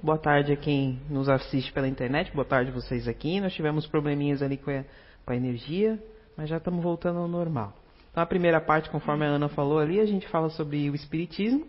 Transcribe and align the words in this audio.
Boa 0.00 0.16
tarde 0.16 0.52
a 0.52 0.56
quem 0.56 1.00
nos 1.10 1.28
assiste 1.28 1.72
pela 1.72 1.88
internet. 1.88 2.32
Boa 2.32 2.44
tarde 2.44 2.70
vocês 2.70 3.08
aqui. 3.08 3.40
Nós 3.40 3.52
tivemos 3.52 3.84
probleminhas 3.86 4.40
ali 4.40 4.56
com 4.56 4.70
a, 4.70 4.84
com 5.24 5.32
a 5.32 5.36
energia, 5.36 6.00
mas 6.36 6.48
já 6.48 6.58
estamos 6.58 6.82
voltando 6.82 7.18
ao 7.18 7.26
normal. 7.26 7.72
Então 8.10 8.22
a 8.22 8.26
primeira 8.26 8.60
parte, 8.60 8.88
conforme 8.88 9.26
a 9.26 9.28
Ana 9.28 9.48
falou 9.48 9.80
ali, 9.80 9.98
a 9.98 10.06
gente 10.06 10.28
fala 10.28 10.48
sobre 10.50 10.88
o 10.88 10.94
Espiritismo, 10.94 11.66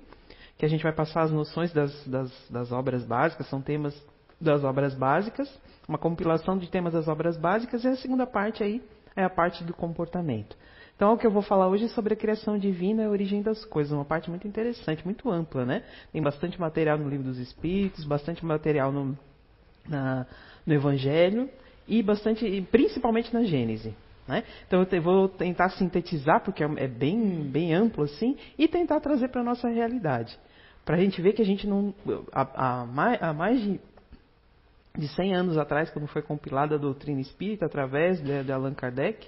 que 0.57 0.65
a 0.65 0.69
gente 0.69 0.83
vai 0.83 0.93
passar 0.93 1.23
as 1.23 1.31
noções 1.31 1.73
das, 1.73 2.05
das, 2.05 2.49
das 2.49 2.71
obras 2.71 3.03
básicas, 3.03 3.47
são 3.47 3.61
temas 3.61 3.99
das 4.39 4.63
obras 4.63 4.93
básicas, 4.93 5.49
uma 5.87 5.97
compilação 5.97 6.57
de 6.57 6.69
temas 6.69 6.93
das 6.93 7.07
obras 7.07 7.35
básicas, 7.35 7.83
e 7.83 7.87
a 7.87 7.95
segunda 7.95 8.27
parte 8.27 8.63
aí 8.63 8.81
é 9.15 9.23
a 9.23 9.29
parte 9.29 9.63
do 9.63 9.73
comportamento. 9.73 10.55
Então, 11.03 11.15
o 11.15 11.17
que 11.17 11.27
eu 11.27 11.31
vou 11.31 11.41
falar 11.41 11.67
hoje 11.67 11.83
é 11.83 11.87
sobre 11.89 12.13
a 12.13 12.15
criação 12.15 12.57
divina 12.57 13.03
e 13.03 13.05
a 13.05 13.09
origem 13.09 13.41
das 13.41 13.65
coisas, 13.65 13.91
uma 13.91 14.05
parte 14.05 14.29
muito 14.29 14.47
interessante, 14.47 15.03
muito 15.03 15.29
ampla, 15.29 15.65
né? 15.65 15.83
Tem 16.13 16.21
bastante 16.21 16.57
material 16.57 16.97
no 16.97 17.09
Livro 17.09 17.25
dos 17.25 17.39
Espíritos, 17.39 18.05
bastante 18.05 18.45
material 18.45 18.89
no, 18.89 19.19
na, 19.85 20.25
no 20.65 20.73
Evangelho 20.73 21.49
e 21.89 22.01
bastante, 22.01 22.65
principalmente 22.71 23.33
na 23.33 23.43
Gênese. 23.43 23.93
Né? 24.25 24.45
Então, 24.65 24.87
eu 24.89 25.01
vou 25.01 25.27
tentar 25.27 25.71
sintetizar, 25.71 26.41
porque 26.41 26.63
é, 26.63 26.69
é 26.77 26.87
bem, 26.87 27.51
bem 27.51 27.73
amplo 27.73 28.05
assim, 28.05 28.37
e 28.57 28.65
tentar 28.65 29.01
trazer 29.01 29.27
para 29.27 29.41
a 29.41 29.43
nossa 29.43 29.67
realidade. 29.67 30.39
Para 30.85 30.95
a 30.95 30.99
gente 31.01 31.21
ver 31.21 31.33
que 31.33 31.41
a 31.41 31.45
gente 31.45 31.67
não. 31.67 31.93
Há, 32.31 32.83
há 32.83 33.33
mais 33.33 33.61
de 33.61 33.77
de 34.97 35.07
100 35.07 35.35
anos 35.35 35.57
atrás, 35.57 35.89
quando 35.89 36.07
foi 36.07 36.21
compilada 36.21 36.75
a 36.75 36.77
doutrina 36.77 37.19
espírita 37.19 37.65
através 37.65 38.21
de, 38.23 38.43
de 38.43 38.51
Allan 38.51 38.75
Kardec, 38.75 39.27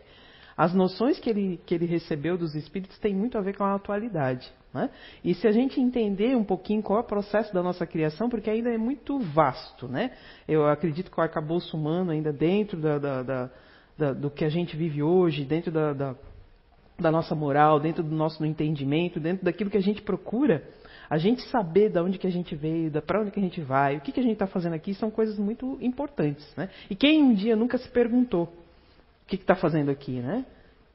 as 0.58 0.74
noções 0.74 1.20
que 1.20 1.30
ele, 1.30 1.60
que 1.66 1.76
ele 1.76 1.86
recebeu 1.86 2.38
dos 2.38 2.56
espíritos 2.56 2.98
têm 3.00 3.14
muito 3.14 3.38
a 3.38 3.42
ver 3.42 3.58
com 3.58 3.64
a 3.64 3.76
atualidade. 3.76 4.50
Né? 4.74 4.90
E 5.24 5.34
se 5.34 5.48
a 5.48 5.52
gente 5.52 5.80
entender 5.80 6.36
um 6.36 6.44
pouquinho 6.44 6.84
qual 6.84 7.00
é 7.00 7.02
o 7.02 7.06
processo 7.06 7.54
da 7.54 7.64
nossa 7.64 7.86
criação, 7.86 8.30
porque 8.30 8.50
ainda 8.50 8.70
é 8.70 8.78
muito 8.78 9.18
vasto, 9.20 9.88
né? 9.88 10.12
eu 10.48 10.68
acredito 10.68 11.10
que 11.10 11.18
o 11.20 11.24
arcabouço 11.24 11.78
humano, 11.78 12.12
ainda 12.12 12.34
dentro 12.34 12.80
da, 12.80 12.98
da, 12.98 13.24
da, 13.24 13.50
da 13.98 14.14
do 14.14 14.30
que 14.30 14.44
a 14.44 14.50
gente 14.50 14.76
vive 14.76 15.02
hoje, 15.02 15.46
dentro 15.46 15.72
da, 15.72 15.94
da, 15.94 17.12
nossa 17.12 17.34
moral, 17.34 17.80
dentro 17.80 18.04
do 18.04 18.14
nosso 18.14 18.46
entendimento, 18.46 19.18
dentro 19.18 19.46
daquilo 19.46 19.70
que 19.70 19.78
a 19.78 19.82
gente 19.82 20.02
procura, 20.02 20.62
a 21.10 21.18
gente 21.18 21.42
saber 21.50 21.90
de 21.90 22.00
onde 22.00 22.18
que 22.18 22.28
a 22.28 22.32
gente 22.32 22.54
veio, 22.54 22.92
para 23.02 23.22
onde 23.22 23.32
que 23.32 23.40
a 23.40 23.44
gente 23.44 23.62
vai, 23.62 23.96
o 23.96 24.02
que, 24.02 24.12
que 24.12 24.20
a 24.20 24.24
gente 24.24 24.34
está 24.34 24.48
fazendo 24.48 24.74
aqui, 24.74 24.94
são 24.94 25.10
coisas 25.10 25.38
muito 25.38 25.78
importantes. 25.82 26.46
Né? 26.58 26.70
E 26.90 26.96
quem 26.96 27.24
um 27.24 27.34
dia 27.34 27.56
nunca 27.56 27.78
se 27.78 27.90
perguntou 27.90 28.44
o 28.46 29.28
que 29.28 29.36
está 29.36 29.56
fazendo 29.56 29.90
aqui, 29.90 30.20
né? 30.20 30.46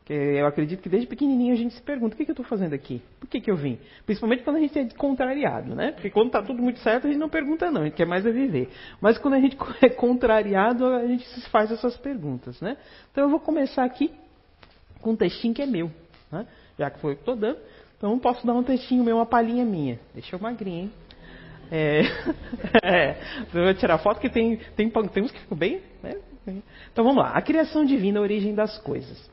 Eu 0.09 0.45
acredito 0.47 0.83
que 0.83 0.89
desde 0.89 1.07
pequenininho 1.07 1.53
a 1.53 1.57
gente 1.57 1.73
se 1.73 1.83
pergunta, 1.83 2.15
o 2.15 2.19
que, 2.19 2.25
que 2.25 2.31
eu 2.31 2.33
estou 2.33 2.45
fazendo 2.45 2.75
aqui? 2.75 3.01
Por 3.21 3.29
que, 3.29 3.41
que 3.41 3.49
eu 3.49 3.55
vim? 3.55 3.79
Principalmente 4.05 4.43
quando 4.43 4.57
a 4.57 4.61
gente 4.61 4.77
é 4.77 4.89
contrariado, 4.89 5.73
né? 5.73 5.93
Porque 5.93 6.11
quando 6.11 6.27
está 6.29 6.43
tudo 6.43 6.61
muito 6.61 6.81
certo, 6.81 7.07
a 7.07 7.11
gente 7.11 7.21
não 7.21 7.29
pergunta 7.29 7.71
não, 7.71 7.83
a 7.83 7.85
gente 7.85 7.95
quer 7.95 8.07
mais 8.07 8.27
é 8.27 8.33
viver. 8.33 8.69
Mas 9.01 9.19
quando 9.19 9.35
a 9.35 9.41
gente 9.41 9.57
é 9.81 9.89
contrariado, 9.89 10.85
a 10.85 11.07
gente 11.07 11.25
faz 11.51 11.71
essas 11.71 11.97
perguntas, 11.97 12.61
né? 12.61 12.77
Então 13.13 13.25
eu 13.25 13.31
vou 13.31 13.39
começar 13.39 13.85
aqui 13.85 14.11
com 15.01 15.11
um 15.11 15.17
textinho 15.17 15.55
que 15.55 15.63
é 15.63 15.67
meu, 15.67 15.91
né? 16.33 16.45
Já 16.77 16.91
que 16.91 16.99
foi 16.99 17.13
o 17.13 17.15
que 17.15 17.23
estou 17.23 17.37
dando. 17.37 17.59
Então 17.97 18.19
posso 18.19 18.45
dar 18.45 18.55
um 18.55 18.65
textinho 18.65 19.05
meu, 19.05 19.17
uma 19.17 19.27
palhinha 19.27 19.65
minha. 19.65 20.01
Deixa 20.13 20.35
eu 20.35 20.41
magrinho, 20.41 20.85
hein? 20.85 20.93
É, 21.71 22.01
é, 22.83 23.17
eu 23.55 23.65
vou 23.65 23.75
tirar 23.75 23.99
foto 23.99 24.21
que 24.21 24.29
tem, 24.29 24.57
tem, 24.75 24.91
tem 24.91 25.23
uns 25.23 25.31
que 25.31 25.39
ficam 25.39 25.57
bem, 25.57 25.81
né? 26.03 26.17
Então 26.93 27.05
vamos 27.05 27.23
lá. 27.23 27.31
A 27.31 27.43
criação 27.43 27.85
divina, 27.85 28.19
a 28.19 28.23
origem 28.23 28.55
das 28.57 28.77
coisas. 28.79 29.31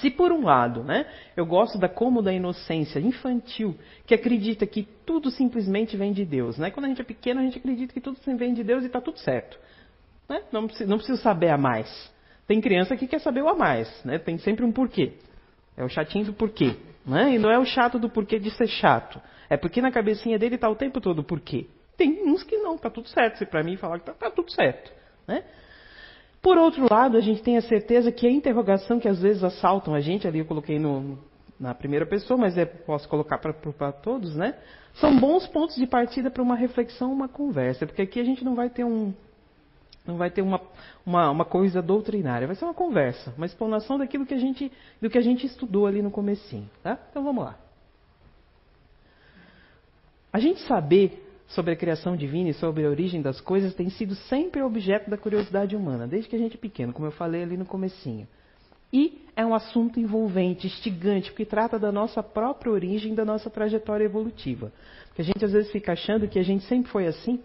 Se 0.00 0.10
por 0.10 0.32
um 0.32 0.44
lado, 0.44 0.82
né, 0.82 1.06
eu 1.36 1.46
gosto 1.46 1.78
da 1.78 1.88
como 1.88 2.22
da 2.22 2.32
inocência 2.32 2.98
infantil, 2.98 3.76
que 4.06 4.14
acredita 4.14 4.66
que 4.66 4.88
tudo 5.06 5.30
simplesmente 5.30 5.96
vem 5.96 6.12
de 6.12 6.24
Deus, 6.24 6.58
né? 6.58 6.70
Quando 6.70 6.86
a 6.86 6.88
gente 6.88 7.00
é 7.00 7.04
pequeno, 7.04 7.40
a 7.40 7.44
gente 7.44 7.58
acredita 7.58 7.92
que 7.92 8.00
tudo 8.00 8.18
vem 8.36 8.54
de 8.54 8.64
Deus 8.64 8.82
e 8.82 8.86
está 8.86 9.00
tudo 9.00 9.18
certo. 9.18 9.58
Né? 10.28 10.42
Não, 10.50 10.66
precisa, 10.66 10.88
não 10.88 10.96
precisa 10.96 11.20
saber 11.20 11.50
a 11.50 11.58
mais. 11.58 12.12
Tem 12.46 12.60
criança 12.60 12.96
que 12.96 13.06
quer 13.06 13.20
saber 13.20 13.42
o 13.42 13.48
a 13.48 13.54
mais, 13.54 13.88
né? 14.04 14.18
Tem 14.18 14.36
sempre 14.38 14.64
um 14.64 14.72
porquê. 14.72 15.12
É 15.76 15.84
o 15.84 15.88
chatinho 15.88 16.26
do 16.26 16.32
porquê. 16.32 16.76
Né? 17.06 17.34
E 17.34 17.38
não 17.38 17.50
é 17.50 17.58
o 17.58 17.64
chato 17.64 17.98
do 17.98 18.08
porquê 18.08 18.38
de 18.38 18.50
ser 18.50 18.68
chato. 18.68 19.20
É 19.48 19.56
porque 19.56 19.80
na 19.80 19.90
cabecinha 19.90 20.38
dele 20.38 20.54
está 20.54 20.68
o 20.68 20.76
tempo 20.76 21.00
todo 21.00 21.20
o 21.20 21.24
porquê. 21.24 21.66
Tem 21.96 22.22
uns 22.28 22.42
que 22.42 22.56
não, 22.56 22.76
está 22.76 22.90
tudo 22.90 23.08
certo. 23.08 23.38
Se 23.38 23.46
para 23.46 23.62
mim 23.62 23.76
falar 23.76 23.98
que 23.98 24.10
está 24.10 24.12
tá 24.12 24.30
tudo 24.30 24.50
certo. 24.50 24.92
Né? 25.26 25.44
Por 26.44 26.58
outro 26.58 26.86
lado, 26.92 27.16
a 27.16 27.22
gente 27.22 27.42
tem 27.42 27.56
a 27.56 27.62
certeza 27.62 28.12
que 28.12 28.26
a 28.26 28.30
interrogação 28.30 29.00
que 29.00 29.08
às 29.08 29.18
vezes 29.18 29.42
assaltam 29.42 29.94
a 29.94 30.00
gente, 30.00 30.28
ali 30.28 30.40
eu 30.40 30.44
coloquei 30.44 30.78
no, 30.78 31.18
na 31.58 31.74
primeira 31.74 32.04
pessoa, 32.04 32.38
mas 32.38 32.58
é, 32.58 32.66
posso 32.66 33.08
colocar 33.08 33.38
para 33.38 33.90
todos, 33.92 34.36
né? 34.36 34.54
São 34.92 35.18
bons 35.18 35.46
pontos 35.46 35.74
de 35.74 35.86
partida 35.86 36.30
para 36.30 36.42
uma 36.42 36.54
reflexão, 36.54 37.10
uma 37.10 37.28
conversa, 37.28 37.86
porque 37.86 38.02
aqui 38.02 38.20
a 38.20 38.24
gente 38.24 38.44
não 38.44 38.54
vai 38.54 38.68
ter 38.68 38.84
um, 38.84 39.14
não 40.06 40.18
vai 40.18 40.30
ter 40.30 40.42
uma, 40.42 40.60
uma, 41.06 41.30
uma, 41.30 41.44
coisa 41.46 41.80
doutrinária, 41.80 42.46
vai 42.46 42.56
ser 42.56 42.66
uma 42.66 42.74
conversa, 42.74 43.32
uma 43.38 43.46
explanação 43.46 43.96
daquilo 43.96 44.26
que 44.26 44.34
a 44.34 44.38
gente, 44.38 44.70
do 45.00 45.08
que 45.08 45.16
a 45.16 45.22
gente 45.22 45.46
estudou 45.46 45.86
ali 45.86 46.02
no 46.02 46.10
comecinho, 46.10 46.68
tá? 46.82 46.98
Então 47.10 47.24
vamos 47.24 47.42
lá. 47.42 47.58
A 50.30 50.38
gente 50.38 50.60
saber 50.66 51.24
sobre 51.54 51.72
a 51.72 51.76
criação 51.76 52.16
divina 52.16 52.50
e 52.50 52.54
sobre 52.54 52.84
a 52.84 52.88
origem 52.88 53.22
das 53.22 53.40
coisas 53.40 53.74
tem 53.74 53.88
sido 53.90 54.14
sempre 54.14 54.62
objeto 54.62 55.08
da 55.08 55.16
curiosidade 55.16 55.74
humana, 55.76 56.06
desde 56.06 56.28
que 56.28 56.36
a 56.36 56.38
gente 56.38 56.56
é 56.56 56.60
pequeno, 56.60 56.92
como 56.92 57.06
eu 57.06 57.12
falei 57.12 57.42
ali 57.42 57.56
no 57.56 57.64
comecinho. 57.64 58.26
E 58.92 59.22
é 59.34 59.44
um 59.44 59.54
assunto 59.54 59.98
envolvente, 59.98 60.66
instigante, 60.66 61.30
porque 61.30 61.44
trata 61.44 61.78
da 61.78 61.90
nossa 61.90 62.22
própria 62.22 62.70
origem, 62.70 63.14
da 63.14 63.24
nossa 63.24 63.50
trajetória 63.50 64.04
evolutiva. 64.04 64.72
Porque 65.08 65.22
a 65.22 65.24
gente 65.24 65.44
às 65.44 65.52
vezes 65.52 65.72
fica 65.72 65.92
achando 65.92 66.28
que 66.28 66.38
a 66.38 66.44
gente 66.44 66.64
sempre 66.64 66.90
foi 66.90 67.06
assim. 67.06 67.40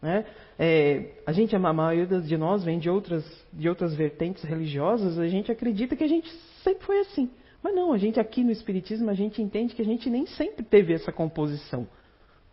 Né? 0.00 0.26
É, 0.58 1.12
a 1.24 1.32
gente, 1.32 1.54
a 1.54 1.58
maioria 1.58 2.20
de 2.20 2.36
nós 2.36 2.64
vem 2.64 2.80
de 2.80 2.90
outras, 2.90 3.24
de 3.52 3.68
outras 3.68 3.94
vertentes 3.94 4.42
religiosas, 4.42 5.18
a 5.18 5.28
gente 5.28 5.52
acredita 5.52 5.94
que 5.94 6.02
a 6.02 6.08
gente 6.08 6.28
sempre 6.64 6.84
foi 6.84 6.98
assim. 6.98 7.30
Mas 7.62 7.74
não, 7.74 7.92
a 7.92 7.98
gente 7.98 8.18
aqui 8.18 8.42
no 8.42 8.50
Espiritismo, 8.50 9.08
a 9.08 9.14
gente 9.14 9.40
entende 9.40 9.74
que 9.74 9.82
a 9.82 9.84
gente 9.84 10.10
nem 10.10 10.26
sempre 10.26 10.64
teve 10.64 10.92
essa 10.92 11.12
composição. 11.12 11.86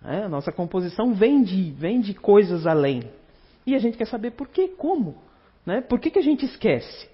É, 0.03 0.23
a 0.23 0.29
nossa 0.29 0.51
composição 0.51 1.13
vem 1.13 1.43
de, 1.43 1.71
vem 1.71 1.99
de 1.99 2.13
coisas 2.13 2.65
além. 2.65 3.03
E 3.65 3.75
a 3.75 3.79
gente 3.79 3.97
quer 3.97 4.07
saber 4.07 4.31
por 4.31 4.47
quê, 4.47 4.69
como. 4.69 5.17
Né? 5.65 5.81
Por 5.81 5.99
que, 5.99 6.09
que 6.09 6.19
a 6.19 6.23
gente 6.23 6.45
esquece? 6.45 7.09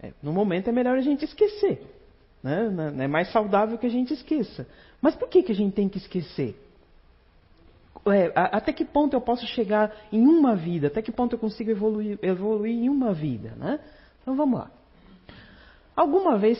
É, 0.00 0.12
no 0.22 0.32
momento 0.32 0.68
é 0.68 0.72
melhor 0.72 0.96
a 0.96 1.02
gente 1.02 1.24
esquecer. 1.24 1.82
Né? 2.42 2.72
É 2.98 3.06
mais 3.06 3.30
saudável 3.30 3.76
que 3.76 3.86
a 3.86 3.90
gente 3.90 4.14
esqueça. 4.14 4.66
Mas 5.00 5.14
por 5.14 5.28
que, 5.28 5.42
que 5.42 5.52
a 5.52 5.54
gente 5.54 5.74
tem 5.74 5.88
que 5.88 5.98
esquecer? 5.98 6.56
É, 8.06 8.32
até 8.34 8.72
que 8.72 8.84
ponto 8.84 9.14
eu 9.14 9.20
posso 9.20 9.46
chegar 9.46 9.94
em 10.10 10.26
uma 10.26 10.56
vida? 10.56 10.88
Até 10.88 11.02
que 11.02 11.12
ponto 11.12 11.34
eu 11.34 11.38
consigo 11.38 11.70
evoluir, 11.70 12.18
evoluir 12.22 12.74
em 12.74 12.88
uma 12.88 13.12
vida? 13.12 13.50
Né? 13.56 13.78
Então 14.22 14.34
vamos 14.34 14.58
lá. 14.58 14.70
Alguma 15.94 16.38
vez, 16.38 16.58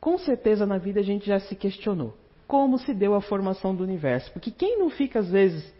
com 0.00 0.16
certeza 0.16 0.64
na 0.64 0.78
vida 0.78 1.00
a 1.00 1.02
gente 1.02 1.26
já 1.26 1.40
se 1.40 1.56
questionou 1.56 2.14
como 2.50 2.78
se 2.78 2.92
deu 2.92 3.14
a 3.14 3.20
formação 3.20 3.72
do 3.72 3.84
universo. 3.84 4.32
Porque 4.32 4.50
quem 4.50 4.76
não 4.76 4.90
fica, 4.90 5.20
às 5.20 5.30
vezes, 5.30 5.72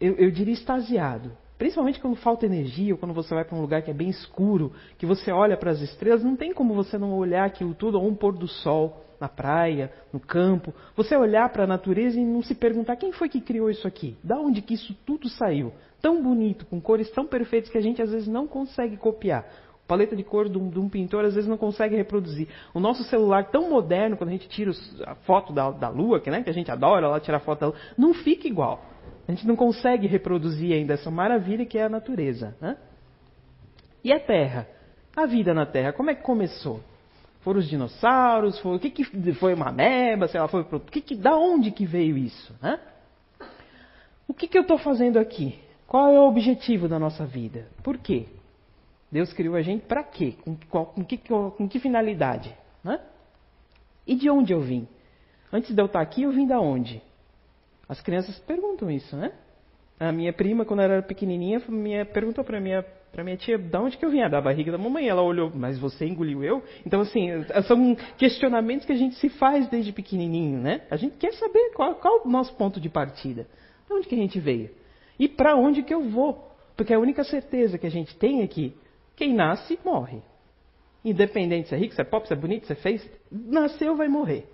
eu, 0.00 0.14
eu 0.16 0.28
diria 0.28 0.52
extasiado, 0.52 1.30
principalmente 1.56 2.00
quando 2.00 2.16
falta 2.16 2.46
energia, 2.46 2.94
ou 2.94 2.98
quando 2.98 3.14
você 3.14 3.32
vai 3.32 3.44
para 3.44 3.56
um 3.56 3.60
lugar 3.60 3.80
que 3.80 3.92
é 3.92 3.94
bem 3.94 4.08
escuro, 4.08 4.72
que 4.98 5.06
você 5.06 5.30
olha 5.30 5.56
para 5.56 5.70
as 5.70 5.80
estrelas, 5.80 6.24
não 6.24 6.34
tem 6.34 6.52
como 6.52 6.74
você 6.74 6.98
não 6.98 7.16
olhar 7.16 7.44
aquilo 7.44 7.74
tudo, 7.74 7.96
ou 7.96 8.08
um 8.08 8.14
pôr 8.14 8.36
do 8.36 8.48
sol 8.48 9.04
na 9.20 9.28
praia, 9.28 9.92
no 10.12 10.18
campo, 10.18 10.74
você 10.96 11.16
olhar 11.16 11.48
para 11.50 11.62
a 11.62 11.66
natureza 11.66 12.18
e 12.18 12.24
não 12.24 12.42
se 12.42 12.56
perguntar 12.56 12.96
quem 12.96 13.12
foi 13.12 13.28
que 13.28 13.40
criou 13.40 13.70
isso 13.70 13.86
aqui, 13.86 14.16
da 14.22 14.36
onde 14.40 14.60
que 14.60 14.74
isso 14.74 14.96
tudo 15.06 15.28
saiu, 15.28 15.72
tão 16.02 16.20
bonito, 16.20 16.66
com 16.66 16.80
cores 16.80 17.08
tão 17.12 17.24
perfeitas 17.24 17.70
que 17.70 17.78
a 17.78 17.80
gente 17.80 18.02
às 18.02 18.10
vezes 18.10 18.26
não 18.26 18.48
consegue 18.48 18.96
copiar 18.96 19.46
paleta 19.88 20.14
de 20.14 20.22
cor 20.22 20.48
de 20.50 20.58
um, 20.58 20.68
de 20.68 20.78
um, 20.78 20.88
pintor 20.88 21.24
às 21.24 21.34
vezes 21.34 21.48
não 21.48 21.56
consegue 21.56 21.96
reproduzir. 21.96 22.46
O 22.74 22.78
nosso 22.78 23.02
celular 23.04 23.46
tão 23.46 23.70
moderno, 23.70 24.18
quando 24.18 24.28
a 24.28 24.32
gente 24.32 24.48
tira 24.48 24.70
os, 24.70 25.02
a 25.02 25.14
foto 25.14 25.52
da, 25.52 25.70
da 25.70 25.88
Lua, 25.88 26.20
que, 26.20 26.30
né, 26.30 26.42
que 26.42 26.50
a 26.50 26.52
gente 26.52 26.70
adora 26.70 27.08
lá 27.08 27.18
tirar 27.18 27.40
foto 27.40 27.60
da 27.60 27.66
Lua, 27.68 27.76
não 27.96 28.12
fica 28.12 28.46
igual. 28.46 28.84
A 29.26 29.32
gente 29.32 29.46
não 29.46 29.56
consegue 29.56 30.06
reproduzir 30.06 30.74
ainda 30.74 30.94
essa 30.94 31.10
maravilha 31.10 31.64
que 31.64 31.78
é 31.78 31.84
a 31.84 31.88
natureza. 31.88 32.54
Né? 32.60 32.76
E 34.04 34.12
a 34.12 34.20
Terra? 34.20 34.68
A 35.16 35.26
vida 35.26 35.52
na 35.54 35.66
Terra, 35.66 35.92
como 35.92 36.10
é 36.10 36.14
que 36.14 36.22
começou? 36.22 36.80
Foram 37.40 37.60
os 37.60 37.68
dinossauros? 37.68 38.58
Foi, 38.60 38.76
o 38.76 38.78
que, 38.78 38.90
que 38.90 39.32
foi 39.34 39.54
uma 39.54 39.68
ameba? 39.68 40.28
Sei 40.28 40.38
lá, 40.38 40.46
foi, 40.48 40.60
o 40.60 40.80
que, 40.80 41.00
que, 41.00 41.16
da 41.16 41.34
onde 41.36 41.70
que 41.70 41.86
veio 41.86 42.16
isso? 42.16 42.54
Né? 42.60 42.78
O 44.28 44.34
que, 44.34 44.46
que 44.46 44.58
eu 44.58 44.62
estou 44.62 44.76
fazendo 44.78 45.18
aqui? 45.18 45.58
Qual 45.86 46.08
é 46.12 46.20
o 46.20 46.28
objetivo 46.28 46.86
da 46.86 46.98
nossa 46.98 47.24
vida? 47.24 47.66
Por 47.82 47.96
quê? 47.96 48.26
Deus 49.10 49.32
criou 49.32 49.56
a 49.56 49.62
gente 49.62 49.86
para 49.86 50.02
quê? 50.04 50.34
Com, 50.44 50.84
com, 50.84 51.04
que, 51.04 51.18
com 51.18 51.68
que 51.68 51.78
finalidade? 51.78 52.54
Né? 52.84 53.00
E 54.06 54.14
de 54.14 54.28
onde 54.28 54.52
eu 54.52 54.60
vim? 54.60 54.86
Antes 55.52 55.74
de 55.74 55.80
eu 55.80 55.86
estar 55.86 56.00
aqui, 56.00 56.22
eu 56.22 56.32
vim 56.32 56.46
da 56.46 56.60
onde? 56.60 57.02
As 57.88 58.00
crianças 58.00 58.38
perguntam 58.40 58.90
isso, 58.90 59.16
né? 59.16 59.32
A 59.98 60.12
minha 60.12 60.32
prima, 60.32 60.64
quando 60.64 60.80
ela 60.80 60.94
era 60.94 61.02
pequenininha, 61.02 61.60
minha, 61.68 62.04
perguntou 62.04 62.44
para 62.44 62.60
minha 62.60 62.84
para 63.10 63.24
minha 63.24 63.36
tia, 63.36 63.58
da 63.58 63.80
onde 63.80 63.96
que 63.96 64.04
eu 64.04 64.10
vinha? 64.10 64.28
Da 64.28 64.40
barriga 64.40 64.70
da 64.70 64.78
mamãe. 64.78 65.08
Ela 65.08 65.22
olhou, 65.22 65.50
mas 65.54 65.78
você 65.78 66.06
engoliu 66.06 66.44
eu? 66.44 66.62
Então, 66.86 67.00
assim, 67.00 67.30
são 67.66 67.96
questionamentos 68.16 68.86
que 68.86 68.92
a 68.92 68.96
gente 68.96 69.16
se 69.16 69.28
faz 69.30 69.68
desde 69.68 69.92
pequenininho, 69.92 70.58
né? 70.58 70.82
A 70.90 70.96
gente 70.96 71.16
quer 71.16 71.32
saber 71.32 71.72
qual, 71.74 71.94
qual 71.96 72.18
é 72.18 72.20
o 72.24 72.30
nosso 72.30 72.54
ponto 72.54 72.80
de 72.80 72.88
partida. 72.88 73.46
De 73.86 73.94
onde 73.94 74.06
que 74.06 74.14
a 74.14 74.18
gente 74.18 74.38
veio? 74.38 74.70
E 75.18 75.28
para 75.28 75.56
onde 75.56 75.82
que 75.82 75.92
eu 75.92 76.08
vou? 76.10 76.52
Porque 76.76 76.92
a 76.94 76.98
única 76.98 77.24
certeza 77.24 77.78
que 77.78 77.86
a 77.86 77.90
gente 77.90 78.16
tem 78.16 78.42
é 78.42 78.46
que 78.46 78.76
quem 79.18 79.34
nasce, 79.34 79.76
morre. 79.84 80.22
Independente 81.04 81.68
se 81.68 81.74
é 81.74 81.78
rico, 81.78 81.92
se 81.92 82.00
é 82.00 82.04
pobre, 82.04 82.28
se 82.28 82.34
é 82.34 82.36
bonito, 82.36 82.66
se 82.66 82.72
é 82.72 82.76
feio, 82.76 83.00
nasceu, 83.30 83.96
vai 83.96 84.06
morrer. 84.06 84.48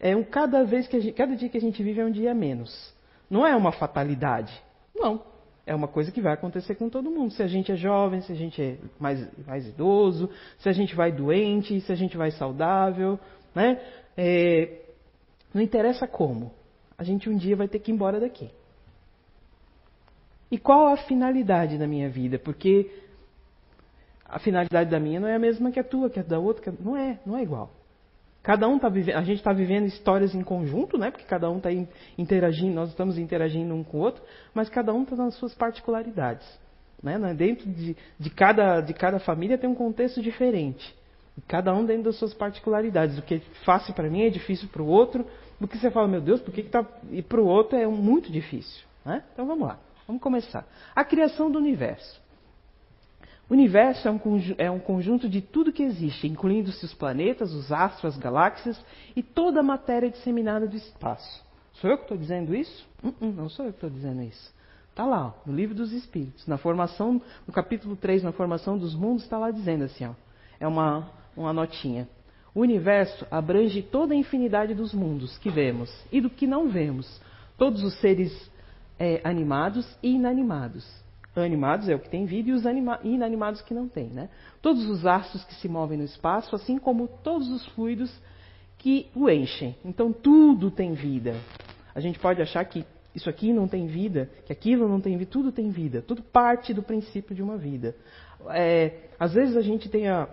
É 0.00 0.14
um 0.16 0.24
cada 0.24 0.64
vez 0.64 0.88
que 0.88 1.00
gente, 1.00 1.14
cada 1.14 1.36
dia 1.36 1.48
que 1.48 1.56
a 1.56 1.60
gente 1.60 1.82
vive 1.82 2.00
é 2.00 2.04
um 2.04 2.10
dia 2.10 2.34
menos. 2.34 2.92
Não 3.30 3.46
é 3.46 3.54
uma 3.54 3.70
fatalidade. 3.70 4.52
Não. 4.94 5.22
É 5.64 5.74
uma 5.74 5.88
coisa 5.88 6.10
que 6.10 6.20
vai 6.20 6.32
acontecer 6.32 6.74
com 6.74 6.88
todo 6.88 7.10
mundo. 7.10 7.32
Se 7.32 7.42
a 7.42 7.46
gente 7.46 7.70
é 7.70 7.76
jovem, 7.76 8.20
se 8.20 8.32
a 8.32 8.34
gente 8.34 8.60
é 8.60 8.76
mais, 8.98 9.46
mais 9.46 9.66
idoso, 9.66 10.30
se 10.58 10.68
a 10.68 10.72
gente 10.72 10.94
vai 10.94 11.12
doente, 11.12 11.80
se 11.80 11.92
a 11.92 11.96
gente 11.96 12.16
vai 12.16 12.30
saudável, 12.32 13.18
né? 13.54 13.80
É, 14.16 14.80
não 15.54 15.62
interessa 15.62 16.06
como. 16.06 16.52
A 16.98 17.04
gente 17.04 17.28
um 17.28 17.36
dia 17.36 17.56
vai 17.56 17.68
ter 17.68 17.78
que 17.78 17.90
ir 17.90 17.94
embora 17.94 18.18
daqui. 18.20 18.50
E 20.50 20.58
qual 20.58 20.86
a 20.86 20.96
finalidade 20.96 21.78
da 21.78 21.86
minha 21.86 22.08
vida? 22.08 22.38
Porque 22.38 22.90
a 24.28 24.38
finalidade 24.38 24.90
da 24.90 24.98
minha 24.98 25.20
não 25.20 25.28
é 25.28 25.34
a 25.34 25.38
mesma 25.38 25.70
que 25.70 25.80
a 25.80 25.84
tua, 25.84 26.10
que 26.10 26.20
a 26.20 26.22
da 26.22 26.38
outra, 26.38 26.72
não 26.80 26.96
é, 26.96 27.18
não 27.24 27.36
é 27.36 27.42
igual. 27.42 27.70
Cada 28.42 28.68
um 28.68 28.76
está 28.76 28.88
vivendo, 28.88 29.16
a 29.16 29.22
gente 29.22 29.38
está 29.38 29.52
vivendo 29.52 29.86
histórias 29.86 30.34
em 30.34 30.42
conjunto, 30.42 30.96
né? 30.96 31.10
Porque 31.10 31.26
cada 31.26 31.50
um 31.50 31.56
está 31.56 31.68
interagindo, 32.16 32.74
nós 32.74 32.90
estamos 32.90 33.18
interagindo 33.18 33.74
um 33.74 33.82
com 33.82 33.98
o 33.98 34.00
outro, 34.00 34.22
mas 34.54 34.68
cada 34.68 34.94
um 34.94 35.02
está 35.02 35.16
nas 35.16 35.34
suas 35.34 35.52
particularidades. 35.52 36.46
Né? 37.02 37.18
Dentro 37.34 37.68
de, 37.68 37.96
de, 38.18 38.30
cada, 38.30 38.80
de 38.80 38.94
cada 38.94 39.18
família 39.18 39.58
tem 39.58 39.68
um 39.68 39.74
contexto 39.74 40.22
diferente. 40.22 40.94
Cada 41.48 41.74
um 41.74 41.84
dentro 41.84 42.04
das 42.04 42.16
suas 42.16 42.32
particularidades. 42.32 43.18
O 43.18 43.22
que 43.22 43.34
é 43.34 43.40
fácil 43.64 43.92
para 43.94 44.08
mim 44.08 44.22
é 44.22 44.30
difícil 44.30 44.68
para 44.68 44.82
o 44.82 44.86
outro. 44.86 45.26
Do 45.60 45.66
que 45.66 45.76
você 45.76 45.90
fala, 45.90 46.06
meu 46.06 46.20
Deus, 46.20 46.40
por 46.40 46.54
que, 46.54 46.62
que 46.62 46.70
tá. 46.70 46.86
E 47.10 47.22
para 47.22 47.40
o 47.40 47.46
outro 47.46 47.76
é 47.76 47.86
muito 47.86 48.30
difícil. 48.30 48.84
Né? 49.04 49.22
Então 49.32 49.46
vamos 49.46 49.66
lá, 49.66 49.78
vamos 50.06 50.22
começar. 50.22 50.64
A 50.94 51.04
criação 51.04 51.50
do 51.50 51.58
universo. 51.58 52.20
O 53.48 53.54
universo 53.54 54.08
é 54.08 54.10
um, 54.10 54.20
é 54.58 54.70
um 54.70 54.80
conjunto 54.80 55.28
de 55.28 55.40
tudo 55.40 55.72
que 55.72 55.84
existe, 55.84 56.26
incluindo-se 56.26 56.84
os 56.84 56.92
planetas, 56.92 57.52
os 57.52 57.70
astros, 57.70 58.14
as 58.14 58.18
galáxias 58.18 58.84
e 59.14 59.22
toda 59.22 59.60
a 59.60 59.62
matéria 59.62 60.10
disseminada 60.10 60.66
do 60.66 60.76
espaço. 60.76 61.44
Sou 61.74 61.88
eu 61.88 61.96
que 61.96 62.04
estou 62.04 62.18
dizendo 62.18 62.54
isso? 62.54 62.86
Uh 63.04 63.08
-uh, 63.08 63.32
não 63.32 63.48
sou 63.48 63.64
eu 63.66 63.72
que 63.72 63.76
estou 63.76 63.90
dizendo 63.90 64.22
isso. 64.22 64.52
Está 64.90 65.04
lá, 65.04 65.26
ó, 65.26 65.32
no 65.48 65.54
livro 65.54 65.74
dos 65.76 65.92
Espíritos, 65.92 66.46
na 66.46 66.58
formação, 66.58 67.22
no 67.46 67.52
capítulo 67.52 67.94
3, 67.94 68.24
na 68.24 68.32
formação 68.32 68.76
dos 68.76 68.94
mundos, 68.96 69.22
está 69.22 69.38
lá 69.38 69.50
dizendo 69.50 69.84
assim, 69.84 70.06
ó, 70.06 70.14
é 70.58 70.66
uma, 70.66 71.08
uma 71.36 71.52
notinha. 71.52 72.08
O 72.52 72.60
universo 72.60 73.26
abrange 73.30 73.80
toda 73.80 74.14
a 74.14 74.16
infinidade 74.16 74.74
dos 74.74 74.92
mundos 74.92 75.38
que 75.38 75.50
vemos 75.50 75.94
e 76.10 76.20
do 76.20 76.30
que 76.30 76.46
não 76.46 76.68
vemos, 76.68 77.20
todos 77.56 77.84
os 77.84 77.94
seres 78.00 78.32
é, 78.98 79.20
animados 79.22 79.86
e 80.02 80.14
inanimados 80.14 81.05
animados 81.44 81.88
é 81.88 81.94
o 81.94 81.98
que 81.98 82.08
tem 82.08 82.24
vida 82.24 82.50
e 82.50 82.52
os 82.52 82.64
inanimados 83.04 83.62
que 83.62 83.74
não 83.74 83.88
têm. 83.88 84.08
Né? 84.08 84.28
Todos 84.62 84.86
os 84.86 85.04
astros 85.06 85.44
que 85.44 85.54
se 85.54 85.68
movem 85.68 85.98
no 85.98 86.04
espaço, 86.04 86.54
assim 86.54 86.78
como 86.78 87.08
todos 87.22 87.48
os 87.50 87.66
fluidos 87.68 88.12
que 88.78 89.08
o 89.14 89.28
enchem. 89.28 89.76
Então 89.84 90.12
tudo 90.12 90.70
tem 90.70 90.94
vida. 90.94 91.34
A 91.94 92.00
gente 92.00 92.18
pode 92.18 92.42
achar 92.42 92.64
que 92.64 92.84
isso 93.14 93.30
aqui 93.30 93.52
não 93.52 93.66
tem 93.66 93.86
vida, 93.86 94.30
que 94.44 94.52
aquilo 94.52 94.86
não 94.86 95.00
tem 95.00 95.16
vida, 95.16 95.30
tudo 95.30 95.50
tem 95.50 95.70
vida, 95.70 96.02
tudo 96.02 96.22
parte 96.22 96.74
do 96.74 96.82
princípio 96.82 97.34
de 97.34 97.42
uma 97.42 97.56
vida. 97.56 97.96
É, 98.50 99.08
às 99.18 99.32
vezes 99.32 99.56
a 99.56 99.62
gente 99.62 99.88
tem 99.88 100.06
a, 100.06 100.28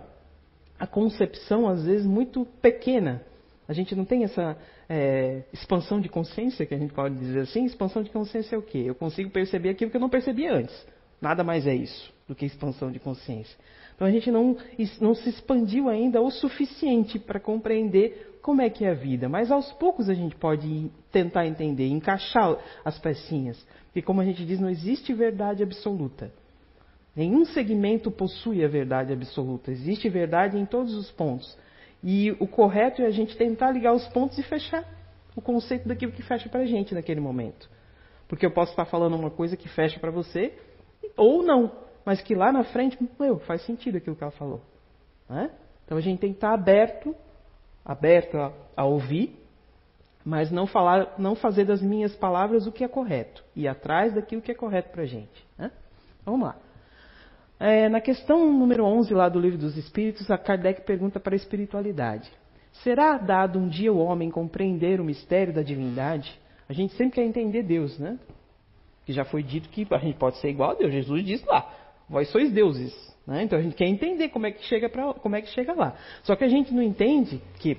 a 0.78 0.86
concepção, 0.86 1.66
às 1.66 1.84
vezes, 1.84 2.06
muito 2.06 2.44
pequena. 2.60 3.22
A 3.66 3.72
gente 3.72 3.94
não 3.94 4.04
tem 4.04 4.24
essa 4.24 4.56
é, 4.86 5.44
expansão 5.52 5.98
de 5.98 6.08
consciência, 6.10 6.66
que 6.66 6.74
a 6.74 6.78
gente 6.78 6.92
pode 6.92 7.14
dizer 7.14 7.40
assim. 7.40 7.64
Expansão 7.64 8.02
de 8.02 8.10
consciência 8.10 8.56
é 8.56 8.58
o 8.58 8.62
quê? 8.62 8.84
Eu 8.86 8.94
consigo 8.94 9.30
perceber 9.30 9.70
aquilo 9.70 9.90
que 9.90 9.96
eu 9.96 10.00
não 10.00 10.10
percebia 10.10 10.52
antes. 10.52 10.86
Nada 11.24 11.42
mais 11.42 11.66
é 11.66 11.74
isso 11.74 12.12
do 12.28 12.34
que 12.34 12.44
expansão 12.44 12.92
de 12.92 12.98
consciência. 12.98 13.56
Então 13.94 14.06
a 14.06 14.10
gente 14.10 14.30
não, 14.30 14.58
não 15.00 15.14
se 15.14 15.30
expandiu 15.30 15.88
ainda 15.88 16.20
o 16.20 16.30
suficiente 16.30 17.18
para 17.18 17.40
compreender 17.40 18.38
como 18.42 18.60
é 18.60 18.68
que 18.68 18.84
é 18.84 18.90
a 18.90 18.94
vida. 18.94 19.26
Mas 19.26 19.50
aos 19.50 19.72
poucos 19.72 20.10
a 20.10 20.14
gente 20.14 20.36
pode 20.36 20.90
tentar 21.10 21.46
entender, 21.46 21.88
encaixar 21.88 22.58
as 22.84 22.98
pecinhas. 22.98 23.66
Porque 23.86 24.02
como 24.02 24.20
a 24.20 24.24
gente 24.26 24.44
diz, 24.44 24.60
não 24.60 24.68
existe 24.68 25.14
verdade 25.14 25.62
absoluta. 25.62 26.30
Nenhum 27.16 27.46
segmento 27.46 28.10
possui 28.10 28.62
a 28.62 28.68
verdade 28.68 29.10
absoluta. 29.10 29.70
Existe 29.70 30.10
verdade 30.10 30.58
em 30.58 30.66
todos 30.66 30.92
os 30.92 31.10
pontos. 31.10 31.56
E 32.02 32.32
o 32.32 32.46
correto 32.46 33.00
é 33.00 33.06
a 33.06 33.10
gente 33.10 33.34
tentar 33.34 33.70
ligar 33.70 33.94
os 33.94 34.06
pontos 34.08 34.36
e 34.36 34.42
fechar 34.42 34.84
o 35.34 35.40
conceito 35.40 35.88
daquilo 35.88 36.12
que 36.12 36.22
fecha 36.22 36.50
para 36.50 36.60
a 36.60 36.66
gente 36.66 36.92
naquele 36.92 37.20
momento. 37.20 37.70
Porque 38.28 38.44
eu 38.44 38.50
posso 38.50 38.72
estar 38.72 38.84
falando 38.84 39.16
uma 39.16 39.30
coisa 39.30 39.56
que 39.56 39.70
fecha 39.70 39.98
para 39.98 40.10
você 40.10 40.52
ou 41.16 41.42
não, 41.42 41.72
mas 42.04 42.20
que 42.20 42.34
lá 42.34 42.52
na 42.52 42.64
frente, 42.64 42.98
meu, 43.18 43.38
faz 43.40 43.64
sentido 43.64 43.96
aquilo 43.96 44.16
que 44.16 44.22
ela 44.22 44.32
falou. 44.32 44.60
Né? 45.28 45.50
Então 45.84 45.98
a 45.98 46.00
gente 46.00 46.20
tem 46.20 46.30
que 46.30 46.36
estar 46.36 46.52
aberto, 46.52 47.14
aberto 47.84 48.36
a, 48.36 48.52
a, 48.76 48.84
ouvir, 48.84 49.38
mas 50.24 50.50
não 50.50 50.66
falar, 50.66 51.14
não 51.18 51.34
fazer 51.34 51.64
das 51.64 51.82
minhas 51.82 52.14
palavras 52.16 52.66
o 52.66 52.72
que 52.72 52.84
é 52.84 52.88
correto, 52.88 53.44
e 53.54 53.68
atrás 53.68 54.14
daquilo 54.14 54.42
que 54.42 54.50
é 54.50 54.54
correto 54.54 54.90
para 54.90 55.02
a 55.02 55.06
gente. 55.06 55.46
Né? 55.58 55.70
Vamos 56.24 56.46
lá. 56.46 56.56
É, 57.58 57.88
na 57.88 58.00
questão 58.00 58.52
número 58.52 58.84
11 58.84 59.14
lá 59.14 59.28
do 59.28 59.38
Livro 59.38 59.58
dos 59.58 59.76
Espíritos, 59.76 60.30
a 60.30 60.36
Kardec 60.36 60.82
pergunta 60.82 61.20
para 61.20 61.34
a 61.34 61.36
espiritualidade. 61.36 62.30
Será 62.82 63.16
dado 63.16 63.58
um 63.58 63.68
dia 63.68 63.92
o 63.92 63.98
homem 63.98 64.30
compreender 64.30 65.00
o 65.00 65.04
mistério 65.04 65.52
da 65.52 65.62
divindade? 65.62 66.38
A 66.68 66.72
gente 66.72 66.94
sempre 66.94 67.16
quer 67.16 67.24
entender 67.24 67.62
Deus, 67.62 67.98
né? 67.98 68.18
Que 69.04 69.12
já 69.12 69.24
foi 69.24 69.42
dito 69.42 69.68
que 69.68 69.86
a 69.90 69.98
gente 69.98 70.18
pode 70.18 70.38
ser 70.38 70.48
igual 70.48 70.70
a 70.70 70.74
Deus. 70.74 70.92
Jesus 70.92 71.24
disse 71.24 71.46
lá, 71.46 71.70
vós 72.08 72.28
sois 72.30 72.52
deuses. 72.52 72.92
Né? 73.26 73.42
Então 73.42 73.58
a 73.58 73.62
gente 73.62 73.74
quer 73.74 73.86
entender 73.86 74.28
como 74.28 74.46
é, 74.46 74.50
que 74.50 74.64
chega 74.64 74.88
pra, 74.88 75.14
como 75.14 75.36
é 75.36 75.42
que 75.42 75.48
chega 75.48 75.72
lá. 75.72 75.94
Só 76.22 76.36
que 76.36 76.44
a 76.44 76.48
gente 76.48 76.72
não 76.72 76.82
entende 76.82 77.40
que 77.58 77.78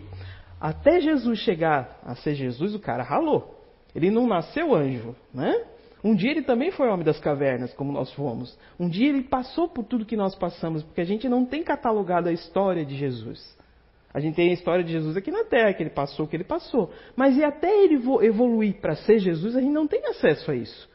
até 0.59 0.99
Jesus 0.99 1.39
chegar 1.39 1.99
a 2.03 2.15
ser 2.15 2.35
Jesus, 2.35 2.73
o 2.73 2.79
cara 2.79 3.03
ralou. 3.03 3.53
Ele 3.93 4.09
não 4.09 4.27
nasceu 4.27 4.73
anjo, 4.73 5.15
né? 5.33 5.65
Um 6.03 6.13
dia 6.13 6.31
ele 6.31 6.43
também 6.43 6.69
foi 6.69 6.87
homem 6.87 7.03
das 7.03 7.19
cavernas, 7.19 7.73
como 7.73 7.91
nós 7.91 8.13
fomos. 8.13 8.55
Um 8.79 8.87
dia 8.87 9.09
ele 9.09 9.23
passou 9.23 9.67
por 9.67 9.83
tudo 9.83 10.05
que 10.05 10.15
nós 10.15 10.35
passamos, 10.35 10.83
porque 10.83 11.01
a 11.01 11.05
gente 11.05 11.27
não 11.27 11.45
tem 11.45 11.63
catalogado 11.63 12.29
a 12.29 12.31
história 12.31 12.85
de 12.85 12.95
Jesus. 12.95 13.55
A 14.13 14.19
gente 14.19 14.35
tem 14.35 14.49
a 14.51 14.53
história 14.53 14.83
de 14.83 14.91
Jesus 14.91 15.17
aqui 15.17 15.31
na 15.31 15.43
Terra, 15.43 15.73
que 15.73 15.81
ele 15.81 15.89
passou 15.89 16.25
o 16.25 16.29
que 16.29 16.35
ele 16.35 16.43
passou. 16.43 16.91
Mas 17.15 17.35
e 17.37 17.43
até 17.43 17.83
ele 17.83 17.95
evoluir 18.21 18.75
para 18.79 18.95
ser 18.95 19.19
Jesus, 19.19 19.55
a 19.55 19.61
gente 19.61 19.73
não 19.73 19.87
tem 19.87 20.05
acesso 20.05 20.51
a 20.51 20.55
isso. 20.55 20.87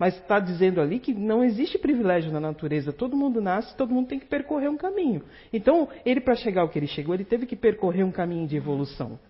Mas 0.00 0.16
está 0.16 0.40
dizendo 0.40 0.80
ali 0.80 0.98
que 0.98 1.12
não 1.12 1.44
existe 1.44 1.76
privilégio 1.76 2.32
na 2.32 2.40
natureza. 2.40 2.90
Todo 2.90 3.14
mundo 3.14 3.38
nasce, 3.38 3.76
todo 3.76 3.92
mundo 3.92 4.08
tem 4.08 4.18
que 4.18 4.24
percorrer 4.24 4.70
um 4.70 4.76
caminho. 4.78 5.22
Então, 5.52 5.90
ele, 6.06 6.22
para 6.22 6.34
chegar 6.36 6.62
ao 6.62 6.70
que 6.70 6.78
ele 6.78 6.86
chegou, 6.86 7.14
ele 7.14 7.22
teve 7.22 7.44
que 7.44 7.54
percorrer 7.54 8.02
um 8.02 8.10
caminho 8.10 8.48
de 8.48 8.56
evolução. 8.56 9.20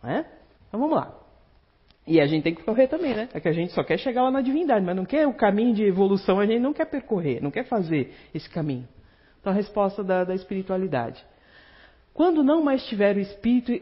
Né? 0.00 0.24
Então, 0.68 0.78
vamos 0.78 0.94
lá. 0.94 1.12
E 2.06 2.20
a 2.20 2.26
gente 2.26 2.44
tem 2.44 2.54
que 2.54 2.62
correr 2.62 2.86
também, 2.86 3.16
né? 3.16 3.28
É 3.34 3.40
que 3.40 3.48
a 3.48 3.52
gente 3.52 3.72
só 3.72 3.82
quer 3.82 3.98
chegar 3.98 4.22
lá 4.22 4.30
na 4.30 4.40
divindade, 4.40 4.86
mas 4.86 4.94
não 4.94 5.04
quer 5.04 5.26
o 5.26 5.34
caminho 5.34 5.74
de 5.74 5.82
evolução, 5.82 6.38
a 6.38 6.46
gente 6.46 6.60
não 6.60 6.72
quer 6.72 6.84
percorrer, 6.84 7.42
não 7.42 7.50
quer 7.50 7.64
fazer 7.64 8.14
esse 8.32 8.48
caminho. 8.48 8.86
Então, 9.40 9.52
a 9.52 9.56
resposta 9.56 10.04
da, 10.04 10.22
da 10.22 10.36
espiritualidade. 10.36 11.20
Quando 12.14 12.44
não 12.44 12.62
mais 12.62 12.86
tiver 12.86 13.16
o 13.16 13.20
espírito 13.20 13.72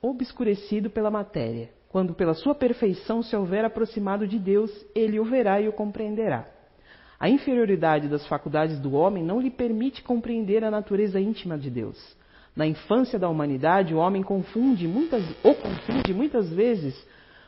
obscurecido 0.00 0.88
pela 0.88 1.10
matéria, 1.10 1.68
quando 1.96 2.12
pela 2.12 2.34
sua 2.34 2.54
perfeição 2.54 3.22
se 3.22 3.34
houver 3.34 3.64
aproximado 3.64 4.28
de 4.28 4.38
Deus, 4.38 4.70
ele 4.94 5.18
o 5.18 5.24
verá 5.24 5.62
e 5.62 5.66
o 5.66 5.72
compreenderá. 5.72 6.46
A 7.18 7.26
inferioridade 7.26 8.06
das 8.06 8.26
faculdades 8.26 8.78
do 8.78 8.92
homem 8.92 9.24
não 9.24 9.40
lhe 9.40 9.50
permite 9.50 10.02
compreender 10.02 10.62
a 10.62 10.70
natureza 10.70 11.18
íntima 11.18 11.56
de 11.56 11.70
Deus. 11.70 11.96
Na 12.54 12.66
infância 12.66 13.18
da 13.18 13.30
humanidade, 13.30 13.94
o 13.94 13.96
homem 13.96 14.22
confunde 14.22 14.86
muitas, 14.86 15.24
ou 15.42 15.54
confunde 15.54 16.12
muitas 16.12 16.52
vezes 16.52 16.94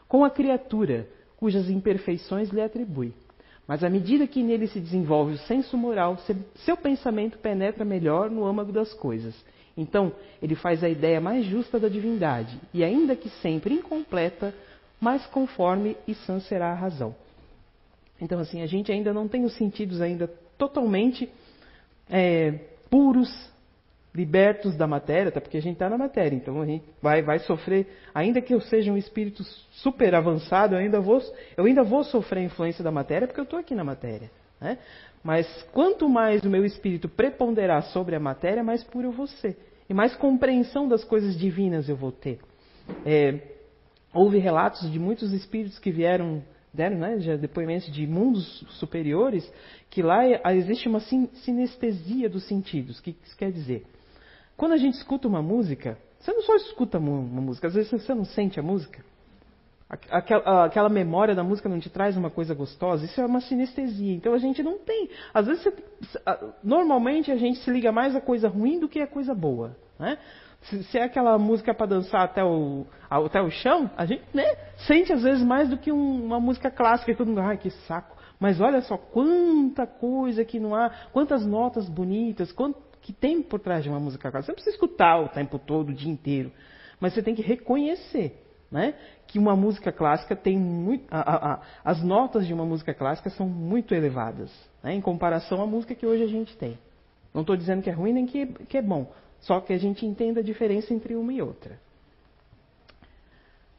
com 0.09 0.25
a 0.25 0.31
criatura, 0.31 1.07
cujas 1.37 1.69
imperfeições 1.69 2.49
lhe 2.49 2.63
atribui. 2.63 3.13
Mas 3.67 3.85
à 3.85 3.91
medida 3.91 4.27
que 4.27 4.43
nele 4.43 4.67
se 4.67 4.81
desenvolve 4.81 5.35
o 5.35 5.39
senso 5.41 5.77
moral, 5.77 6.17
seu 6.55 6.75
pensamento 6.75 7.37
penetra 7.37 7.85
melhor 7.85 8.31
no 8.31 8.47
âmago 8.47 8.73
das 8.73 8.95
coisas 8.95 9.35
então, 9.79 10.13
ele 10.43 10.57
faz 10.57 10.83
a 10.83 10.89
ideia 10.89 11.21
mais 11.21 11.47
justa 11.47 11.79
da 11.79 11.89
divindade, 11.89 12.59
e 12.75 12.83
ainda 12.83 13.15
que 13.15 13.29
sempre 13.41 13.75
incompleta, 13.75 14.53
mais 15.01 15.25
conforme 15.27 15.97
e 16.07 16.15
sã 16.15 16.41
será 16.41 16.73
a 16.73 16.75
razão. 16.75 17.15
Então, 18.21 18.41
assim, 18.41 18.61
a 18.61 18.67
gente 18.67 18.91
ainda 18.91 19.15
não 19.15 19.29
tem 19.29 19.45
os 19.45 19.57
sentidos 19.57 20.01
ainda 20.01 20.27
totalmente 20.59 21.31
é, 22.11 22.59
puros, 22.91 23.29
libertos 24.13 24.75
da 24.75 24.89
matéria, 24.89 25.29
até 25.29 25.39
porque 25.39 25.59
a 25.59 25.63
gente 25.63 25.75
está 25.75 25.89
na 25.89 25.97
matéria, 25.97 26.35
então 26.35 26.61
a 26.61 26.67
gente 26.67 26.85
vai, 27.01 27.23
vai 27.23 27.39
sofrer, 27.39 27.87
ainda 28.13 28.41
que 28.41 28.53
eu 28.53 28.61
seja 28.61 28.91
um 28.91 28.97
espírito 28.97 29.45
super 29.71 30.13
avançado, 30.13 30.75
eu 30.75 30.81
ainda 30.81 30.99
vou, 30.99 31.23
eu 31.57 31.67
ainda 31.67 31.85
vou 31.85 32.03
sofrer 32.03 32.41
a 32.41 32.45
influência 32.45 32.83
da 32.83 32.91
matéria, 32.91 33.29
porque 33.29 33.39
eu 33.39 33.45
estou 33.45 33.61
aqui 33.61 33.77
na 33.77 33.85
matéria. 33.85 34.29
Né? 34.61 34.77
Mas 35.23 35.47
quanto 35.73 36.09
mais 36.09 36.43
o 36.43 36.51
meu 36.51 36.65
espírito 36.65 37.09
preponderar 37.09 37.85
sobre 37.93 38.17
a 38.17 38.21
matéria, 38.21 38.65
mais 38.65 38.83
puro 38.83 39.07
eu 39.07 39.13
vou 39.13 39.29
ser 39.29 39.68
e 39.89 39.95
mais 39.95 40.15
compreensão 40.17 40.89
das 40.89 41.05
coisas 41.05 41.37
divinas 41.37 41.89
eu 41.89 41.97
vou 41.97 42.13
ter. 42.13 42.39
É, 43.05 43.41
houve 44.13 44.39
relatos 44.39 44.91
de 44.91 44.99
muitos 44.99 45.33
espíritos 45.33 45.79
que 45.79 45.91
vieram 45.91 46.43
deram 46.73 46.99
né, 46.99 47.19
já 47.19 47.37
depoimentos 47.37 47.91
de 47.93 48.07
mundos 48.07 48.65
superiores, 48.79 49.51
que 49.91 50.03
lá 50.03 50.23
existe 50.55 50.89
uma 50.89 51.01
sinestesia 51.01 52.29
dos 52.29 52.47
sentidos. 52.47 52.99
O 52.99 53.03
que 53.03 53.17
isso 53.25 53.37
quer 53.37 53.51
dizer? 53.51 53.85
Quando 54.57 54.73
a 54.73 54.77
gente 54.77 54.95
escuta 54.95 55.27
uma 55.27 55.43
música, 55.43 55.99
você 56.19 56.33
não 56.33 56.43
só 56.43 56.57
escuta 56.57 56.99
uma 56.99 57.41
música, 57.41 57.69
às 57.69 57.75
vezes 57.75 57.91
você 57.91 58.15
não 58.15 58.25
sente 58.25 58.61
a 58.61 58.63
música. 58.63 59.05
Aquela, 60.11 60.67
aquela 60.67 60.89
memória 60.91 61.35
da 61.35 61.43
música 61.43 61.67
não 61.67 61.81
te 61.81 61.89
traz 61.89 62.15
uma 62.15 62.29
coisa 62.29 62.55
gostosa, 62.55 63.07
isso 63.07 63.19
é 63.21 63.25
uma 63.25 63.41
sinestesia. 63.41 64.15
Então 64.15 64.35
a 64.35 64.39
gente 64.39 64.63
não 64.63 64.79
tem. 64.79 65.09
Às 65.33 65.47
vezes, 65.47 65.65
você, 65.65 65.75
normalmente 66.63 67.33
a 67.33 67.37
gente 67.37 67.59
se 67.61 67.71
liga 67.71 67.91
mais 67.91 68.15
a 68.15 68.21
coisa 68.21 68.49
ruim 68.49 68.79
do 68.79 68.87
que 68.87 69.01
a 69.01 69.07
coisa 69.07 69.35
boa. 69.35 69.75
Né? 69.99 70.19
Se, 70.61 70.85
se 70.85 70.99
é 70.99 71.05
aquela 71.05 71.39
música 71.39 71.73
para 71.73 71.87
dançar 71.87 72.23
até 72.23 72.45
o, 72.45 72.85
até 73.09 73.41
o 73.41 73.51
chão, 73.51 73.91
a 73.97 74.05
gente 74.05 74.23
né, 74.35 74.45
sente 74.87 75.11
às 75.11 75.23
vezes 75.23 75.43
mais 75.43 75.71
do 75.71 75.79
que 75.79 75.91
um, 75.91 76.23
uma 76.23 76.39
música 76.39 76.71
clássica 76.71 77.11
e 77.11 77.17
todo 77.17 77.29
mundo, 77.29 77.41
ai 77.41 77.57
que 77.57 77.71
saco. 77.71 78.15
Mas 78.39 78.61
olha 78.61 78.83
só 78.83 78.99
quanta 78.99 79.87
coisa 79.87 80.45
que 80.45 80.61
não 80.61 80.75
há, 80.75 80.91
quantas 81.13 81.47
notas 81.47 81.89
bonitas, 81.89 82.53
quanto 82.53 82.79
que 83.01 83.13
tem 83.13 83.41
por 83.41 83.59
trás 83.59 83.83
de 83.83 83.89
uma 83.89 83.99
música 83.99 84.31
clássica. 84.31 84.43
Você 84.43 84.53
não 84.53 84.57
precisa 84.57 84.77
escutar 84.77 85.19
o 85.19 85.29
tempo 85.29 85.59
todo, 85.59 85.89
o 85.89 85.95
dia 85.95 86.13
inteiro, 86.13 86.53
mas 87.01 87.15
você 87.15 87.23
tem 87.23 87.35
que 87.35 87.41
reconhecer. 87.41 88.45
Né? 88.71 88.95
Que 89.27 89.39
uma 89.39 89.57
música 89.57 89.91
clássica 89.91 90.37
tem 90.37 90.59
muito. 90.59 91.05
A, 91.11 91.21
a, 91.21 91.53
a, 91.55 91.63
as 91.85 92.03
notas 92.03 92.47
de 92.47 92.53
uma 92.53 92.67
música 92.67 92.93
clássica 92.93 93.31
são 93.31 93.49
muito 93.49 93.95
elevadas, 93.95 94.51
né? 94.83 94.95
em 94.95 95.01
comparação 95.01 95.63
à 95.63 95.67
música 95.67 95.95
que 95.95 96.07
hoje 96.07 96.23
a 96.23 96.27
gente 96.27 96.57
tem. 96.57 96.79
Não 97.33 97.41
estou 97.43 97.57
dizendo 97.57 97.83
que 97.83 97.89
é 97.89 97.93
ruim 97.93 98.13
nem 98.13 98.27
que, 98.27 98.47
que 98.47 98.77
é 98.77 98.83
bom, 98.83 99.11
só 99.41 99.61
que 99.61 99.73
a 99.73 99.79
gente 99.79 100.05
entenda 100.05 100.41
a 100.41 100.43
diferença 100.43 100.93
entre 100.93 101.15
uma 101.15 101.33
e 101.33 101.41
outra. 101.41 101.79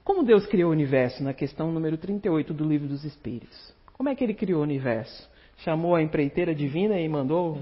Como 0.04 0.24
Deus 0.24 0.48
criou 0.48 0.70
o 0.70 0.74
universo, 0.74 1.24
na 1.24 1.36
questão 1.36 1.72
número 1.72 1.96
38 1.98 2.52
do 2.52 2.64
Livro 2.64 2.88
dos 2.88 3.04
Espíritos? 3.04 3.76
Como 3.94 4.10
é 4.10 4.16
que 4.16 4.24
ele 4.24 4.34
criou 4.34 4.62
o 4.62 4.64
universo? 4.64 5.30
Chamou 5.58 5.94
a 5.94 6.02
empreiteira 6.02 6.56
divina 6.56 7.00
e 7.00 7.08
mandou: 7.08 7.60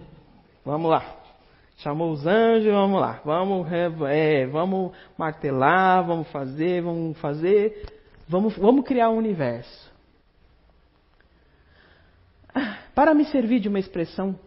Vamos 0.63 0.89
lá, 0.89 1.16
Chamou 1.77 2.11
os 2.11 2.25
anjos, 2.25 2.71
vamos 2.71 2.99
lá, 2.99 3.21
vamos, 3.23 3.67
é, 4.09 4.47
vamos 4.47 4.91
martelar, 5.15 6.03
vamos 6.05 6.27
fazer, 6.31 6.81
vamos 6.81 7.17
fazer, 7.19 7.85
vamos, 8.27 8.57
vamos 8.57 8.83
criar 8.83 9.11
um 9.11 9.17
universo. 9.17 9.91
Para 12.95 13.13
me 13.13 13.25
servir 13.25 13.59
de 13.59 13.69
uma 13.69 13.77
expressão 13.77 14.37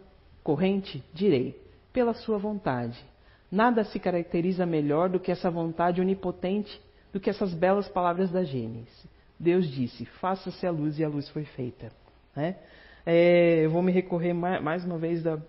corrente, 0.43 1.01
direi, 1.13 1.57
pela 1.93 2.13
sua 2.13 2.37
vontade. 2.37 3.01
Nada 3.49 3.85
se 3.85 3.97
caracteriza 3.97 4.65
melhor 4.65 5.07
do 5.07 5.19
que 5.19 5.31
essa 5.31 5.49
vontade 5.49 6.01
onipotente, 6.01 6.81
do 7.13 7.19
que 7.19 7.29
essas 7.29 7.53
belas 7.53 7.87
palavras 7.87 8.29
da 8.29 8.43
Gênesis. 8.43 9.07
Deus 9.39 9.69
disse: 9.69 10.03
faça-se 10.05 10.67
a 10.67 10.71
luz 10.71 10.99
e 10.99 11.03
a 11.03 11.07
luz 11.07 11.29
foi 11.29 11.45
feita. 11.45 11.93
Né? 12.35 12.57
É, 13.05 13.65
eu 13.65 13.69
vou 13.69 13.81
me 13.81 13.91
recorrer 13.91 14.33
mais, 14.33 14.61
mais 14.61 14.85
uma 14.85 14.97
vez 14.97 15.23
da, 15.23 15.39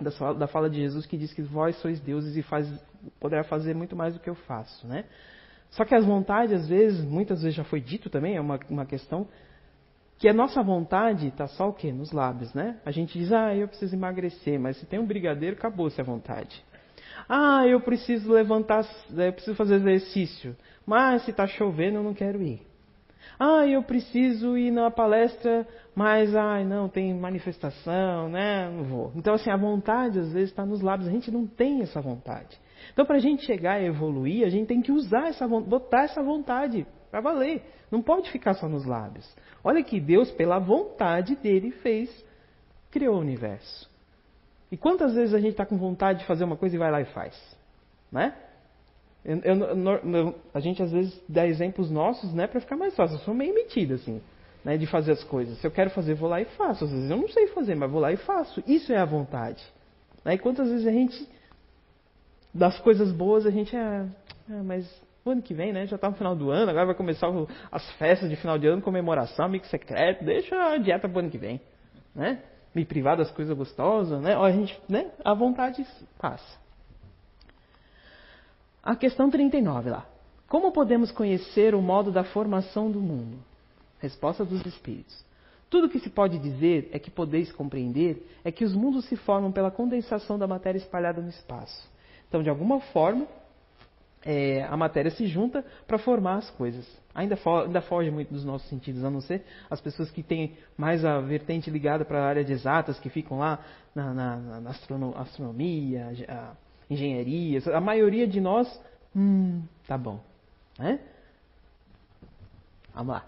da, 0.00 0.32
da 0.32 0.46
fala 0.46 0.70
de 0.70 0.80
Jesus 0.80 1.06
que 1.06 1.16
diz 1.16 1.32
que 1.32 1.42
vós 1.42 1.76
sois 1.76 2.00
deuses 2.00 2.36
e 2.36 2.42
faz, 2.42 2.72
poderá 3.18 3.44
fazer 3.44 3.74
muito 3.74 3.96
mais 3.96 4.14
do 4.14 4.20
que 4.20 4.30
eu 4.30 4.34
faço, 4.34 4.86
né? 4.86 5.04
Só 5.70 5.84
que 5.84 5.94
as 5.94 6.04
vontades, 6.04 6.52
às 6.52 6.68
vezes, 6.68 7.04
muitas 7.04 7.42
vezes 7.42 7.56
já 7.56 7.64
foi 7.64 7.80
dito 7.80 8.08
também, 8.08 8.36
é 8.36 8.40
uma, 8.40 8.58
uma 8.70 8.86
questão, 8.86 9.28
que 10.18 10.28
a 10.28 10.32
nossa 10.32 10.62
vontade 10.62 11.28
está 11.28 11.46
só 11.46 11.68
o 11.68 11.72
quê? 11.72 11.92
Nos 11.92 12.10
lábios, 12.10 12.52
né? 12.54 12.80
A 12.84 12.90
gente 12.90 13.18
diz, 13.18 13.32
ah, 13.32 13.54
eu 13.54 13.68
preciso 13.68 13.94
emagrecer, 13.94 14.58
mas 14.58 14.76
se 14.78 14.86
tem 14.86 14.98
um 14.98 15.06
brigadeiro, 15.06 15.56
acabou-se 15.56 16.00
a 16.00 16.04
vontade. 16.04 16.64
Ah, 17.28 17.66
eu 17.66 17.80
preciso 17.80 18.32
levantar, 18.32 18.84
eu 19.10 19.32
preciso 19.32 19.56
fazer 19.56 19.76
exercício, 19.76 20.56
mas 20.86 21.22
se 21.22 21.30
está 21.30 21.46
chovendo, 21.46 21.98
eu 21.98 22.02
não 22.02 22.14
quero 22.14 22.42
ir. 22.42 22.67
Ah, 23.38 23.66
eu 23.66 23.82
preciso 23.82 24.58
ir 24.58 24.72
na 24.72 24.90
palestra, 24.90 25.66
mas, 25.94 26.34
ai, 26.34 26.64
não, 26.64 26.88
tem 26.88 27.14
manifestação, 27.14 28.28
né? 28.28 28.68
Não 28.68 28.84
vou. 28.84 29.12
Então, 29.14 29.34
assim, 29.34 29.50
a 29.50 29.56
vontade 29.56 30.18
às 30.18 30.32
vezes 30.32 30.50
está 30.50 30.66
nos 30.66 30.80
lábios, 30.80 31.08
a 31.08 31.12
gente 31.12 31.30
não 31.30 31.46
tem 31.46 31.82
essa 31.82 32.00
vontade. 32.00 32.58
Então, 32.92 33.06
para 33.06 33.16
a 33.16 33.20
gente 33.20 33.44
chegar 33.44 33.74
a 33.74 33.82
evoluir, 33.82 34.44
a 34.44 34.48
gente 34.48 34.66
tem 34.66 34.82
que 34.82 34.90
usar 34.90 35.28
essa 35.28 35.46
botar 35.46 36.04
essa 36.04 36.22
vontade 36.22 36.84
para 37.10 37.20
valer. 37.20 37.62
Não 37.90 38.02
pode 38.02 38.30
ficar 38.30 38.54
só 38.54 38.68
nos 38.68 38.84
lábios. 38.84 39.36
Olha 39.62 39.82
que 39.84 40.00
Deus, 40.00 40.30
pela 40.32 40.58
vontade 40.58 41.36
dele, 41.36 41.70
fez, 41.70 42.10
criou 42.90 43.16
o 43.16 43.20
universo. 43.20 43.88
E 44.70 44.76
quantas 44.76 45.14
vezes 45.14 45.32
a 45.32 45.38
gente 45.38 45.52
está 45.52 45.64
com 45.64 45.78
vontade 45.78 46.20
de 46.20 46.26
fazer 46.26 46.44
uma 46.44 46.56
coisa 46.56 46.74
e 46.74 46.78
vai 46.78 46.90
lá 46.90 47.00
e 47.00 47.06
faz? 47.06 47.34
Né? 48.10 48.34
Eu, 49.28 49.56
eu, 50.14 50.34
a 50.54 50.58
gente 50.58 50.82
às 50.82 50.90
vezes 50.90 51.22
dá 51.28 51.46
exemplos 51.46 51.90
nossos, 51.90 52.32
né, 52.32 52.46
para 52.46 52.60
ficar 52.60 52.76
mais 52.76 52.96
fácil. 52.96 53.16
Eu 53.16 53.20
sou 53.20 53.34
meio 53.34 53.54
metida, 53.54 53.96
assim, 53.96 54.22
né, 54.64 54.78
de 54.78 54.86
fazer 54.86 55.12
as 55.12 55.22
coisas. 55.22 55.58
Se 55.58 55.66
eu 55.66 55.70
quero 55.70 55.90
fazer, 55.90 56.14
vou 56.14 56.30
lá 56.30 56.40
e 56.40 56.46
faço. 56.46 56.84
Às 56.84 56.90
vezes 56.90 57.10
eu 57.10 57.16
não 57.18 57.28
sei 57.28 57.48
fazer, 57.48 57.74
mas 57.74 57.90
vou 57.90 58.00
lá 58.00 58.10
e 58.10 58.16
faço. 58.16 58.62
Isso 58.66 58.90
é 58.90 58.96
a 58.96 59.04
vontade. 59.04 59.62
Né? 60.24 60.34
E 60.34 60.38
quantas 60.38 60.70
vezes 60.70 60.86
a 60.86 60.90
gente, 60.90 61.28
das 62.54 62.80
coisas 62.80 63.12
boas, 63.12 63.44
a 63.44 63.50
gente 63.50 63.76
é, 63.76 64.06
é 64.50 64.62
mas 64.62 64.90
ano 65.26 65.42
que 65.42 65.52
vem, 65.52 65.74
né, 65.74 65.86
já 65.86 65.96
está 65.96 66.08
no 66.08 66.16
final 66.16 66.34
do 66.34 66.50
ano, 66.50 66.70
agora 66.70 66.86
vai 66.86 66.94
começar 66.94 67.28
as 67.70 67.90
festas 67.92 68.30
de 68.30 68.36
final 68.36 68.58
de 68.58 68.66
ano, 68.66 68.80
comemoração, 68.80 69.44
amigo 69.44 69.66
secreto, 69.66 70.24
deixa 70.24 70.56
a 70.56 70.78
dieta 70.78 71.06
para 71.06 71.16
o 71.16 71.18
ano 71.20 71.30
que 71.30 71.36
vem, 71.36 71.60
né? 72.14 72.40
Me 72.74 72.82
privar 72.86 73.14
das 73.14 73.30
coisas 73.30 73.54
gostosas, 73.54 74.22
né? 74.22 74.34
A 74.34 74.50
gente, 74.50 74.80
né? 74.88 75.10
A 75.22 75.34
vontade 75.34 75.86
passa. 76.18 76.58
A 78.82 78.96
questão 78.96 79.30
39 79.30 79.90
lá. 79.90 80.06
Como 80.48 80.72
podemos 80.72 81.10
conhecer 81.12 81.74
o 81.74 81.82
modo 81.82 82.10
da 82.10 82.24
formação 82.24 82.90
do 82.90 83.00
mundo? 83.00 83.38
Resposta 84.00 84.44
dos 84.44 84.64
Espíritos. 84.64 85.26
Tudo 85.68 85.88
que 85.88 85.98
se 85.98 86.08
pode 86.08 86.38
dizer 86.38 86.88
é 86.92 86.98
que 86.98 87.10
podeis 87.10 87.52
compreender 87.52 88.26
é 88.42 88.50
que 88.50 88.64
os 88.64 88.74
mundos 88.74 89.04
se 89.04 89.16
formam 89.16 89.52
pela 89.52 89.70
condensação 89.70 90.38
da 90.38 90.46
matéria 90.46 90.78
espalhada 90.78 91.20
no 91.20 91.28
espaço. 91.28 91.86
Então, 92.26 92.42
de 92.42 92.48
alguma 92.48 92.80
forma, 92.80 93.26
é, 94.24 94.64
a 94.64 94.76
matéria 94.76 95.10
se 95.10 95.26
junta 95.26 95.64
para 95.86 95.98
formar 95.98 96.36
as 96.36 96.50
coisas. 96.50 96.86
Ainda, 97.14 97.36
fo 97.36 97.60
ainda, 97.60 97.82
foge 97.82 98.10
muito 98.10 98.32
dos 98.32 98.44
nossos 98.44 98.68
sentidos, 98.68 99.04
a 99.04 99.10
não 99.10 99.20
ser 99.20 99.44
as 99.68 99.80
pessoas 99.80 100.10
que 100.10 100.22
têm 100.22 100.56
mais 100.76 101.04
a 101.04 101.20
vertente 101.20 101.70
ligada 101.70 102.04
para 102.04 102.22
a 102.22 102.26
área 102.26 102.44
de 102.44 102.52
exatas, 102.52 102.98
que 102.98 103.10
ficam 103.10 103.38
lá 103.38 103.58
na, 103.94 104.14
na, 104.14 104.60
na 104.60 104.70
astronomia, 104.70 106.12
a, 106.28 106.52
engenharias, 106.90 107.66
a 107.68 107.80
maioria 107.80 108.26
de 108.26 108.40
nós, 108.40 108.68
hum, 109.14 109.62
tá 109.86 109.96
bom. 109.96 110.20
Né? 110.78 111.00
Vamos 112.94 113.14
lá. 113.14 113.24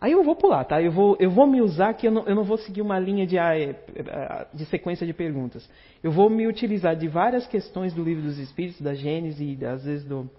Aí 0.00 0.12
eu 0.12 0.22
vou 0.22 0.36
pular, 0.36 0.64
tá? 0.64 0.80
Eu 0.80 0.92
vou, 0.92 1.16
eu 1.18 1.30
vou 1.30 1.46
me 1.46 1.60
usar 1.62 1.94
que 1.94 2.06
eu 2.06 2.10
não, 2.10 2.26
eu 2.26 2.34
não 2.34 2.44
vou 2.44 2.58
seguir 2.58 2.82
uma 2.82 2.98
linha 2.98 3.26
de, 3.26 3.38
ah, 3.38 3.58
é, 3.58 3.74
de 4.52 4.66
sequência 4.66 5.06
de 5.06 5.12
perguntas. 5.14 5.68
Eu 6.02 6.12
vou 6.12 6.28
me 6.28 6.46
utilizar 6.46 6.94
de 6.94 7.08
várias 7.08 7.46
questões 7.46 7.94
do 7.94 8.04
livro 8.04 8.22
dos 8.22 8.38
Espíritos, 8.38 8.80
da 8.80 8.94
Gênesis 8.94 9.58
e 9.58 9.64
às 9.64 9.84
vezes 9.84 10.04
do, 10.04 10.30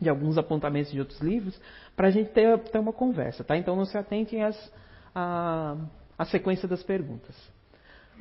de 0.00 0.08
alguns 0.08 0.38
apontamentos 0.38 0.90
de 0.90 0.98
outros 0.98 1.20
livros, 1.20 1.60
para 1.94 2.08
a 2.08 2.10
gente 2.10 2.30
ter, 2.30 2.58
ter, 2.58 2.78
uma 2.78 2.92
conversa, 2.92 3.44
tá? 3.44 3.56
Então 3.56 3.76
não 3.76 3.84
se 3.84 3.96
atentem 3.98 4.42
às, 4.42 4.72
à, 5.14 5.76
à 6.16 6.24
sequência 6.24 6.66
das 6.66 6.82
perguntas. 6.82 7.36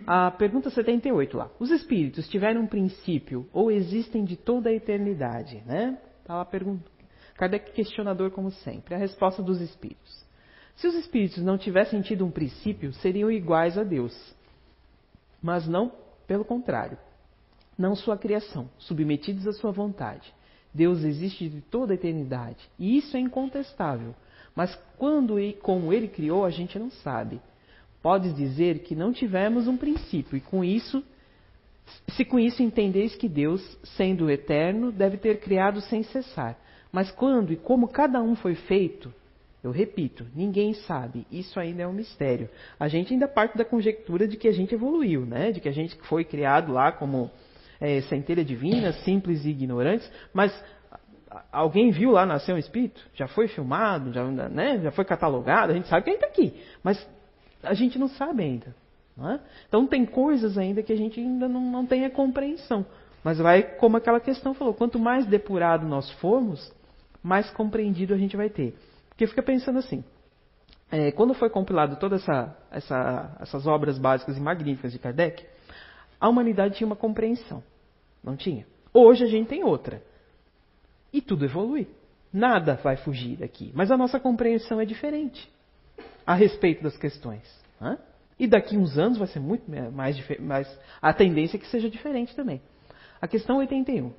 A 0.05 0.31
pergunta 0.31 0.69
78 0.69 1.37
lá. 1.37 1.49
Os 1.59 1.71
espíritos 1.71 2.27
tiveram 2.29 2.61
um 2.61 2.67
princípio 2.67 3.47
ou 3.51 3.71
existem 3.71 4.23
de 4.23 4.35
toda 4.35 4.69
a 4.69 4.73
eternidade? 4.73 5.63
Né? 5.65 5.97
Tá 6.23 6.35
lá 6.35 6.41
a 6.41 6.45
pergunta. 6.45 6.89
Kardec 7.35 7.71
questionador 7.71 8.31
como 8.31 8.51
sempre. 8.51 8.95
A 8.95 8.97
resposta 8.97 9.41
dos 9.41 9.61
espíritos. 9.61 10.25
Se 10.75 10.87
os 10.87 10.95
espíritos 10.95 11.43
não 11.43 11.57
tivessem 11.57 12.01
tido 12.01 12.25
um 12.25 12.31
princípio, 12.31 12.93
seriam 12.93 13.31
iguais 13.31 13.77
a 13.77 13.83
Deus. 13.83 14.13
Mas 15.41 15.67
não 15.67 15.91
pelo 16.27 16.45
contrário. 16.45 16.97
Não 17.77 17.95
sua 17.95 18.17
criação, 18.17 18.69
submetidos 18.77 19.47
à 19.47 19.53
sua 19.53 19.71
vontade. 19.71 20.33
Deus 20.73 21.03
existe 21.03 21.49
de 21.49 21.61
toda 21.61 21.93
a 21.93 21.95
eternidade. 21.95 22.69
E 22.77 22.97
isso 22.97 23.15
é 23.15 23.19
incontestável. 23.19 24.15
Mas 24.55 24.75
quando 24.97 25.39
e 25.39 25.53
como 25.53 25.93
ele 25.93 26.07
criou, 26.07 26.43
a 26.43 26.49
gente 26.49 26.77
não 26.77 26.89
sabe. 26.89 27.39
Podes 28.07 28.33
dizer 28.33 28.79
que 28.83 28.95
não 28.95 29.11
tivemos 29.11 29.67
um 29.67 29.75
princípio, 29.75 30.37
e 30.37 30.39
com 30.39 30.63
isso, 30.63 31.03
se 32.11 32.23
com 32.23 32.39
isso 32.39 32.63
entendeis 32.63 33.17
que 33.17 33.27
Deus, 33.27 33.61
sendo 33.83 34.31
eterno, 34.31 34.93
deve 34.93 35.17
ter 35.17 35.41
criado 35.41 35.81
sem 35.81 36.03
cessar. 36.03 36.57
Mas 36.89 37.11
quando 37.11 37.51
e 37.51 37.57
como 37.57 37.89
cada 37.89 38.21
um 38.21 38.33
foi 38.33 38.55
feito, 38.55 39.13
eu 39.61 39.71
repito, 39.71 40.25
ninguém 40.33 40.73
sabe. 40.73 41.27
Isso 41.29 41.59
ainda 41.59 41.83
é 41.83 41.87
um 41.87 41.91
mistério. 41.91 42.49
A 42.79 42.87
gente 42.87 43.11
ainda 43.11 43.27
parte 43.27 43.57
da 43.57 43.65
conjectura 43.65 44.25
de 44.25 44.37
que 44.37 44.47
a 44.47 44.53
gente 44.53 44.73
evoluiu, 44.73 45.25
né? 45.25 45.51
De 45.51 45.59
que 45.59 45.67
a 45.67 45.73
gente 45.73 45.93
foi 46.03 46.23
criado 46.23 46.71
lá 46.71 46.93
como 46.93 47.29
é, 47.77 47.99
centelha 48.03 48.45
divina, 48.45 48.93
simples 49.03 49.43
e 49.43 49.49
ignorantes. 49.49 50.09
Mas 50.33 50.57
alguém 51.51 51.91
viu 51.91 52.11
lá 52.11 52.25
nascer 52.25 52.55
um 52.55 52.57
espírito? 52.57 53.05
Já 53.13 53.27
foi 53.27 53.49
filmado? 53.49 54.13
Já, 54.13 54.23
né? 54.23 54.79
já 54.81 54.91
foi 54.91 55.03
catalogado? 55.03 55.73
A 55.73 55.75
gente 55.75 55.89
sabe 55.89 56.05
que 56.05 56.11
ainda 56.11 56.25
está 56.25 56.41
aqui. 56.41 56.53
Mas 56.81 57.16
a 57.67 57.73
gente 57.73 57.99
não 57.99 58.07
sabe 58.07 58.43
ainda. 58.43 58.75
Não 59.15 59.31
é? 59.31 59.39
Então 59.67 59.87
tem 59.87 60.05
coisas 60.05 60.57
ainda 60.57 60.83
que 60.83 60.93
a 60.93 60.95
gente 60.95 61.19
ainda 61.19 61.47
não, 61.47 61.61
não 61.61 61.85
tem 61.85 62.05
a 62.05 62.09
compreensão. 62.09 62.85
Mas 63.23 63.39
vai, 63.39 63.63
como 63.63 63.97
aquela 63.97 64.19
questão 64.19 64.53
falou, 64.53 64.73
quanto 64.73 64.99
mais 64.99 65.25
depurado 65.25 65.87
nós 65.87 66.09
formos, 66.13 66.71
mais 67.23 67.49
compreendido 67.51 68.13
a 68.13 68.17
gente 68.17 68.37
vai 68.37 68.49
ter. 68.49 68.75
Porque 69.09 69.25
fica 69.25 69.41
pensando 69.41 69.79
assim, 69.79 70.03
é, 70.91 71.11
quando 71.11 71.33
foi 71.33 71.49
compilado 71.49 71.97
todas 71.97 72.21
essa, 72.21 72.55
essa, 72.71 73.37
essas 73.39 73.65
obras 73.65 73.97
básicas 73.97 74.37
e 74.37 74.39
magníficas 74.39 74.91
de 74.91 74.99
Kardec, 74.99 75.45
a 76.19 76.29
humanidade 76.29 76.75
tinha 76.75 76.87
uma 76.87 76.95
compreensão. 76.95 77.63
Não 78.23 78.35
tinha. 78.35 78.65
Hoje 78.93 79.23
a 79.23 79.27
gente 79.27 79.47
tem 79.47 79.63
outra. 79.63 80.01
E 81.11 81.21
tudo 81.21 81.45
evolui. 81.45 81.87
Nada 82.31 82.75
vai 82.83 82.97
fugir 82.97 83.37
daqui. 83.37 83.71
Mas 83.73 83.89
a 83.89 83.97
nossa 83.97 84.19
compreensão 84.19 84.79
é 84.79 84.85
diferente 84.85 85.49
a 86.27 86.33
respeito 86.33 86.83
das 86.83 86.97
questões. 86.97 87.41
Né? 87.79 87.97
E 88.37 88.45
daqui 88.45 88.77
uns 88.77 88.97
anos 88.97 89.17
vai 89.17 89.27
ser 89.27 89.39
muito 89.39 89.63
mais, 89.93 90.21
mais. 90.39 90.79
A 91.01 91.13
tendência 91.13 91.55
é 91.55 91.59
que 91.59 91.67
seja 91.67 91.89
diferente 91.89 92.35
também. 92.35 92.61
A 93.21 93.27
questão 93.27 93.57
81. 93.57 94.11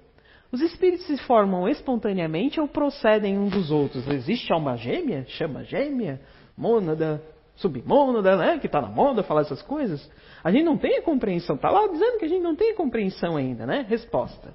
Os 0.51 0.63
espíritos 0.63 1.07
se 1.07 1.19
formam 1.19 1.69
espontaneamente 1.69 2.59
ou 2.59 2.67
procedem 2.67 3.39
um 3.39 3.49
dos 3.49 3.71
outros? 3.71 4.09
Existe 4.09 4.51
alma 4.51 4.77
gêmea? 4.77 5.27
Chama 5.29 5.63
gêmea? 5.63 6.21
Mônada? 6.57 7.23
Submônada, 7.57 8.37
né? 8.37 8.59
Que 8.59 8.67
está 8.67 8.81
na 8.81 8.89
moda 8.89 9.23
falar 9.23 9.43
essas 9.43 9.61
coisas? 9.61 10.11
A 10.43 10.51
gente 10.51 10.65
não 10.65 10.79
tem 10.79 10.97
a 10.97 11.03
compreensão. 11.03 11.57
Está 11.57 11.71
lá 11.71 11.87
dizendo 11.89 12.19
que 12.19 12.25
a 12.25 12.29
gente 12.29 12.43
não 12.43 12.57
tem 12.57 12.71
a 12.71 12.75
compreensão 12.75 13.37
ainda, 13.37 13.67
né? 13.67 13.85
Resposta. 13.87 14.55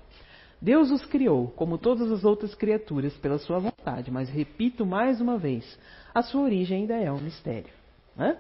Deus 0.63 0.91
os 0.91 1.05
criou, 1.05 1.49
como 1.57 1.77
todas 1.77 2.09
as 2.09 2.23
outras 2.23 2.55
criaturas, 2.55 3.13
pela 3.17 3.37
sua 3.37 3.59
vontade. 3.59 4.09
Mas 4.09 4.29
repito 4.29 4.85
mais 4.85 5.19
uma 5.19 5.37
vez, 5.37 5.77
a 6.15 6.21
sua 6.21 6.43
origem 6.43 6.83
ainda 6.83 6.95
é 6.95 7.11
um 7.11 7.19
mistério. 7.19 7.73
Né? 8.15 8.37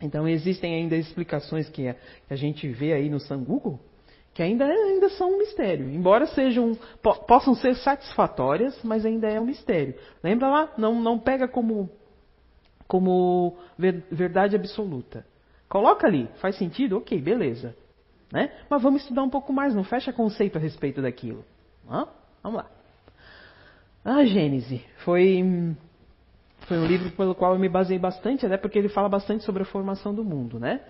Então 0.00 0.26
existem 0.26 0.74
ainda 0.74 0.96
explicações 0.96 1.68
que 1.68 1.86
a, 1.86 1.94
que 1.94 2.34
a 2.34 2.36
gente 2.36 2.66
vê 2.68 2.92
aí 2.92 3.08
no 3.08 3.20
San 3.20 3.38
Google 3.38 3.78
que 4.34 4.42
ainda, 4.42 4.64
ainda 4.64 5.10
são 5.10 5.34
um 5.34 5.38
mistério. 5.38 5.90
Embora 5.90 6.26
sejam 6.26 6.76
po, 7.02 7.14
possam 7.26 7.54
ser 7.54 7.76
satisfatórias, 7.76 8.82
mas 8.82 9.06
ainda 9.06 9.28
é 9.28 9.38
um 9.40 9.44
mistério. 9.44 9.94
Lembra 10.24 10.48
lá? 10.48 10.72
Não, 10.76 11.00
não 11.00 11.18
pega 11.18 11.46
como, 11.46 11.88
como 12.88 13.58
ver, 13.78 14.04
verdade 14.10 14.56
absoluta. 14.56 15.24
Coloca 15.68 16.06
ali, 16.06 16.28
faz 16.40 16.56
sentido? 16.56 16.96
Ok, 16.96 17.20
beleza. 17.20 17.76
Né? 18.32 18.50
Mas 18.70 18.82
vamos 18.82 19.02
estudar 19.02 19.22
um 19.22 19.28
pouco 19.28 19.52
mais, 19.52 19.74
não 19.74 19.84
fecha 19.84 20.10
conceito 20.10 20.56
a 20.56 20.60
respeito 20.60 21.02
daquilo. 21.02 21.44
Vamos 22.42 22.58
lá. 22.58 22.66
A 24.02 24.24
Gênese 24.24 24.82
foi, 25.04 25.76
foi 26.66 26.78
um 26.78 26.86
livro 26.86 27.10
pelo 27.10 27.34
qual 27.34 27.52
eu 27.52 27.58
me 27.58 27.68
baseei 27.68 27.98
bastante, 27.98 28.46
até 28.46 28.56
porque 28.56 28.78
ele 28.78 28.88
fala 28.88 29.08
bastante 29.08 29.44
sobre 29.44 29.62
a 29.62 29.66
formação 29.66 30.14
do 30.14 30.24
mundo, 30.24 30.58
né? 30.58 30.80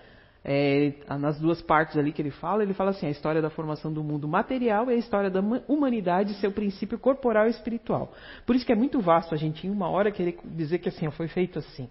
É, 0.45 0.95
nas 1.21 1.39
duas 1.39 1.63
partes 1.63 1.97
ali 1.97 2.11
que 2.11 2.21
ele 2.21 2.31
fala, 2.31 2.63
ele 2.63 2.75
fala 2.75 2.91
assim: 2.91 3.07
a 3.07 3.11
história 3.11 3.43
da 3.43 3.51
formação 3.51 3.93
do 3.93 4.03
mundo 4.03 4.27
material 4.27 4.91
e 4.91 4.95
a 4.95 4.97
história 4.97 5.31
da 5.31 5.41
humanidade, 5.69 6.35
seu 6.35 6.51
princípio 6.51 6.99
corporal 6.99 7.47
e 7.47 7.51
espiritual. 7.51 8.13
Por 8.47 8.57
isso 8.57 8.65
que 8.65 8.73
é 8.73 8.77
muito 8.77 9.01
vasto 9.01 9.35
a 9.35 9.39
gente, 9.39 9.67
em 9.67 9.71
uma 9.71 9.89
hora, 9.89 10.11
querer 10.11 10.39
dizer 10.45 10.79
que 10.79 10.89
assim, 10.89 11.11
foi 11.11 11.29
feito 11.29 11.59
assim. 11.59 11.89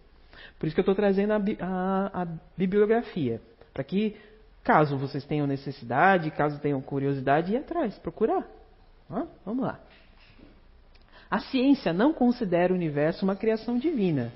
Por 0.60 0.65
isso 0.65 0.75
que 0.75 0.79
eu 0.79 0.84
estou 0.84 0.96
trazendo 0.96 1.31
a, 1.31 1.41
a, 1.62 2.24
a 2.24 2.27
bibliografia, 2.58 3.41
para 3.74 3.84
que, 3.84 4.17
caso 4.63 4.98
vocês 4.98 5.24
tenham 5.25 5.48
necessidade, 5.48 6.32
caso 6.32 6.60
tenham 6.60 6.82
curiosidade, 6.82 7.53
ir 7.53 7.58
atrás, 7.58 7.98
procurar. 8.00 8.48
vamos 9.46 9.65
lá. 9.65 9.80
A 11.30 11.39
ciência 11.39 11.94
não 11.94 12.13
considera 12.13 12.74
o 12.74 12.75
universo 12.75 13.24
uma 13.24 13.36
criação 13.36 13.77
divina. 13.77 14.34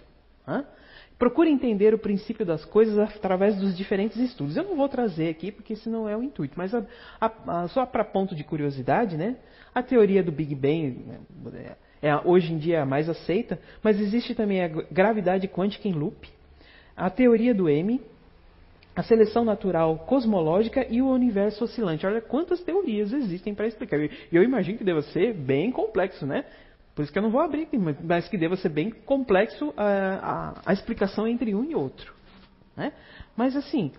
Procure 1.17 1.50
entender 1.50 1.94
o 1.94 1.98
princípio 1.98 2.46
das 2.46 2.65
coisas 2.65 2.98
através 2.98 3.55
dos 3.55 3.75
diferentes 3.75 4.17
estudos. 4.17 4.58
Eu 4.58 4.63
não 4.63 4.75
vou 4.75 4.89
trazer 4.89 5.29
aqui, 5.29 5.51
porque 5.51 5.74
esse 5.74 5.89
não 5.89 6.10
é 6.10 6.15
o 6.15 6.22
intuito, 6.22 6.55
mas 6.58 6.74
a, 6.74 6.86
a, 7.22 7.62
a, 7.62 7.67
só 7.70 7.86
para 7.86 8.03
ponto 8.03 8.36
de 8.36 8.44
curiosidade, 8.44 9.15
né? 9.15 9.38
A 9.74 9.82
teoria 9.82 10.22
do 10.22 10.32
Big 10.32 10.53
Bang 10.53 11.05
é, 11.53 12.10
é 12.10 12.17
hoje 12.17 12.53
em 12.53 12.58
dia 12.58 12.84
a 12.84 12.86
mais 12.86 13.10
aceita, 13.10 13.60
mas 13.82 14.00
existe 14.00 14.36
também 14.36 14.62
a 14.62 14.67
gravidade 14.67 15.48
quântica 15.48 15.88
em 15.88 15.94
loop, 15.94 16.29
a 16.98 17.10
teoria 17.10 17.53
do 17.53 17.70
M, 17.70 18.01
a 18.96 19.04
seleção 19.04 19.44
natural 19.44 19.98
cosmológica 20.00 20.88
e 20.90 21.02
o 21.02 21.10
universo 21.10 21.65
oscilante. 21.65 22.06
Olha 22.06 22.22
quantas 22.22 22.62
teorias 22.62 23.12
existem 23.12 23.54
para 23.54 23.67
explicar. 23.67 24.00
E 24.00 24.10
eu 24.32 24.41
imagino 24.41 24.78
que 24.78 24.84
deva 24.84 25.02
ser 25.02 25.34
bem 25.34 25.69
complexo, 25.72 26.26
né? 26.26 26.46
Por 26.96 27.04
isso 27.04 27.12
que 27.12 27.19
eu 27.19 27.24
não 27.24 27.30
vou 27.30 27.41
abrir 27.41 27.67
mas 28.02 28.30
que 28.30 28.38
deva 28.38 28.56
ser 28.56 28.69
bem 28.69 28.89
complexo 28.89 29.74
a, 29.76 30.54
a, 30.63 30.72
a 30.72 30.74
explicação 30.74 31.28
entre 31.28 31.54
um 31.54 31.65
e 31.65 31.76
outro. 31.76 32.13
Né? 32.76 32.93
Mas 33.36 33.54
assim, 33.58 33.91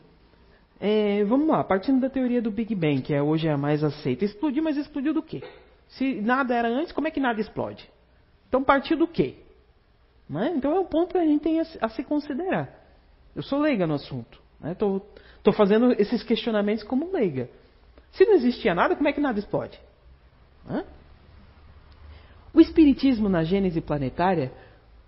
é, 0.80 1.22
vamos 1.24 1.46
lá, 1.46 1.62
partindo 1.62 2.00
da 2.00 2.08
teoria 2.08 2.40
do 2.40 2.50
Big 2.50 2.74
Bang, 2.74 3.02
que 3.02 3.12
é 3.12 3.22
hoje 3.22 3.48
a 3.50 3.58
mais 3.58 3.84
aceita. 3.84 4.24
Explodiu, 4.24 4.62
mas 4.62 4.78
explodiu 4.78 5.12
do 5.12 5.22
quê? 5.22 5.42
Se 5.88 6.22
nada 6.22 6.54
era 6.54 6.68
antes, 6.68 6.92
como 6.92 7.06
é 7.06 7.10
que 7.10 7.20
nada 7.20 7.38
explode? 7.38 7.86
Então 8.48 8.64
partiu 8.64 8.96
do 8.96 9.06
quê? 9.06 9.36
Né? 10.28 10.54
Então 10.56 10.74
é 10.74 10.80
um 10.80 10.86
ponto 10.86 11.12
que 11.12 11.18
a 11.18 11.24
gente 11.24 11.42
tem 11.42 11.60
a, 11.60 11.66
a 11.82 11.88
se 11.90 12.02
considerar. 12.02 12.82
Eu 13.34 13.42
sou 13.42 13.58
leiga 13.58 13.86
no 13.86 13.94
assunto. 13.94 14.45
Estou 14.64 15.02
né? 15.44 15.52
fazendo 15.52 15.92
esses 15.92 16.22
questionamentos 16.22 16.84
como 16.84 17.12
leiga. 17.12 17.48
Se 18.12 18.24
não 18.24 18.34
existia 18.34 18.74
nada, 18.74 18.96
como 18.96 19.08
é 19.08 19.12
que 19.12 19.20
nada 19.20 19.38
explode? 19.38 19.78
O 22.52 22.60
Espiritismo 22.60 23.28
na 23.28 23.44
Gênese 23.44 23.80
planetária 23.80 24.50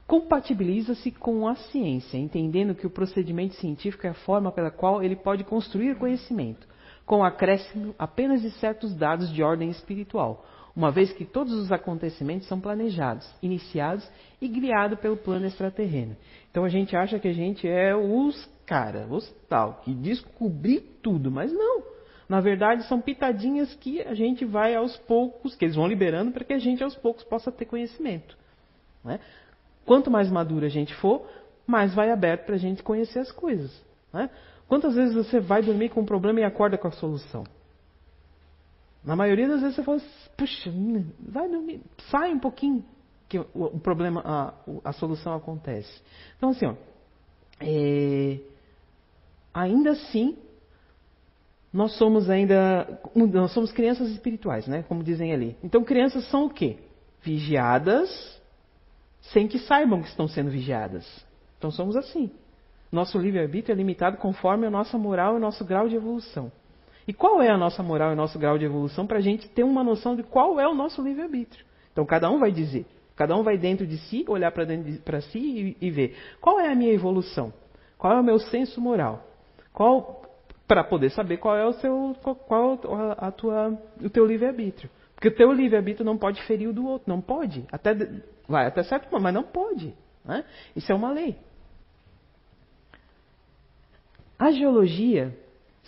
compatibiliza-se 0.07 1.11
com 1.11 1.47
a 1.47 1.55
ciência, 1.55 2.17
entendendo 2.17 2.75
que 2.75 2.87
o 2.87 2.91
procedimento 2.91 3.55
científico 3.55 4.07
é 4.07 4.11
a 4.11 4.15
forma 4.15 4.53
pela 4.53 4.71
qual 4.71 5.03
ele 5.03 5.17
pode 5.17 5.45
construir 5.45 5.97
conhecimento, 5.97 6.67
com 7.05 7.25
acréscimo 7.25 7.95
apenas 7.99 8.43
de 8.43 8.51
certos 8.53 8.95
dados 8.95 9.33
de 9.33 9.43
ordem 9.43 9.71
espiritual, 9.71 10.47
uma 10.77 10.91
vez 10.91 11.13
que 11.13 11.25
todos 11.25 11.53
os 11.55 11.73
acontecimentos 11.73 12.47
são 12.47 12.61
planejados, 12.61 13.29
iniciados 13.43 14.09
e 14.41 14.49
guiados 14.49 14.99
pelo 14.99 15.17
plano 15.17 15.47
extraterreno. 15.47 16.17
Então 16.51 16.65
a 16.65 16.69
gente 16.69 16.95
acha 16.95 17.19
que 17.19 17.29
a 17.29 17.33
gente 17.33 17.67
é 17.67 17.95
os 17.97 18.49
cara, 18.69 19.07
os 19.09 19.27
tal, 19.49 19.81
que 19.83 19.95
descobri 19.95 20.81
tudo, 20.81 21.31
mas 21.31 21.51
não. 21.51 21.83
Na 22.29 22.39
verdade, 22.39 22.85
são 22.85 23.01
pitadinhas 23.01 23.73
que 23.77 24.03
a 24.03 24.13
gente 24.13 24.45
vai 24.45 24.75
aos 24.75 24.95
poucos, 24.99 25.57
que 25.57 25.65
eles 25.65 25.75
vão 25.75 25.87
liberando 25.87 26.31
para 26.31 26.45
que 26.45 26.53
a 26.53 26.59
gente 26.59 26.85
aos 26.85 26.95
poucos 26.95 27.25
possa 27.25 27.51
ter 27.51 27.65
conhecimento. 27.65 28.37
Né? 29.03 29.19
Quanto 29.87 30.11
mais 30.11 30.31
madura 30.31 30.67
a 30.67 30.69
gente 30.69 30.95
for, 30.97 31.27
mais 31.67 31.95
vai 31.95 32.11
aberto 32.11 32.45
para 32.45 32.57
a 32.57 32.59
gente 32.59 32.83
conhecer 32.83 33.21
as 33.21 33.33
coisas. 33.33 33.83
Né? 34.13 34.29
Quantas 34.69 34.95
vezes 34.95 35.15
você 35.15 35.41
vai 35.41 35.63
dormir 35.63 35.89
com 35.89 36.03
um 36.03 36.05
problema 36.05 36.41
e 36.41 36.45
acorda 36.45 36.77
com 36.77 36.89
a 36.89 36.93
solução? 36.93 37.45
Na 39.03 39.17
maioria 39.17 39.49
das 39.49 39.63
vezes 39.63 39.77
você 39.77 39.83
fala, 39.83 39.99
puxa, 40.37 40.71
vai 41.19 41.49
dormir, 41.49 41.81
sai 42.11 42.35
um 42.35 42.39
pouquinho 42.39 42.85
que 43.27 43.39
o 43.39 43.79
problema, 43.81 44.23
a, 44.25 44.55
a, 44.85 44.93
solução 44.93 45.35
acontece. 45.35 46.03
Então 46.37 46.51
assim, 46.51 46.67
ó, 46.67 46.75
é, 47.61 48.39
ainda 49.61 49.91
assim 49.91 50.37
nós 51.73 51.93
somos 51.99 52.31
ainda, 52.31 53.01
nós 53.15 53.53
somos 53.53 53.71
crianças 53.73 54.09
espirituais, 54.11 54.67
né? 54.67 54.85
Como 54.89 55.03
dizem 55.03 55.33
ali. 55.33 55.57
Então 55.63 55.85
crianças 55.85 56.29
são 56.31 56.47
o 56.47 56.51
quê? 56.51 56.79
Vigiadas 57.23 58.39
sem 59.21 59.47
que 59.47 59.59
saibam 59.59 60.01
que 60.01 60.09
estão 60.09 60.27
sendo 60.27 60.51
vigiadas. 60.51 61.07
Então 61.59 61.71
somos 61.71 61.97
assim. 61.97 62.31
Nosso 62.91 63.19
livre-arbítrio 63.19 63.75
é 63.75 63.77
limitado 63.77 64.17
conforme 64.17 64.67
a 64.67 64.71
nossa 64.71 64.97
moral 64.97 65.35
e 65.35 65.37
o 65.37 65.41
nosso 65.41 65.63
grau 65.65 65.89
de 65.89 65.95
evolução. 65.95 66.51
E 67.07 67.13
qual 67.13 67.43
é 67.43 67.51
a 67.51 67.59
nossa 67.59 67.83
moral 67.83 68.11
e 68.11 68.13
o 68.15 68.17
nosso 68.17 68.39
grau 68.39 68.57
de 68.57 68.65
evolução 68.65 69.07
para 69.07 69.19
a 69.19 69.21
gente 69.21 69.49
ter 69.49 69.65
uma 69.65 69.85
noção 69.85 70.17
de 70.17 70.23
qual 70.23 70.59
é 70.59 70.67
o 70.67 70.75
nosso 70.75 71.03
livre-arbítrio? 71.03 71.65
Então 71.93 72.07
cada 72.07 72.31
um 72.31 72.39
vai 72.39 72.51
dizer. 72.51 72.87
Cada 73.15 73.37
um 73.37 73.43
vai 73.43 73.59
dentro 73.59 73.87
de 73.87 73.99
si, 73.99 74.25
olhar 74.29 74.53
para 74.53 75.21
si 75.21 75.39
e, 75.39 75.87
e 75.87 75.91
ver 75.91 76.17
qual 76.41 76.59
é 76.61 76.71
a 76.71 76.75
minha 76.75 76.93
evolução, 76.93 77.53
qual 77.99 78.17
é 78.17 78.21
o 78.21 78.25
meu 78.25 78.39
senso 78.39 78.81
moral, 78.81 79.27
qual 79.79 80.23
para 80.67 80.83
poder 80.83 81.09
saber 81.11 81.37
qual 81.37 81.57
é 81.57 81.65
o 81.65 81.73
seu 81.75 82.17
qual 82.49 82.81
a 83.17 83.31
tua 83.31 83.81
o 84.03 84.11
teu 84.11 84.27
livre 84.27 84.45
arbítrio 84.45 84.91
porque 85.15 85.29
o 85.29 85.35
teu 85.37 85.53
livre 85.53 85.77
arbítrio 85.77 86.05
não 86.05 86.19
pode 86.19 86.43
ferir 86.43 86.69
o 86.69 86.73
do 86.73 86.85
outro 86.85 87.09
não 87.09 87.21
pode. 87.21 87.65
Até 87.71 87.95
vai 88.49 88.67
até 88.67 88.83
certo 88.83 89.09
ponto 89.09 89.23
mas 89.23 89.33
não 89.33 89.45
pode 89.45 89.95
né? 90.25 90.45
isso 90.75 90.91
é 90.91 90.95
uma 90.97 91.13
lei. 91.13 91.39
A 94.37 94.51
geologia 94.51 95.33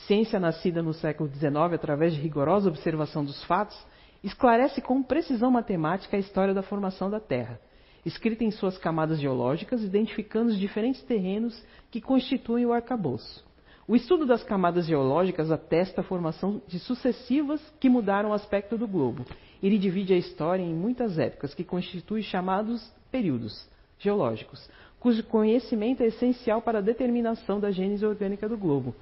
ciência 0.06 0.38
nascida 0.38 0.80
no 0.80 0.94
século 0.94 1.28
XIX 1.28 1.74
através 1.74 2.14
de 2.14 2.20
rigorosa 2.20 2.68
observação 2.68 3.24
dos 3.24 3.42
fatos 3.42 3.76
esclarece 4.22 4.80
com 4.80 5.02
precisão 5.02 5.50
matemática 5.50 6.16
a 6.16 6.20
história 6.20 6.54
da 6.54 6.62
formação 6.62 7.10
da 7.10 7.18
Terra 7.18 7.58
escrita 8.06 8.44
em 8.44 8.52
suas 8.52 8.78
camadas 8.78 9.18
geológicas 9.18 9.82
identificando 9.82 10.50
os 10.50 10.58
diferentes 10.58 11.02
terrenos 11.02 11.60
que 11.90 12.00
constituem 12.00 12.64
o 12.64 12.72
arcabouço 12.72 13.49
o 13.90 13.96
estudo 13.96 14.24
das 14.24 14.44
camadas 14.44 14.86
geológicas 14.86 15.50
atesta 15.50 16.00
a 16.00 16.04
formação 16.04 16.62
de 16.68 16.78
sucessivas 16.78 17.60
que 17.80 17.88
mudaram 17.88 18.30
o 18.30 18.32
aspecto 18.32 18.78
do 18.78 18.86
globo. 18.86 19.24
Ele 19.60 19.76
divide 19.78 20.14
a 20.14 20.16
história 20.16 20.62
em 20.62 20.72
muitas 20.72 21.18
épocas, 21.18 21.54
que 21.54 21.64
constituem 21.64 22.22
chamados 22.22 22.88
períodos 23.10 23.68
geológicos, 23.98 24.70
cujo 25.00 25.24
conhecimento 25.24 26.04
é 26.04 26.06
essencial 26.06 26.62
para 26.62 26.78
a 26.78 26.80
determinação 26.80 27.58
da 27.58 27.72
gênese 27.72 28.06
orgânica 28.06 28.48
do 28.48 28.56
globo. 28.56 28.94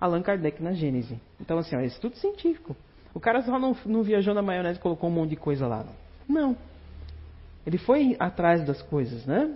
Allan 0.00 0.22
Kardec 0.22 0.62
na 0.62 0.72
Gênese. 0.72 1.20
Então, 1.38 1.58
assim, 1.58 1.76
é 1.76 1.84
estudo 1.84 2.16
científico. 2.16 2.74
O 3.12 3.20
cara 3.20 3.42
só 3.42 3.58
não, 3.58 3.76
não 3.84 4.02
viajou 4.02 4.32
na 4.32 4.40
maionese 4.40 4.78
e 4.78 4.82
colocou 4.82 5.10
um 5.10 5.12
monte 5.12 5.30
de 5.30 5.36
coisa 5.36 5.66
lá. 5.66 5.84
Não. 6.26 6.56
Ele 7.66 7.76
foi 7.76 8.16
atrás 8.18 8.64
das 8.64 8.80
coisas, 8.80 9.26
né? 9.26 9.54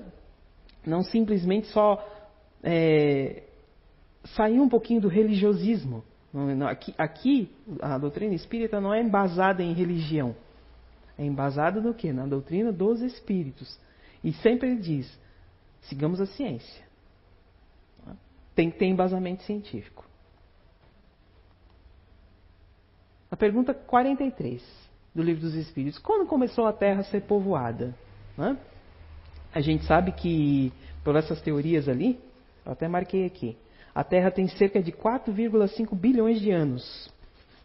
não 0.84 1.02
simplesmente 1.02 1.68
só 1.68 2.06
é, 2.62 3.44
sair 4.24 4.60
um 4.60 4.68
pouquinho 4.68 5.00
do 5.00 5.08
religiosismo. 5.08 6.02
Aqui, 6.68 6.94
aqui, 6.98 7.50
a 7.80 7.96
doutrina 7.96 8.34
espírita 8.34 8.80
não 8.80 8.92
é 8.92 9.00
embasada 9.00 9.62
em 9.62 9.72
religião. 9.72 10.34
É 11.16 11.24
embasada 11.24 11.80
no 11.80 11.94
quê? 11.94 12.12
Na 12.12 12.26
doutrina 12.26 12.72
dos 12.72 13.00
espíritos. 13.00 13.78
E 14.22 14.32
sempre 14.32 14.70
ele 14.70 14.80
diz: 14.80 15.20
sigamos 15.82 16.20
a 16.20 16.26
ciência. 16.26 16.84
Tem 18.54 18.70
que 18.70 18.78
ter 18.78 18.86
embasamento 18.86 19.42
científico. 19.44 20.04
A 23.30 23.36
pergunta 23.36 23.74
43 23.74 24.62
do 25.14 25.22
Livro 25.22 25.42
dos 25.42 25.54
Espíritos: 25.54 25.98
Quando 25.98 26.26
começou 26.26 26.66
a 26.66 26.72
Terra 26.72 27.00
a 27.00 27.04
ser 27.04 27.22
povoada? 27.22 27.94
A 29.52 29.60
gente 29.60 29.84
sabe 29.84 30.10
que, 30.12 30.72
por 31.04 31.14
essas 31.14 31.40
teorias 31.40 31.88
ali, 31.88 32.18
eu 32.66 32.72
até 32.72 32.88
marquei 32.88 33.24
aqui, 33.24 33.56
a 33.94 34.02
Terra 34.02 34.30
tem 34.30 34.48
cerca 34.48 34.82
de 34.82 34.90
4,5 34.90 35.94
bilhões 35.94 36.40
de 36.40 36.50
anos. 36.50 37.12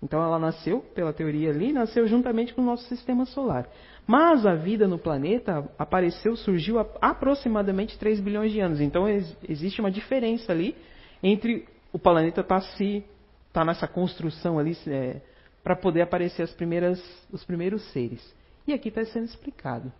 Então 0.01 0.23
ela 0.23 0.39
nasceu, 0.39 0.79
pela 0.95 1.11
teoria 1.11 1.49
ali, 1.49 1.73
nasceu 1.73 2.07
juntamente 2.07 2.53
com 2.53 2.61
o 2.61 2.65
nosso 2.65 2.83
sistema 2.87 3.25
solar. 3.25 3.67
Mas 4.07 4.45
a 4.45 4.55
vida 4.55 4.87
no 4.87 4.97
planeta 4.97 5.69
apareceu, 5.77 6.35
surgiu 6.35 6.79
há 6.79 6.85
aproximadamente 7.01 7.97
3 7.97 8.19
bilhões 8.19 8.51
de 8.51 8.59
anos. 8.59 8.79
Então 8.79 9.05
existe 9.47 9.81
uma 9.81 9.91
diferença 9.91 10.51
ali 10.51 10.75
entre 11.21 11.67
o 11.91 11.99
planeta 11.99 12.41
estar 12.41 12.61
tá 12.61 12.67
se 12.77 13.03
tá 13.51 13.65
nessa 13.65 13.87
construção 13.87 14.57
ali 14.57 14.77
é, 14.87 15.21
para 15.63 15.75
poder 15.75 16.01
aparecer 16.01 16.43
as 16.43 16.51
primeiras, 16.51 17.03
os 17.31 17.43
primeiros 17.43 17.83
seres. 17.91 18.23
E 18.65 18.73
aqui 18.73 18.89
está 18.89 19.03
sendo 19.05 19.25
explicado. 19.25 19.91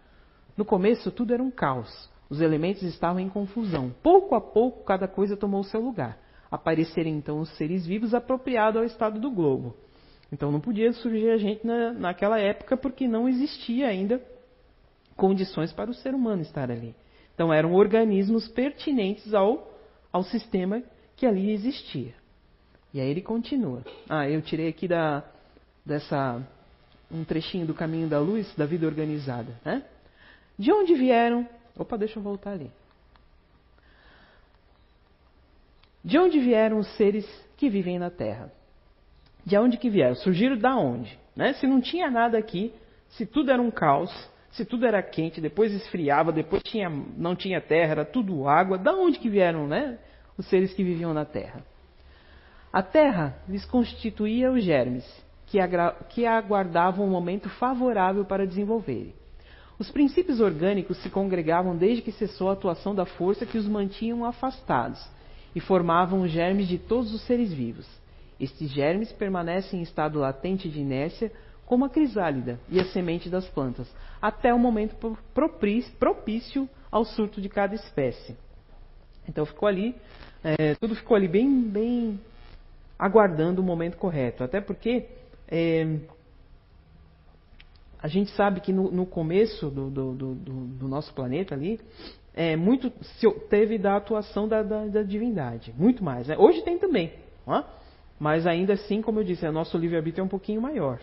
No 0.56 0.64
começo 0.64 1.12
tudo 1.12 1.34
era 1.34 1.44
um 1.44 1.52
caos. 1.52 2.10
Os 2.30 2.42
elementos 2.42 2.84
estavam 2.84 3.20
em 3.20 3.30
confusão. 3.30 3.94
Pouco 4.04 4.36
a 4.36 4.42
pouco 4.42 4.84
cada 4.84 5.08
coisa 5.08 5.36
tomou 5.36 5.64
seu 5.64 5.82
lugar. 5.82 6.18
Apareceram 6.52 7.10
então 7.10 7.40
os 7.40 7.50
seres 7.58 7.86
vivos 7.86 8.14
apropriados 8.14 8.80
ao 8.80 8.86
estado 8.86 9.20
do 9.20 9.32
globo. 9.32 9.76
Então 10.32 10.52
não 10.52 10.60
podia 10.60 10.92
surgir 10.94 11.30
a 11.32 11.38
gente 11.38 11.66
na, 11.66 11.92
naquela 11.94 12.40
época 12.40 12.78
porque 12.78 13.08
não 13.08 13.28
existia 13.28 13.88
ainda 13.88 14.22
condições 15.16 15.74
para 15.74 15.90
o 15.90 15.94
ser 15.94 16.14
humano 16.14 16.42
estar 16.42 16.70
ali. 16.70 16.96
Então 17.34 17.52
eram 17.52 17.74
organismos 17.74 18.48
pertinentes 18.48 19.34
ao, 19.34 19.72
ao 20.12 20.24
sistema 20.24 20.84
que 21.16 21.26
ali 21.26 21.52
existia. 21.52 22.14
E 22.94 23.00
aí 23.00 23.10
ele 23.10 23.22
continua. 23.22 23.84
Ah, 24.08 24.30
eu 24.30 24.42
tirei 24.42 24.68
aqui 24.68 24.88
da, 24.88 25.24
dessa 25.86 26.42
um 27.12 27.24
trechinho 27.24 27.66
do 27.66 27.74
caminho 27.74 28.08
da 28.08 28.20
luz 28.20 28.54
da 28.56 28.66
vida 28.66 28.86
organizada. 28.86 29.60
Né? 29.66 29.84
De 30.58 30.72
onde 30.72 30.94
vieram? 30.94 31.48
Opa, 31.78 31.98
deixa 31.98 32.20
eu 32.20 32.24
voltar 32.24 32.52
ali. 32.52 32.72
De 36.04 36.18
onde 36.18 36.40
vieram 36.40 36.80
os 36.80 36.88
seres 36.96 37.26
que 37.58 37.70
vivem 37.70 38.00
na 38.00 38.10
Terra? 38.10 38.52
De 39.46 39.58
onde 39.58 39.78
que 39.78 39.90
vieram? 39.90 40.16
Surgiram 40.16 40.58
da 40.58 40.76
onde? 40.76 41.18
Né? 41.36 41.54
Se 41.54 41.68
não 41.68 41.82
tinha 41.82 42.10
nada 42.10 42.38
aqui, 42.38 42.74
se 43.10 43.26
tudo 43.26 43.52
era 43.52 43.62
um 43.62 43.72
caos, 43.72 44.12
se 44.52 44.66
tudo 44.66 44.86
era 44.86 45.02
quente, 45.02 45.42
depois 45.42 45.74
esfriava, 45.74 46.32
depois 46.32 46.64
tinha, 46.64 46.90
não 46.90 47.36
tinha 47.36 47.62
terra, 47.62 47.92
era 47.92 48.06
tudo 48.06 48.48
água, 48.48 48.78
da 48.78 48.94
onde 48.94 49.20
que 49.20 49.30
vieram 49.30 49.68
né, 49.68 49.98
os 50.38 50.48
seres 50.48 50.74
que 50.74 50.84
viviam 50.84 51.14
na 51.14 51.26
Terra? 51.26 51.64
A 52.72 52.82
Terra 52.82 53.38
lhes 53.48 53.66
constituía 53.66 54.52
os 54.52 54.64
germes, 54.64 55.06
que, 55.48 56.26
aguardavam 56.26 57.06
um 57.06 57.10
momento 57.10 57.50
favorável 57.50 58.24
para 58.24 58.46
desenvolverem. 58.46 59.14
Os 59.80 59.90
princípios 59.90 60.42
orgânicos 60.42 60.98
se 61.02 61.10
congregavam 61.10 61.74
desde 61.74 62.02
que 62.02 62.12
cessou 62.12 62.50
a 62.50 62.54
atuação 62.54 62.94
da 62.94 63.06
força 63.06 63.46
que 63.46 63.58
os 63.58 63.66
mantinham 63.66 64.26
afastados 64.26 65.02
e 65.56 65.62
formavam 65.62 66.22
os 66.22 66.32
germes 66.32 66.68
de 66.68 66.78
todos 66.78 67.14
os 67.14 67.22
seres 67.22 67.54
vivos. 67.54 67.88
Estes 68.38 68.70
germes 68.70 69.10
permanecem 69.14 69.80
em 69.80 69.84
estado 69.84 70.20
latente 70.20 70.68
de 70.68 70.82
inércia, 70.82 71.32
como 71.66 71.86
a 71.86 71.90
crisálida 71.90 72.60
e 72.68 72.80
a 72.80 72.86
semente 72.86 73.30
das 73.30 73.48
plantas, 73.48 73.88
até 74.22 74.54
o 74.54 74.60
momento 74.60 74.96
propício 76.00 76.68
ao 76.92 77.06
surto 77.06 77.40
de 77.40 77.48
cada 77.48 77.74
espécie. 77.74 78.36
Então 79.28 79.46
ficou 79.46 79.68
ali, 79.68 79.96
é, 80.44 80.76
tudo 80.76 80.96
ficou 80.96 81.16
ali 81.16 81.28
bem, 81.28 81.62
bem 81.62 82.20
aguardando 82.98 83.62
o 83.62 83.66
momento 83.66 83.98
correto. 83.98 84.44
Até 84.44 84.60
porque 84.60 85.06
é, 85.48 86.00
a 88.02 88.08
gente 88.08 88.32
sabe 88.32 88.62
que 88.62 88.72
no, 88.72 88.90
no 88.92 89.06
começo 89.06 89.70
do, 89.70 89.90
do, 89.90 90.14
do, 90.14 90.36
do, 90.36 90.88
nosso 90.88 91.14
planeta 91.14 91.54
ali, 91.54 91.80
é, 92.34 92.56
muito 92.56 92.90
teve 93.50 93.78
da 93.78 93.98
atuação 93.98 94.48
da, 94.48 94.64
da, 94.64 94.86
da 94.86 95.04
divindade, 95.04 95.74
muito 95.78 96.04
mais. 96.04 96.28
Né? 96.28 96.38
Hoje 96.38 96.62
tem 96.62 96.78
também? 96.78 97.12
Mas 98.18 98.48
ainda 98.48 98.74
assim, 98.74 99.02
como 99.02 99.20
eu 99.20 99.24
disse, 99.24 99.46
o 99.46 99.52
nosso 99.52 99.78
livre-arbítrio 99.78 100.22
é 100.22 100.26
um 100.26 100.30
pouquinho 100.30 100.62
maior. 100.62 101.00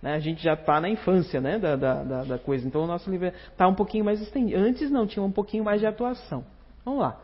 Né? 0.00 0.14
A 0.14 0.20
gente 0.20 0.42
já 0.42 0.54
está 0.54 0.80
na 0.80 0.88
infância 0.88 1.40
né? 1.40 1.58
da, 1.58 1.74
da, 1.74 2.02
da, 2.24 2.38
coisa. 2.38 2.66
Então 2.66 2.84
o 2.84 2.86
nosso 2.86 3.10
livre 3.10 3.32
está 3.50 3.66
um 3.66 3.74
pouquinho 3.74 4.04
mais 4.04 4.20
estendido. 4.20 4.60
Antes 4.60 4.90
não, 4.90 5.06
tinha 5.06 5.22
um 5.22 5.32
pouquinho 5.32 5.64
mais 5.64 5.80
de 5.80 5.86
atuação. 5.86 6.44
Vamos 6.84 7.00
lá. 7.00 7.20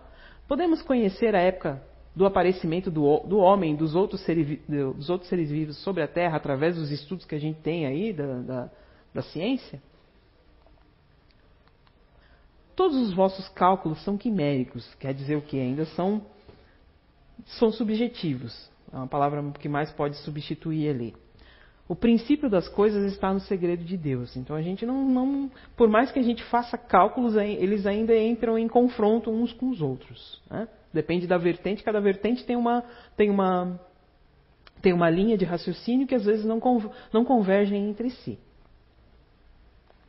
Podemos 0.48 0.82
conhecer 0.82 1.34
a 1.34 1.40
época 1.40 1.80
do 2.14 2.26
aparecimento 2.26 2.90
do, 2.90 3.20
do 3.20 3.38
homem, 3.38 3.74
dos 3.74 3.94
outros, 3.94 4.20
seres, 4.24 4.58
dos 4.68 5.10
outros 5.10 5.28
seres 5.28 5.50
vivos 5.50 5.76
sobre 5.82 6.02
a 6.02 6.08
Terra, 6.08 6.36
através 6.36 6.76
dos 6.76 6.90
estudos 6.90 7.24
que 7.24 7.34
a 7.34 7.40
gente 7.40 7.60
tem 7.60 7.86
aí 7.86 8.12
da, 8.12 8.40
da, 8.40 8.70
da 9.14 9.22
ciência? 9.22 9.80
Todos 12.74 12.96
os 12.96 13.14
vossos 13.14 13.48
cálculos 13.50 14.02
são 14.02 14.18
quiméricos, 14.18 14.92
quer 14.96 15.14
dizer 15.14 15.36
o 15.36 15.42
que? 15.42 15.58
Ainda 15.58 15.84
são, 15.86 16.22
são 17.58 17.70
subjetivos. 17.70 18.68
É 18.92 18.96
uma 18.96 19.06
palavra 19.06 19.42
que 19.60 19.68
mais 19.68 19.92
pode 19.92 20.16
substituir 20.18 20.88
ali. 20.88 21.14
O 21.86 21.94
princípio 21.94 22.48
das 22.48 22.66
coisas 22.68 23.12
está 23.12 23.32
no 23.32 23.40
segredo 23.40 23.84
de 23.84 23.96
Deus. 23.96 24.36
Então 24.36 24.56
a 24.56 24.62
gente 24.62 24.86
não, 24.86 25.04
não, 25.04 25.50
por 25.76 25.88
mais 25.88 26.10
que 26.10 26.18
a 26.18 26.22
gente 26.22 26.42
faça 26.44 26.78
cálculos, 26.78 27.36
eles 27.36 27.86
ainda 27.86 28.16
entram 28.16 28.58
em 28.58 28.66
confronto 28.66 29.30
uns 29.30 29.52
com 29.52 29.68
os 29.68 29.82
outros. 29.82 30.42
Né? 30.50 30.66
Depende 30.92 31.26
da 31.26 31.36
vertente. 31.36 31.82
Cada 31.82 32.00
vertente 32.00 32.44
tem 32.44 32.56
uma, 32.56 32.82
tem 33.16 33.28
uma, 33.28 33.78
tem 34.80 34.94
uma 34.94 35.10
linha 35.10 35.36
de 35.36 35.44
raciocínio 35.44 36.06
que 36.06 36.14
às 36.14 36.24
vezes 36.24 36.44
não, 36.44 36.58
não 37.12 37.24
convergem 37.24 37.90
entre 37.90 38.10
si. 38.10 38.38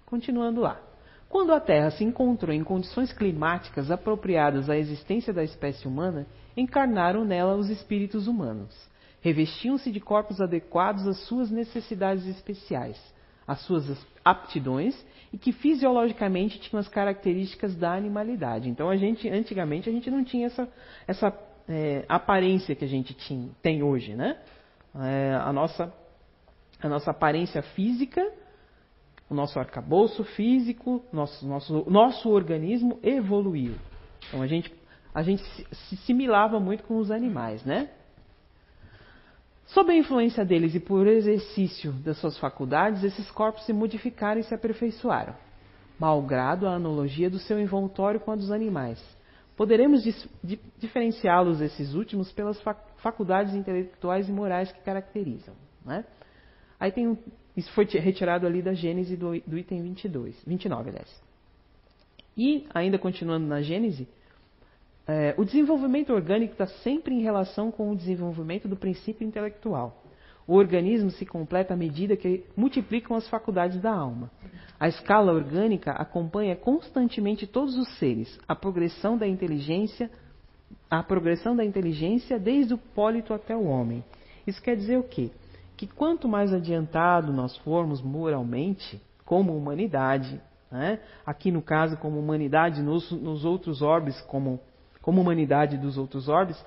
Continuando 0.06 0.62
lá. 0.62 0.80
Quando 1.28 1.54
a 1.54 1.60
Terra 1.60 1.92
se 1.92 2.04
encontrou 2.04 2.54
em 2.54 2.64
condições 2.64 3.12
climáticas 3.12 3.90
apropriadas 3.92 4.70
à 4.70 4.78
existência 4.78 5.34
da 5.34 5.44
espécie 5.44 5.88
humana, 5.88 6.26
encarnaram 6.56 7.26
nela 7.26 7.56
os 7.56 7.70
espíritos 7.70 8.28
humanos. 8.28 8.74
Revestiam-se 9.22 9.92
de 9.92 10.00
corpos 10.00 10.40
adequados 10.40 11.08
às 11.08 11.18
suas 11.26 11.50
necessidades 11.50 12.28
especiais, 12.28 12.98
às 13.48 13.60
suas 13.62 14.06
aptidões 14.24 14.96
e 15.34 15.38
que 15.38 15.52
fisiologicamente 15.52 16.60
tinham 16.60 16.80
as 16.80 16.88
características 16.88 17.76
da 17.76 17.94
animalidade. 17.94 18.70
Então, 18.70 18.90
a 18.90 18.96
gente, 18.96 19.28
antigamente, 19.28 19.90
a 19.90 19.92
gente 19.92 20.10
não 20.10 20.24
tinha 20.24 20.46
essa, 20.46 20.70
essa 21.08 21.38
é, 21.68 22.06
aparência 22.08 22.76
que 22.76 22.86
a 22.86 22.88
gente 22.88 23.14
tinha, 23.14 23.50
tem 23.62 23.84
hoje, 23.84 24.14
né? 24.14 24.38
É, 24.96 25.34
a, 25.34 25.52
nossa, 25.52 25.94
a 26.82 26.88
nossa 26.88 27.12
aparência 27.12 27.62
física, 27.62 28.26
o 29.30 29.34
nosso 29.34 29.60
arcabouço 29.60 30.24
físico, 30.24 31.04
nosso, 31.12 31.48
nosso, 31.48 31.90
nosso 31.90 32.30
organismo 32.30 33.00
evoluiu. 33.02 33.76
Então, 34.28 34.42
a 34.42 34.48
gente 34.48 34.72
a 35.16 35.24
gente 35.24 35.42
se 35.72 35.96
similava 35.96 36.60
muito 36.60 36.84
com 36.84 36.98
os 36.98 37.10
animais, 37.10 37.64
né? 37.64 37.90
Sob 39.68 39.90
a 39.90 39.96
influência 39.96 40.44
deles 40.44 40.76
e 40.76 40.80
por 40.80 41.08
exercício 41.08 41.94
das 41.94 42.18
suas 42.18 42.38
faculdades, 42.38 43.02
esses 43.02 43.32
corpos 43.32 43.66
se 43.66 43.72
modificaram 43.72 44.42
e 44.42 44.44
se 44.44 44.54
aperfeiçoaram, 44.54 45.34
malgrado 45.98 46.68
a 46.68 46.76
analogia 46.76 47.30
do 47.30 47.40
seu 47.40 47.58
envoltório 47.58 48.20
com 48.20 48.32
a 48.32 48.36
dos 48.36 48.52
animais. 48.52 49.02
Poderemos 49.56 50.04
diferenciá-los, 50.78 51.62
esses 51.62 51.94
últimos, 51.94 52.30
pelas 52.34 52.62
faculdades 52.98 53.56
intelectuais 53.56 54.28
e 54.28 54.34
morais 54.34 54.70
que 54.70 54.82
caracterizam. 54.82 55.56
Né? 55.86 56.04
Aí 56.78 56.92
tem 56.92 57.08
um, 57.08 57.18
isso 57.56 57.72
foi 57.72 57.86
retirado 57.86 58.46
ali 58.46 58.62
da 58.62 58.74
Gênese 58.74 59.16
do, 59.16 59.40
do 59.42 59.58
item 59.58 59.82
22, 59.82 60.44
29, 60.46 60.90
aliás. 60.90 61.24
E, 62.38 62.66
ainda 62.74 63.00
continuando 63.00 63.48
na 63.48 63.62
Gênese, 63.62 64.08
é, 65.08 65.34
o 65.38 65.46
desenvolvimento 65.46 66.12
orgânico 66.12 66.54
está 66.54 66.68
sempre 66.68 67.14
em 67.14 67.22
relação 67.22 67.72
com 67.72 67.92
o 67.92 67.96
desenvolvimento 67.96 68.68
do 68.68 68.76
princípio 68.76 69.26
intelectual. 69.26 70.04
O 70.48 70.56
organismo 70.56 71.10
se 71.12 71.26
completa 71.26 71.74
à 71.74 71.78
medida 71.78 72.18
que 72.18 72.44
multiplicam 72.56 73.16
as 73.16 73.28
faculdades 73.30 73.82
da 73.82 73.92
alma. 73.92 74.30
A 74.80 74.88
escala 74.88 75.32
orgânica 75.32 75.92
acompanha 75.92 76.56
constantemente 76.56 77.48
todos 77.48 77.78
os 77.78 77.88
seres, 77.98 78.38
a 78.48 78.56
progressão 78.56 79.18
da 79.18 79.28
inteligência, 79.28 80.12
a 80.90 81.02
progressão 81.02 81.56
da 81.56 81.64
inteligência 81.64 82.38
desde 82.38 82.74
o 82.74 82.78
pólito 82.78 83.34
até 83.34 83.56
o 83.56 83.64
homem. 83.64 84.04
Isso 84.46 84.62
quer 84.62 84.76
dizer 84.76 84.98
o 84.98 85.04
quê? 85.04 85.32
Que 85.78 85.88
quanto 85.88 86.28
mais 86.28 86.54
adiantado 86.54 87.32
nós 87.34 87.56
formos 87.58 88.02
moralmente, 88.02 89.02
como 89.26 89.56
humanidade, 89.56 90.42
né? 90.72 91.00
aqui 91.26 91.52
no 91.52 91.62
caso 91.62 91.98
como 91.98 92.20
humanidade, 92.20 92.82
nos, 92.82 93.12
nos 93.12 93.44
outros 93.46 93.82
orbes 93.82 94.20
como, 94.22 94.60
como 95.02 95.22
humanidade 95.22 95.78
dos 95.78 95.98
outros 95.98 96.28
orbes, 96.28 96.64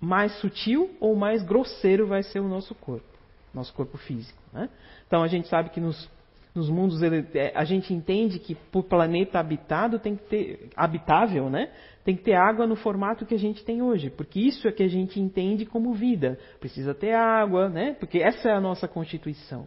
mais 0.00 0.32
sutil 0.40 0.94
ou 1.00 1.16
mais 1.16 1.42
grosseiro 1.42 2.06
vai 2.06 2.22
ser 2.22 2.40
o 2.40 2.48
nosso 2.48 2.74
corpo, 2.74 3.06
nosso 3.52 3.72
corpo 3.72 3.96
físico. 3.96 4.38
Né? 4.52 4.68
Então 5.06 5.22
a 5.22 5.28
gente 5.28 5.48
sabe 5.48 5.70
que 5.70 5.80
nos, 5.80 6.08
nos 6.54 6.70
mundos 6.70 7.02
é, 7.02 7.52
a 7.54 7.64
gente 7.64 7.92
entende 7.92 8.38
que 8.38 8.54
por 8.54 8.84
planeta 8.84 9.40
habitado 9.40 9.98
tem 9.98 10.14
que 10.14 10.22
ter 10.24 10.68
habitável, 10.76 11.50
né? 11.50 11.70
Tem 12.04 12.14
que 12.16 12.22
ter 12.22 12.34
água 12.34 12.66
no 12.66 12.76
formato 12.76 13.26
que 13.26 13.34
a 13.34 13.38
gente 13.38 13.64
tem 13.64 13.82
hoje, 13.82 14.08
porque 14.08 14.38
isso 14.38 14.68
é 14.68 14.72
que 14.72 14.82
a 14.82 14.88
gente 14.88 15.18
entende 15.18 15.66
como 15.66 15.92
vida. 15.94 16.38
Precisa 16.60 16.94
ter 16.94 17.12
água, 17.12 17.68
né? 17.68 17.96
Porque 17.98 18.18
essa 18.18 18.48
é 18.48 18.52
a 18.52 18.60
nossa 18.60 18.86
constituição. 18.86 19.66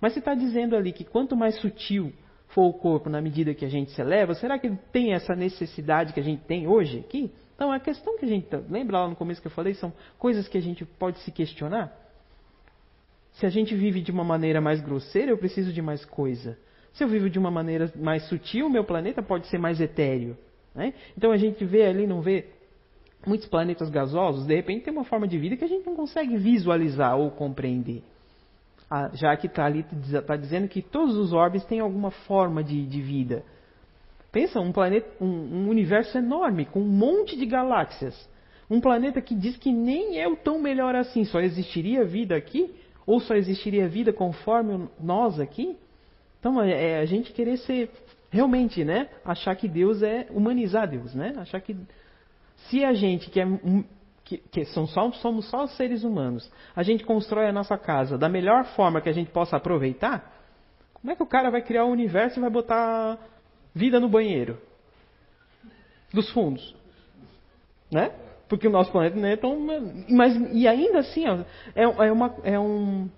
Mas 0.00 0.14
você 0.14 0.20
está 0.20 0.34
dizendo 0.34 0.74
ali 0.74 0.92
que 0.92 1.04
quanto 1.04 1.36
mais 1.36 1.60
sutil 1.60 2.12
for 2.48 2.64
o 2.66 2.72
corpo 2.72 3.10
na 3.10 3.20
medida 3.20 3.54
que 3.54 3.64
a 3.64 3.68
gente 3.68 3.90
se 3.90 4.00
eleva, 4.00 4.32
será 4.34 4.58
que 4.58 4.68
ele 4.68 4.78
tem 4.92 5.12
essa 5.12 5.34
necessidade 5.34 6.14
que 6.14 6.20
a 6.20 6.22
gente 6.22 6.44
tem 6.44 6.66
hoje 6.66 7.00
aqui? 7.00 7.30
Então, 7.54 7.72
a 7.72 7.80
questão 7.80 8.16
que 8.16 8.24
a 8.24 8.28
gente. 8.28 8.48
Lembra 8.70 9.00
lá 9.00 9.08
no 9.08 9.16
começo 9.16 9.40
que 9.40 9.48
eu 9.48 9.52
falei? 9.52 9.74
São 9.74 9.92
coisas 10.18 10.48
que 10.48 10.56
a 10.56 10.62
gente 10.62 10.84
pode 10.84 11.18
se 11.20 11.30
questionar. 11.30 12.05
Se 13.36 13.44
a 13.44 13.50
gente 13.50 13.74
vive 13.74 14.00
de 14.00 14.10
uma 14.10 14.24
maneira 14.24 14.60
mais 14.60 14.80
grosseira, 14.80 15.30
eu 15.30 15.38
preciso 15.38 15.72
de 15.72 15.82
mais 15.82 16.04
coisa. 16.04 16.58
Se 16.94 17.04
eu 17.04 17.08
vivo 17.08 17.28
de 17.28 17.38
uma 17.38 17.50
maneira 17.50 17.92
mais 17.96 18.26
sutil, 18.28 18.70
meu 18.70 18.82
planeta 18.82 19.22
pode 19.22 19.46
ser 19.48 19.58
mais 19.58 19.78
etéreo. 19.80 20.36
Né? 20.74 20.94
Então 21.16 21.30
a 21.30 21.36
gente 21.36 21.62
vê 21.64 21.84
ali, 21.84 22.06
não 22.06 22.22
vê 22.22 22.46
muitos 23.26 23.46
planetas 23.46 23.90
gasosos, 23.90 24.46
de 24.46 24.54
repente 24.54 24.84
tem 24.84 24.92
uma 24.92 25.04
forma 25.04 25.28
de 25.28 25.36
vida 25.36 25.56
que 25.56 25.64
a 25.64 25.68
gente 25.68 25.84
não 25.84 25.94
consegue 25.94 26.36
visualizar 26.38 27.18
ou 27.18 27.30
compreender. 27.30 28.02
Ah, 28.90 29.10
já 29.12 29.36
que 29.36 29.48
está 29.48 29.66
ali 29.66 29.84
está 30.00 30.36
dizendo 30.36 30.68
que 30.68 30.80
todos 30.80 31.16
os 31.16 31.32
orbes 31.32 31.64
têm 31.64 31.80
alguma 31.80 32.10
forma 32.10 32.64
de, 32.64 32.86
de 32.86 33.02
vida. 33.02 33.42
Pensa, 34.32 34.60
um 34.60 34.72
planeta, 34.72 35.08
um, 35.20 35.26
um, 35.26 35.68
universo 35.68 36.16
enorme, 36.16 36.64
com 36.66 36.80
um 36.80 36.88
monte 36.88 37.36
de 37.36 37.44
galáxias. 37.44 38.14
Um 38.70 38.80
planeta 38.80 39.20
que 39.20 39.34
diz 39.34 39.56
que 39.56 39.72
nem 39.72 40.20
é 40.20 40.28
o 40.28 40.36
tão 40.36 40.60
melhor 40.60 40.94
assim, 40.94 41.24
só 41.24 41.40
existiria 41.40 42.04
vida 42.04 42.36
aqui, 42.36 42.72
ou 43.06 43.20
só 43.20 43.34
existiria 43.34 43.88
vida 43.88 44.12
conforme 44.12 44.88
nós 45.00 45.38
aqui. 45.38 45.78
Então 46.40 46.60
é, 46.60 46.92
é 46.92 46.98
a 46.98 47.06
gente 47.06 47.32
querer 47.32 47.56
ser 47.58 47.90
realmente, 48.30 48.84
né, 48.84 49.08
achar 49.24 49.54
que 49.54 49.68
Deus 49.68 50.02
é 50.02 50.26
humanizar 50.30 50.88
Deus, 50.88 51.14
né? 51.14 51.32
Achar 51.38 51.60
que 51.60 51.76
se 52.68 52.84
a 52.84 52.92
gente 52.92 53.30
que 53.30 53.40
é 53.40 53.46
que, 54.24 54.38
que 54.38 54.64
são 54.66 54.88
só, 54.88 55.10
somos 55.12 55.48
só 55.48 55.68
seres 55.68 56.02
humanos, 56.02 56.50
a 56.74 56.82
gente 56.82 57.04
constrói 57.04 57.46
a 57.46 57.52
nossa 57.52 57.78
casa 57.78 58.18
da 58.18 58.28
melhor 58.28 58.64
forma 58.74 59.00
que 59.00 59.08
a 59.08 59.12
gente 59.12 59.30
possa 59.30 59.56
aproveitar, 59.56 60.34
como 60.94 61.12
é 61.12 61.16
que 61.16 61.22
o 61.22 61.26
cara 61.26 61.48
vai 61.48 61.62
criar 61.62 61.84
o 61.84 61.88
um 61.88 61.92
universo 61.92 62.38
e 62.38 62.42
vai 62.42 62.50
botar 62.50 63.18
vida 63.72 64.00
no 64.00 64.08
banheiro? 64.08 64.58
Dos 66.12 66.28
fundos. 66.30 66.74
Né? 67.88 68.10
Porque 68.48 68.68
o 68.68 68.70
nosso 68.70 68.92
planeta 68.92 69.16
não 69.16 69.28
é 69.28 69.36
tão. 69.36 69.58
Mas, 70.08 70.36
e 70.52 70.68
ainda 70.68 71.00
assim, 71.00 71.26
ó, 71.26 71.38
é, 71.74 71.82
é, 71.82 72.12
uma, 72.12 72.34
é, 72.44 72.58
um, 72.58 73.08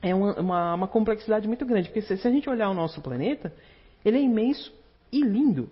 é 0.00 0.14
uma, 0.14 0.74
uma, 0.74 0.88
complexidade 0.88 1.46
muito 1.46 1.66
grande. 1.66 1.88
Porque 1.88 2.02
se, 2.02 2.16
se 2.16 2.26
a 2.26 2.30
gente 2.30 2.48
olhar 2.48 2.70
o 2.70 2.74
nosso 2.74 3.00
planeta, 3.02 3.52
ele 4.04 4.18
é 4.18 4.22
imenso 4.22 4.72
e 5.12 5.20
lindo. 5.20 5.68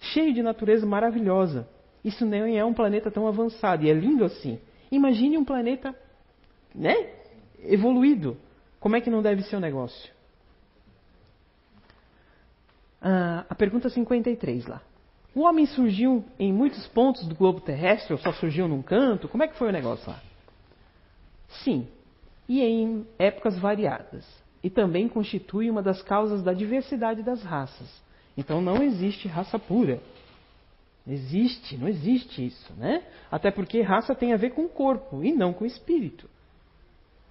Cheio 0.00 0.34
de 0.34 0.42
natureza 0.42 0.86
maravilhosa. 0.86 1.66
Isso 2.04 2.26
nem 2.26 2.58
é 2.58 2.64
um 2.64 2.74
planeta 2.74 3.10
tão 3.10 3.26
avançado 3.26 3.84
e 3.84 3.90
é 3.90 3.94
lindo 3.94 4.24
assim. 4.24 4.58
Imagine 4.90 5.38
um 5.38 5.44
planeta, 5.44 5.94
né, 6.74 7.14
evoluído. 7.64 8.36
Como 8.78 8.96
é 8.96 9.00
que 9.00 9.08
não 9.08 9.22
deve 9.22 9.42
ser 9.42 9.56
o 9.56 9.60
negócio? 9.60 10.12
Ah, 13.00 13.46
a 13.48 13.54
pergunta 13.54 13.88
53 13.88 14.66
lá. 14.66 14.82
O 15.34 15.42
homem 15.42 15.64
surgiu 15.66 16.24
em 16.38 16.52
muitos 16.52 16.86
pontos 16.88 17.26
do 17.26 17.34
globo 17.34 17.60
terrestre 17.60 18.12
ou 18.12 18.18
só 18.18 18.32
surgiu 18.32 18.68
num 18.68 18.82
canto? 18.82 19.28
Como 19.28 19.42
é 19.42 19.48
que 19.48 19.56
foi 19.56 19.68
o 19.68 19.72
negócio 19.72 20.10
lá? 20.10 20.20
Sim, 21.64 21.88
e 22.48 22.62
em 22.62 23.06
épocas 23.18 23.58
variadas. 23.58 24.26
E 24.62 24.68
também 24.68 25.08
constitui 25.08 25.70
uma 25.70 25.82
das 25.82 26.02
causas 26.02 26.42
da 26.42 26.52
diversidade 26.52 27.22
das 27.22 27.42
raças. 27.42 27.88
Então 28.36 28.60
não 28.60 28.82
existe 28.82 29.26
raça 29.26 29.58
pura. 29.58 30.00
Existe, 31.06 31.76
não 31.76 31.88
existe 31.88 32.46
isso, 32.46 32.72
né? 32.74 33.02
Até 33.30 33.50
porque 33.50 33.80
raça 33.80 34.14
tem 34.14 34.32
a 34.32 34.36
ver 34.36 34.50
com 34.50 34.66
o 34.66 34.68
corpo 34.68 35.24
e 35.24 35.32
não 35.32 35.52
com 35.52 35.64
o 35.64 35.66
espírito. 35.66 36.28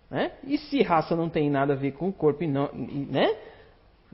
Né? 0.10 0.34
E 0.44 0.58
se 0.58 0.82
raça 0.82 1.16
não 1.16 1.30
tem 1.30 1.50
nada 1.50 1.72
a 1.72 1.76
ver 1.76 1.94
com 1.94 2.10
o 2.10 2.14
corpo 2.14 2.44
e 2.44 2.48
não, 2.48 2.70
né? 2.74 3.34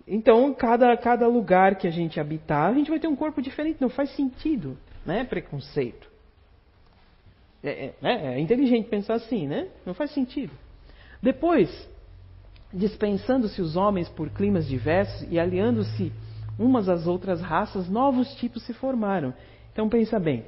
Então, 0.08 0.54
cada, 0.54 0.96
cada 0.96 1.28
lugar 1.28 1.76
que 1.76 1.86
a 1.86 1.92
gente 1.92 2.20
habitar, 2.20 2.72
a 2.72 2.74
gente 2.74 2.90
vai 2.90 3.00
ter 3.00 3.08
um 3.08 3.16
corpo 3.16 3.42
diferente. 3.42 3.82
Não 3.82 3.90
faz 3.90 4.10
sentido, 4.16 4.78
né? 5.06 5.26
Preconceito. 5.26 6.10
É, 7.62 7.70
é, 7.70 7.94
né? 8.02 8.36
é 8.36 8.40
inteligente 8.40 8.88
pensar 8.88 9.16
assim, 9.16 9.48
né? 9.48 9.68
Não 9.86 9.94
faz 9.94 10.12
sentido. 10.12 10.54
Depois, 11.22 11.90
dispensando-se 12.74 13.62
os 13.62 13.76
homens 13.76 14.08
por 14.08 14.30
climas 14.30 14.66
diversos 14.66 15.28
e 15.30 15.38
aliando-se 15.38 16.14
umas 16.58 16.88
às 16.88 17.06
outras 17.06 17.42
raças, 17.42 17.90
novos 17.90 18.34
tipos 18.36 18.64
se 18.64 18.74
formaram. 18.74 19.34
Então 19.74 19.90
pensa 19.90 20.20
bem, 20.20 20.46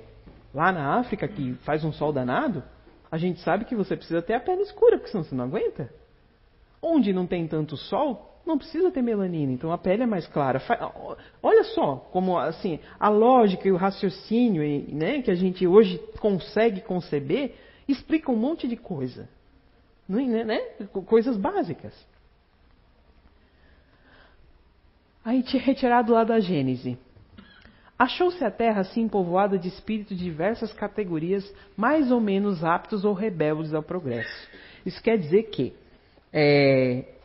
lá 0.53 0.71
na 0.71 0.99
África, 0.99 1.27
que 1.27 1.53
faz 1.65 1.83
um 1.83 1.91
sol 1.91 2.11
danado, 2.13 2.63
a 3.11 3.17
gente 3.17 3.39
sabe 3.41 3.65
que 3.65 3.75
você 3.75 3.95
precisa 3.95 4.21
ter 4.21 4.33
a 4.33 4.39
pele 4.39 4.61
escura, 4.61 4.97
porque 4.97 5.11
senão 5.11 5.23
você 5.23 5.35
não 5.35 5.45
aguenta. 5.45 5.91
Onde 6.81 7.11
não 7.11 7.27
tem 7.27 7.47
tanto 7.47 7.75
sol, 7.75 8.28
não 8.49 8.57
precisa 8.57 8.91
ter 8.91 9.01
melanina, 9.01 9.51
então 9.51 9.71
a 9.71 9.77
pele 9.77 10.03
é 10.03 10.05
mais 10.07 10.27
clara. 10.27 10.61
Olha 11.41 11.63
só 11.63 11.97
como 12.11 12.37
assim 12.37 12.79
a 12.99 13.07
lógica 13.07 13.67
e 13.67 13.71
o 13.71 13.77
raciocínio 13.77 14.63
né, 14.93 15.21
que 15.21 15.29
a 15.29 15.35
gente 15.35 15.65
hoje 15.65 15.99
consegue 16.19 16.81
conceber 16.81 17.55
explica 17.87 18.31
um 18.31 18.35
monte 18.35 18.67
de 18.67 18.75
coisa, 18.75 19.29
né, 20.07 20.43
né? 20.43 20.59
coisas 21.05 21.37
básicas. 21.37 21.93
Aí 25.23 25.43
retirado 25.59 26.13
lá 26.13 26.23
da 26.23 26.39
Gênese. 26.39 26.97
Achou-se 27.97 28.43
a 28.43 28.49
terra 28.49 28.81
assim 28.81 29.09
povoada 29.09 29.59
de 29.59 29.67
espíritos 29.67 30.17
de 30.17 30.23
diversas 30.23 30.71
categorias, 30.73 31.43
mais 31.75 32.11
ou 32.11 32.21
menos 32.21 32.63
aptos 32.63 33.03
ou 33.03 33.13
rebeldes 33.13 33.73
ao 33.73 33.83
progresso. 33.83 34.49
Isso 34.85 35.03
quer 35.03 35.17
dizer 35.17 35.43
que 35.49 35.73
é, 36.31 37.18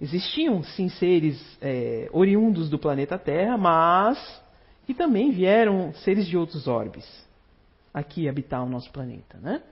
existiam 0.00 0.62
sim 0.62 0.88
seres 0.88 1.40
é, 1.60 2.08
oriundos 2.12 2.70
do 2.70 2.78
planeta 2.78 3.18
Terra, 3.18 3.56
mas 3.56 4.42
que 4.86 4.94
também 4.94 5.30
vieram 5.30 5.92
seres 5.94 6.26
de 6.26 6.36
outros 6.36 6.66
orbes 6.66 7.28
aqui 7.92 8.28
habitar 8.28 8.64
o 8.64 8.68
nosso 8.68 8.90
planeta, 8.90 9.38
né? 9.38 9.62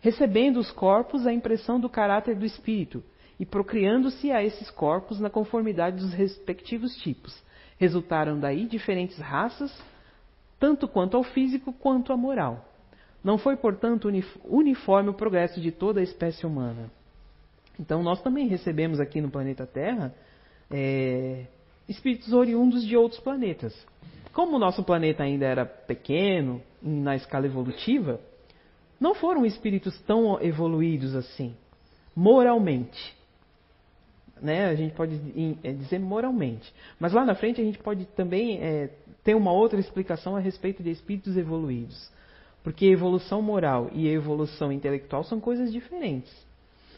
Recebendo 0.00 0.58
os 0.58 0.70
corpos 0.70 1.26
a 1.26 1.32
impressão 1.32 1.78
do 1.78 1.88
caráter 1.88 2.34
do 2.34 2.44
espírito, 2.44 3.02
e 3.38 3.46
procriando-se 3.46 4.30
a 4.30 4.42
esses 4.44 4.70
corpos 4.70 5.18
na 5.18 5.30
conformidade 5.30 5.96
dos 5.96 6.12
respectivos 6.12 6.94
tipos. 6.98 7.42
Resultaram 7.76 8.38
daí 8.38 8.66
diferentes 8.66 9.18
raças, 9.18 9.76
tanto 10.60 10.86
quanto 10.86 11.16
ao 11.16 11.24
físico 11.24 11.72
quanto 11.72 12.12
à 12.12 12.16
moral. 12.16 12.64
Não 13.22 13.38
foi, 13.38 13.56
portanto, 13.56 14.08
uniforme 14.44 15.08
o 15.08 15.14
progresso 15.14 15.60
de 15.60 15.72
toda 15.72 15.98
a 15.98 16.04
espécie 16.04 16.46
humana. 16.46 16.88
Então, 17.78 18.02
nós 18.02 18.22
também 18.22 18.48
recebemos 18.48 19.00
aqui 19.00 19.20
no 19.20 19.30
planeta 19.30 19.66
Terra 19.66 20.14
é, 20.70 21.46
espíritos 21.88 22.32
oriundos 22.32 22.84
de 22.84 22.96
outros 22.96 23.20
planetas. 23.20 23.74
Como 24.32 24.56
o 24.56 24.58
nosso 24.58 24.82
planeta 24.82 25.22
ainda 25.22 25.46
era 25.46 25.66
pequeno, 25.66 26.62
na 26.80 27.14
escala 27.14 27.46
evolutiva, 27.46 28.20
não 28.98 29.14
foram 29.14 29.44
espíritos 29.44 29.98
tão 30.02 30.40
evoluídos 30.40 31.14
assim, 31.14 31.54
moralmente 32.16 33.22
né? 34.42 34.66
A 34.66 34.74
gente 34.74 34.92
pode 34.92 35.14
é, 35.62 35.72
dizer 35.72 36.00
moralmente. 36.00 36.74
Mas 36.98 37.12
lá 37.12 37.24
na 37.24 37.34
frente 37.34 37.60
a 37.60 37.64
gente 37.64 37.78
pode 37.78 38.04
também 38.06 38.58
é, 38.60 38.90
ter 39.22 39.34
uma 39.34 39.52
outra 39.52 39.78
explicação 39.78 40.34
a 40.34 40.40
respeito 40.40 40.82
de 40.82 40.90
espíritos 40.90 41.36
evoluídos. 41.36 42.10
Porque 42.64 42.86
evolução 42.86 43.40
moral 43.40 43.88
e 43.92 44.08
evolução 44.08 44.72
intelectual 44.72 45.22
são 45.22 45.40
coisas 45.40 45.72
diferentes. 45.72 46.32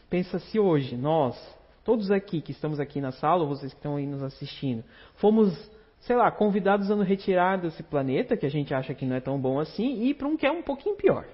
Pensa 0.09 0.39
se 0.39 0.59
hoje 0.59 0.97
nós, 0.97 1.37
todos 1.85 2.11
aqui 2.11 2.41
que 2.41 2.53
estamos 2.53 2.79
aqui 2.79 3.01
na 3.01 3.13
sala, 3.13 3.45
vocês 3.45 3.73
que 3.73 3.79
estão 3.79 3.97
aí 3.97 4.07
nos 4.07 4.23
assistindo, 4.23 4.85
fomos, 5.17 5.53
sei 6.01 6.17
lá, 6.17 6.31
convidados 6.31 6.91
a 6.91 6.97
nos 6.97 7.07
retirar 7.07 7.59
desse 7.59 7.83
planeta, 7.83 8.37
que 8.37 8.47
a 8.47 8.51
gente 8.51 8.73
acha 8.75 8.95
que 8.95 9.05
não 9.05 9.17
é 9.17 9.21
tão 9.21 9.39
bom 9.39 9.59
assim, 9.59 10.05
e 10.05 10.15
para 10.15 10.29
um 10.29 10.37
que 10.37 10.47
é 10.47 10.51
um 10.51 10.63
pouquinho 10.63 10.97
pior. 10.97 11.27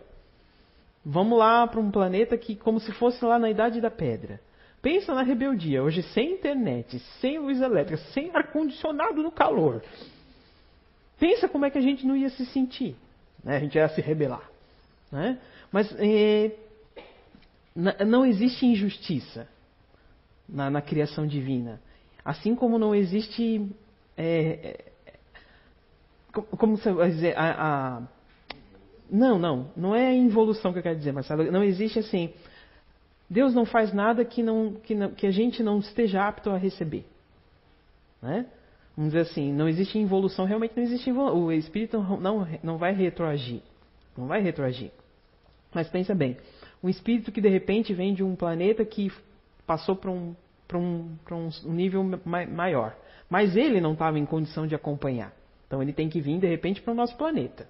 Vamos 1.04 1.38
lá 1.38 1.66
para 1.66 1.80
um 1.80 1.90
planeta 1.90 2.37
que 2.37 2.54
como 2.56 2.78
se 2.78 2.92
fosse 2.92 3.24
lá 3.24 3.38
na 3.38 3.50
Idade 3.50 3.80
da 3.80 3.90
Pedra. 3.90 4.40
Pensa 4.83 5.14
na 5.14 5.22
rebeldia, 5.22 5.83
hoje 5.83 6.02
sem 6.02 6.33
internet, 6.33 6.98
sem 7.20 7.38
luz 7.38 7.61
elétrica, 7.61 7.98
sem 8.12 8.30
ar-condicionado 8.35 9.22
no 9.22 9.30
calor. 9.30 9.83
Pensa 11.18 11.48
como 11.48 11.66
é 11.66 11.70
que 11.70 11.76
a 11.76 11.83
gente 11.83 12.06
não 12.06 12.16
ia 12.16 12.30
se 12.30 12.46
sentir. 12.46 12.96
Né? 13.44 13.56
A 13.56 13.61
gente 13.61 13.74
ia 13.76 13.88
se 13.88 14.00
rebelar. 14.00 14.48
Né? 15.12 15.38
Mas 15.70 15.94
é, 15.98 16.52
não 17.74 18.26
existe 18.26 18.66
injustiça 18.66 19.48
na, 20.48 20.70
na 20.70 20.83
criação 20.83 21.26
divina. 21.26 21.80
Assim 22.24 22.54
como 22.54 22.78
não 22.78 22.94
existe. 22.94 23.66
É, 24.16 24.83
é, 25.06 25.12
como 26.33 26.76
você 26.76 26.92
vai 26.92 27.11
dizer? 27.11 27.37
A, 27.37 27.50
a, 27.98 28.02
não, 29.11 29.38
não. 29.38 29.70
Não 29.76 29.94
é 29.94 30.09
a 30.09 30.14
involução 30.14 30.72
que 30.72 30.78
eu 30.78 30.83
quero 30.83 30.98
dizer, 30.98 31.12
Marcelo. 31.12 31.50
Não 31.50 31.64
existe 31.64 31.98
assim. 31.98 32.33
Deus 33.28 33.54
não 33.54 33.64
faz 33.64 33.92
nada 33.92 34.24
que, 34.24 34.42
não, 34.42 34.74
que, 34.74 34.94
não, 34.94 35.11
que 35.11 35.26
a 35.26 35.30
gente 35.30 35.62
não 35.62 35.78
esteja 35.78 36.26
apto 36.26 36.50
a 36.50 36.56
receber. 36.56 37.06
Né? 38.20 38.44
Vamos 38.96 39.12
dizer 39.12 39.30
assim, 39.30 39.52
não 39.52 39.68
existe 39.68 39.98
involução, 39.98 40.44
realmente 40.44 40.76
não 40.76 40.83
existe 40.83 41.09
involução. 41.09 41.44
O 41.44 41.52
espírito 41.52 41.98
não, 42.20 42.46
não 42.62 42.76
vai 42.76 42.92
retroagir. 42.92 43.62
Não 44.16 44.26
vai 44.26 44.42
retroagir. 44.42 44.90
Mas 45.72 45.88
pensa 45.88 46.12
bem, 46.12 46.37
um 46.82 46.88
espírito 46.88 47.30
que 47.30 47.40
de 47.40 47.48
repente 47.48 47.92
vem 47.92 48.14
de 48.14 48.22
um 48.22 48.34
planeta 48.34 48.84
que 48.84 49.12
passou 49.66 49.94
para 49.94 50.10
um, 50.10 50.34
um, 50.74 51.48
um 51.66 51.72
nível 51.72 52.02
maior. 52.24 52.96
Mas 53.28 53.56
ele 53.56 53.80
não 53.80 53.92
estava 53.92 54.18
em 54.18 54.26
condição 54.26 54.66
de 54.66 54.74
acompanhar. 54.74 55.32
Então 55.66 55.82
ele 55.82 55.92
tem 55.92 56.08
que 56.08 56.20
vir 56.20 56.38
de 56.38 56.48
repente 56.48 56.82
para 56.82 56.92
o 56.92 56.96
nosso 56.96 57.16
planeta. 57.16 57.68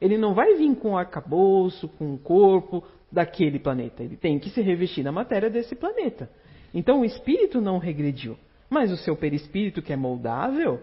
Ele 0.00 0.18
não 0.18 0.34
vai 0.34 0.54
vir 0.56 0.74
com 0.76 0.92
o 0.92 0.98
arcabouço, 0.98 1.88
com 1.88 2.14
o 2.14 2.18
corpo 2.18 2.84
daquele 3.10 3.58
planeta. 3.58 4.02
Ele 4.02 4.16
tem 4.16 4.38
que 4.38 4.50
se 4.50 4.60
revestir 4.60 5.04
da 5.04 5.12
matéria 5.12 5.48
desse 5.48 5.74
planeta. 5.74 6.28
Então 6.74 7.00
o 7.00 7.04
espírito 7.04 7.60
não 7.60 7.78
regrediu. 7.78 8.36
Mas 8.68 8.90
o 8.90 8.96
seu 8.96 9.16
perispírito, 9.16 9.82
que 9.82 9.92
é 9.92 9.96
moldável, 9.96 10.80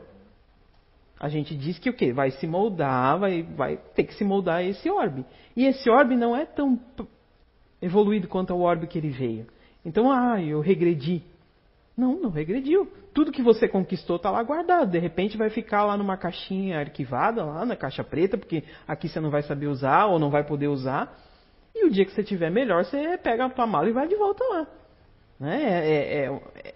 a 1.20 1.30
gente 1.30 1.56
diz 1.56 1.80
que 1.80 1.90
o 1.90 1.94
quê? 1.94 2.12
Vai 2.12 2.32
se 2.32 2.46
moldar, 2.46 3.18
vai, 3.18 3.44
vai 3.44 3.78
ter 3.96 4.04
que 4.04 4.14
se 4.14 4.24
moldar 4.24 4.64
esse 4.64 4.90
orbe. 4.90 5.26
E 5.56 5.66
esse 5.66 5.90
orbe 5.90 6.16
não 6.16 6.36
é 6.36 6.46
tão 6.46 6.80
evoluído 7.82 8.28
quanto 8.28 8.54
o 8.54 8.62
orbe 8.62 8.88
que 8.88 8.98
ele 8.98 9.10
veio. 9.10 9.48
Então, 9.86 10.12
ah, 10.12 10.42
eu 10.42 10.60
regredi. 10.60 11.24
Não, 11.96 12.20
não 12.20 12.30
regrediu. 12.30 12.92
Tudo 13.14 13.32
que 13.32 13.42
você 13.42 13.68
conquistou 13.68 14.18
está 14.18 14.30
lá 14.30 14.44
guardado. 14.44 14.92
De 14.92 15.00
repente 15.00 15.38
vai 15.38 15.50
ficar 15.50 15.84
lá 15.84 15.98
numa 15.98 16.18
caixinha 16.18 16.80
arquivada, 16.80 17.44
lá 17.44 17.66
na 17.66 17.76
caixa 17.76 18.04
preta, 18.04 18.38
porque 18.38 18.64
aqui 18.88 19.10
você 19.10 19.20
não 19.20 19.32
vai 19.32 19.42
saber 19.42 19.68
usar 19.68 20.06
ou 20.06 20.20
não 20.20 20.30
vai 20.30 20.44
poder 20.44 20.68
usar. 20.68 21.18
E 21.74 21.86
o 21.86 21.90
dia 21.90 22.06
que 22.06 22.12
você 22.12 22.24
tiver 22.24 22.52
melhor, 22.52 22.86
você 22.86 23.18
pega 23.18 23.46
a 23.46 23.50
tua 23.50 23.66
mala 23.66 23.90
e 23.90 23.94
vai 23.94 24.08
de 24.08 24.16
volta 24.16 24.44
lá. 24.44 24.68
Né? 25.40 25.64
É, 25.64 26.26
é, 26.26 26.26
é, 26.26 26.74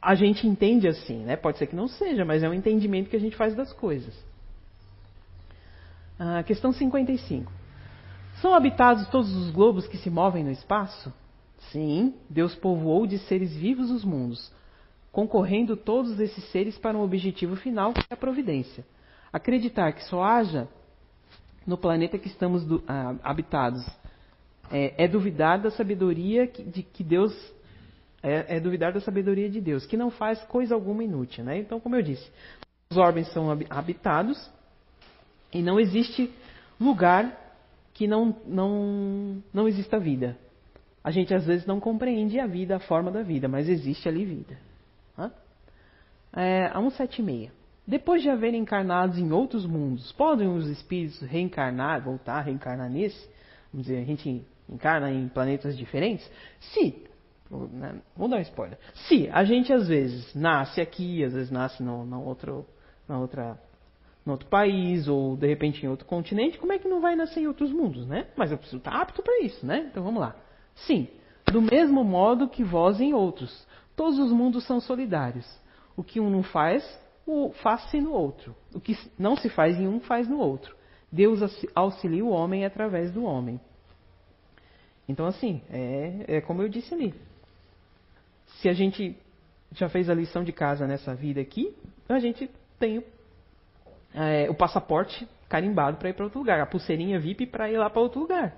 a 0.00 0.14
gente 0.14 0.46
entende 0.46 0.86
assim, 0.86 1.24
né? 1.24 1.36
Pode 1.36 1.58
ser 1.58 1.66
que 1.66 1.76
não 1.76 1.88
seja, 1.88 2.24
mas 2.24 2.42
é 2.42 2.48
um 2.48 2.54
entendimento 2.54 3.08
que 3.08 3.16
a 3.16 3.20
gente 3.20 3.36
faz 3.36 3.54
das 3.54 3.72
coisas. 3.72 4.14
Ah, 6.18 6.42
questão 6.42 6.72
55. 6.72 7.50
São 8.44 8.52
habitados 8.52 9.08
todos 9.08 9.34
os 9.34 9.50
globos 9.50 9.86
que 9.86 9.96
se 9.96 10.10
movem 10.10 10.44
no 10.44 10.50
espaço? 10.50 11.10
Sim, 11.72 12.12
Deus 12.28 12.54
povoou 12.54 13.06
de 13.06 13.18
seres 13.20 13.56
vivos 13.56 13.90
os 13.90 14.04
mundos, 14.04 14.52
concorrendo 15.10 15.78
todos 15.78 16.20
esses 16.20 16.44
seres 16.52 16.76
para 16.76 16.94
um 16.94 17.00
objetivo 17.00 17.56
final, 17.56 17.94
que 17.94 18.02
é 18.02 18.12
a 18.12 18.18
providência. 18.18 18.84
Acreditar 19.32 19.94
que 19.94 20.04
só 20.04 20.22
haja 20.22 20.68
no 21.66 21.78
planeta 21.78 22.18
que 22.18 22.28
estamos 22.28 22.66
do, 22.66 22.84
ah, 22.86 23.14
habitados 23.22 23.82
é, 24.70 25.04
é, 25.04 25.08
duvidar 25.08 25.58
da 25.62 25.70
sabedoria 25.70 26.46
que, 26.46 26.62
de 26.62 26.82
que 26.82 27.02
Deus 27.02 27.32
é, 28.22 28.56
é, 28.56 28.60
duvidar 28.60 28.92
da 28.92 29.00
sabedoria 29.00 29.48
de 29.48 29.58
Deus, 29.62 29.86
que 29.86 29.96
não 29.96 30.10
faz 30.10 30.38
coisa 30.44 30.74
alguma 30.74 31.02
inútil. 31.02 31.44
Né? 31.44 31.60
Então, 31.60 31.80
como 31.80 31.96
eu 31.96 32.02
disse, 32.02 32.30
os 32.90 32.98
orbes 32.98 33.26
são 33.32 33.48
habitados 33.70 34.50
e 35.50 35.62
não 35.62 35.80
existe 35.80 36.30
lugar 36.78 37.42
que 37.94 38.06
não, 38.06 38.36
não, 38.46 39.42
não 39.52 39.66
exista 39.66 39.98
vida. 39.98 40.36
A 41.02 41.10
gente 41.10 41.32
às 41.32 41.46
vezes 41.46 41.66
não 41.66 41.80
compreende 41.80 42.38
a 42.38 42.46
vida, 42.46 42.76
a 42.76 42.80
forma 42.80 43.10
da 43.10 43.22
vida, 43.22 43.48
mas 43.48 43.68
existe 43.68 44.08
ali 44.08 44.24
vida. 44.24 44.58
É, 46.36 46.66
a 46.66 46.80
176. 46.80 47.50
Depois 47.86 48.22
de 48.22 48.28
haverem 48.28 48.62
encarnados 48.62 49.18
em 49.18 49.30
outros 49.30 49.64
mundos, 49.66 50.10
podem 50.12 50.48
os 50.48 50.66
espíritos 50.66 51.20
reencarnar, 51.20 52.02
voltar 52.02 52.38
a 52.38 52.40
reencarnar 52.40 52.90
nesse? 52.90 53.28
Vamos 53.72 53.86
dizer, 53.86 54.00
a 54.00 54.04
gente 54.04 54.44
encarna 54.68 55.12
em 55.12 55.28
planetas 55.28 55.76
diferentes? 55.76 56.28
Se 56.58 57.04
né? 57.50 58.00
Vou 58.16 58.28
dar 58.28 58.38
um 58.38 58.40
spoiler. 58.40 58.78
Se 59.06 59.28
a 59.30 59.44
gente 59.44 59.72
às 59.72 59.86
vezes 59.86 60.34
nasce 60.34 60.80
aqui, 60.80 61.22
às 61.22 61.32
vezes 61.32 61.50
nasce 61.50 61.82
no, 61.82 62.04
no 62.04 62.24
outro, 62.24 62.66
na 63.06 63.18
outra, 63.18 63.58
no 64.24 64.32
outro 64.32 64.48
país, 64.48 65.06
ou 65.08 65.36
de 65.36 65.46
repente 65.46 65.84
em 65.84 65.88
outro 65.88 66.06
continente, 66.06 66.58
como 66.58 66.72
é 66.72 66.78
que 66.78 66.88
não 66.88 67.00
vai 67.00 67.14
nascer 67.14 67.40
em 67.40 67.46
outros 67.46 67.70
mundos, 67.70 68.06
né? 68.06 68.28
Mas 68.36 68.50
eu 68.50 68.58
preciso 68.58 68.78
estar 68.78 68.92
apto 68.92 69.22
para 69.22 69.40
isso, 69.42 69.64
né? 69.64 69.86
Então 69.90 70.02
vamos 70.02 70.20
lá. 70.20 70.34
Sim, 70.74 71.08
do 71.50 71.60
mesmo 71.60 72.02
modo 72.02 72.48
que 72.48 72.64
vós 72.64 73.00
em 73.00 73.12
outros. 73.12 73.66
Todos 73.94 74.18
os 74.18 74.32
mundos 74.32 74.66
são 74.66 74.80
solidários. 74.80 75.46
O 75.96 76.02
que 76.02 76.18
um 76.18 76.30
não 76.30 76.42
faz, 76.42 76.82
o 77.26 77.52
faz-se 77.62 78.00
no 78.00 78.12
outro. 78.12 78.54
O 78.74 78.80
que 78.80 78.96
não 79.18 79.36
se 79.36 79.48
faz 79.48 79.78
em 79.78 79.86
um, 79.86 80.00
faz 80.00 80.28
no 80.28 80.38
outro. 80.38 80.74
Deus 81.12 81.40
auxilia 81.74 82.24
o 82.24 82.30
homem 82.30 82.64
através 82.64 83.12
do 83.12 83.24
homem. 83.24 83.60
Então, 85.08 85.26
assim, 85.26 85.62
é, 85.70 86.24
é 86.26 86.40
como 86.40 86.62
eu 86.62 86.68
disse 86.68 86.92
ali 86.92 87.14
se 88.60 88.68
a 88.68 88.72
gente 88.72 89.16
já 89.72 89.88
fez 89.88 90.08
a 90.08 90.14
lição 90.14 90.44
de 90.44 90.52
casa 90.52 90.86
nessa 90.86 91.14
vida 91.14 91.40
aqui, 91.40 91.74
a 92.08 92.18
gente 92.18 92.50
tem 92.78 93.04
é, 94.14 94.48
o 94.48 94.54
passaporte 94.54 95.28
carimbado 95.48 95.98
para 95.98 96.08
ir 96.08 96.14
para 96.14 96.24
outro 96.24 96.38
lugar, 96.38 96.60
a 96.60 96.66
pulseirinha 96.66 97.18
VIP 97.18 97.46
para 97.46 97.70
ir 97.70 97.76
lá 97.76 97.90
para 97.90 98.00
outro 98.00 98.20
lugar. 98.20 98.54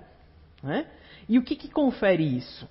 Né? 0.63 0.87
E 1.27 1.37
o 1.37 1.43
que, 1.43 1.55
que 1.55 1.69
confere 1.69 2.23
isso? 2.23 2.67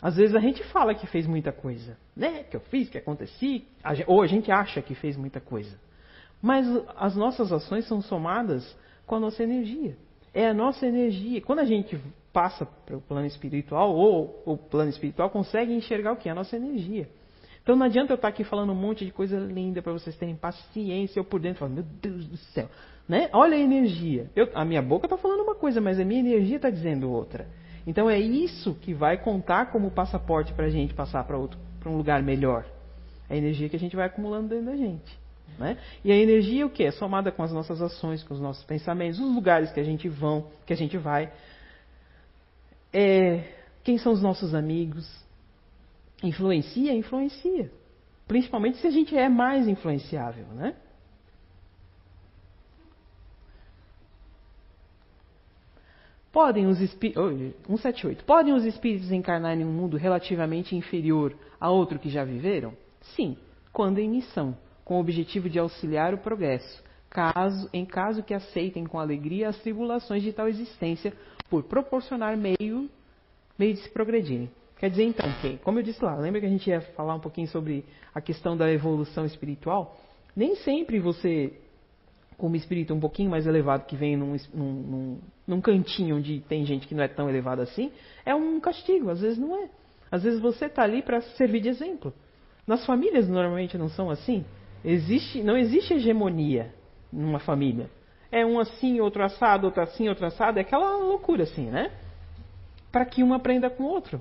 Às 0.00 0.16
vezes 0.16 0.34
a 0.34 0.40
gente 0.40 0.62
fala 0.64 0.94
que 0.94 1.06
fez 1.06 1.26
muita 1.26 1.50
coisa, 1.50 1.96
né? 2.16 2.44
Que 2.44 2.56
eu 2.56 2.60
fiz, 2.60 2.88
que 2.88 2.98
aconteci, 2.98 3.66
ou 4.06 4.22
a 4.22 4.26
gente 4.28 4.50
acha 4.50 4.80
que 4.80 4.94
fez 4.94 5.16
muita 5.16 5.40
coisa. 5.40 5.76
Mas 6.40 6.66
as 6.96 7.16
nossas 7.16 7.50
ações 7.52 7.84
são 7.86 8.00
somadas 8.00 8.76
com 9.06 9.16
a 9.16 9.20
nossa 9.20 9.42
energia. 9.42 9.96
É 10.32 10.46
a 10.46 10.54
nossa 10.54 10.86
energia. 10.86 11.40
Quando 11.40 11.58
a 11.58 11.64
gente 11.64 12.00
passa 12.32 12.64
para 12.64 12.96
o 12.96 13.00
plano 13.00 13.26
espiritual, 13.26 13.92
ou 13.92 14.40
o 14.46 14.56
plano 14.56 14.88
espiritual 14.88 15.30
consegue 15.30 15.72
enxergar 15.72 16.12
o 16.12 16.16
que? 16.16 16.28
A 16.28 16.34
nossa 16.34 16.54
energia. 16.54 17.08
Então 17.68 17.76
não 17.76 17.84
adianta 17.84 18.10
eu 18.10 18.14
estar 18.14 18.28
aqui 18.28 18.44
falando 18.44 18.72
um 18.72 18.74
monte 18.74 19.04
de 19.04 19.12
coisa 19.12 19.38
linda 19.38 19.82
para 19.82 19.92
vocês 19.92 20.16
terem 20.16 20.34
paciência, 20.34 21.20
eu 21.20 21.24
por 21.24 21.38
dentro 21.38 21.58
falando, 21.58 21.74
meu 21.74 21.84
Deus 22.00 22.24
do 22.24 22.38
céu. 22.38 22.66
Né? 23.06 23.28
Olha 23.30 23.58
a 23.58 23.60
energia. 23.60 24.30
Eu, 24.34 24.48
a 24.54 24.64
minha 24.64 24.80
boca 24.80 25.04
está 25.04 25.18
falando 25.18 25.42
uma 25.42 25.54
coisa, 25.54 25.78
mas 25.78 26.00
a 26.00 26.04
minha 26.04 26.18
energia 26.18 26.56
está 26.56 26.70
dizendo 26.70 27.10
outra. 27.10 27.46
Então 27.86 28.08
é 28.08 28.18
isso 28.18 28.74
que 28.76 28.94
vai 28.94 29.18
contar 29.18 29.66
como 29.66 29.90
passaporte 29.90 30.50
para 30.54 30.64
a 30.64 30.70
gente 30.70 30.94
passar 30.94 31.24
para 31.24 31.36
um 31.36 31.94
lugar 31.94 32.22
melhor. 32.22 32.64
A 33.28 33.36
energia 33.36 33.68
que 33.68 33.76
a 33.76 33.78
gente 33.78 33.94
vai 33.94 34.06
acumulando 34.06 34.48
dentro 34.48 34.64
da 34.64 34.74
gente. 34.74 35.18
Né? 35.58 35.76
E 36.02 36.10
a 36.10 36.16
energia 36.16 36.64
o 36.64 36.70
que? 36.70 36.84
É 36.84 36.90
somada 36.90 37.30
com 37.30 37.42
as 37.42 37.52
nossas 37.52 37.82
ações, 37.82 38.22
com 38.22 38.32
os 38.32 38.40
nossos 38.40 38.64
pensamentos, 38.64 39.20
os 39.20 39.34
lugares 39.34 39.70
que 39.72 39.80
a 39.80 39.84
gente 39.84 40.08
vão, 40.08 40.46
que 40.64 40.72
a 40.72 40.76
gente 40.76 40.96
vai. 40.96 41.30
É, 42.94 43.44
quem 43.84 43.98
são 43.98 44.14
os 44.14 44.22
nossos 44.22 44.54
amigos? 44.54 45.27
Influencia? 46.22 46.92
Influencia. 46.92 47.70
Principalmente 48.26 48.78
se 48.78 48.86
a 48.86 48.90
gente 48.90 49.16
é 49.16 49.28
mais 49.28 49.66
influenciável, 49.66 50.46
né? 50.48 50.74
Podem 56.30 56.66
os 56.66 56.80
espíritos. 56.80 57.22
178. 57.66 58.24
Podem 58.24 58.52
os 58.52 58.64
espíritos 58.64 59.10
encarnar 59.10 59.58
em 59.58 59.64
um 59.64 59.72
mundo 59.72 59.96
relativamente 59.96 60.76
inferior 60.76 61.34
a 61.58 61.70
outro 61.70 61.98
que 61.98 62.10
já 62.10 62.24
viveram? 62.24 62.74
Sim, 63.16 63.36
quando 63.72 63.98
em 63.98 64.08
missão 64.08 64.56
com 64.84 64.96
o 64.96 65.00
objetivo 65.00 65.48
de 65.48 65.58
auxiliar 65.58 66.14
o 66.14 66.18
progresso, 66.18 66.82
caso, 67.10 67.68
em 67.72 67.84
caso 67.84 68.22
que 68.22 68.34
aceitem 68.34 68.86
com 68.86 68.98
alegria 68.98 69.48
as 69.48 69.58
tribulações 69.58 70.22
de 70.22 70.32
tal 70.32 70.48
existência, 70.48 71.12
por 71.48 71.62
proporcionar 71.62 72.36
meio, 72.36 72.88
meio 73.58 73.74
de 73.74 73.80
se 73.80 73.90
progredirem. 73.90 74.50
Quer 74.78 74.90
dizer, 74.90 75.04
então, 75.04 75.26
que, 75.40 75.58
como 75.58 75.80
eu 75.80 75.82
disse 75.82 76.02
lá, 76.04 76.14
lembra 76.16 76.40
que 76.40 76.46
a 76.46 76.50
gente 76.50 76.70
ia 76.70 76.80
falar 76.80 77.14
um 77.14 77.20
pouquinho 77.20 77.48
sobre 77.48 77.84
a 78.14 78.20
questão 78.20 78.56
da 78.56 78.70
evolução 78.72 79.26
espiritual? 79.26 79.96
Nem 80.36 80.54
sempre 80.56 81.00
você, 81.00 81.52
como 82.36 82.54
espírito 82.54 82.94
um 82.94 83.00
pouquinho 83.00 83.28
mais 83.28 83.44
elevado, 83.44 83.86
que 83.86 83.96
vem 83.96 84.16
num, 84.16 84.36
num, 84.54 84.72
num, 84.72 85.20
num 85.46 85.60
cantinho 85.60 86.16
onde 86.16 86.40
tem 86.48 86.64
gente 86.64 86.86
que 86.86 86.94
não 86.94 87.02
é 87.02 87.08
tão 87.08 87.28
elevada 87.28 87.62
assim, 87.62 87.90
é 88.24 88.32
um 88.32 88.60
castigo, 88.60 89.10
às 89.10 89.20
vezes 89.20 89.36
não 89.36 89.64
é. 89.64 89.68
Às 90.12 90.22
vezes 90.22 90.40
você 90.40 90.66
está 90.66 90.84
ali 90.84 91.02
para 91.02 91.20
servir 91.20 91.60
de 91.60 91.68
exemplo. 91.68 92.14
Nas 92.64 92.86
famílias 92.86 93.28
normalmente 93.28 93.76
não 93.76 93.88
são 93.88 94.10
assim. 94.10 94.44
Existe, 94.84 95.42
não 95.42 95.56
existe 95.56 95.94
hegemonia 95.94 96.72
numa 97.12 97.40
família. 97.40 97.90
É 98.30 98.46
um 98.46 98.60
assim, 98.60 99.00
outro 99.00 99.24
assado, 99.24 99.66
outro 99.66 99.82
assim, 99.82 100.08
outro 100.08 100.24
assado. 100.24 100.58
É 100.58 100.62
aquela 100.62 100.96
loucura 100.98 101.42
assim, 101.42 101.68
né? 101.68 101.90
Para 102.92 103.04
que 103.04 103.24
um 103.24 103.34
aprenda 103.34 103.68
com 103.68 103.82
o 103.82 103.88
outro. 103.88 104.20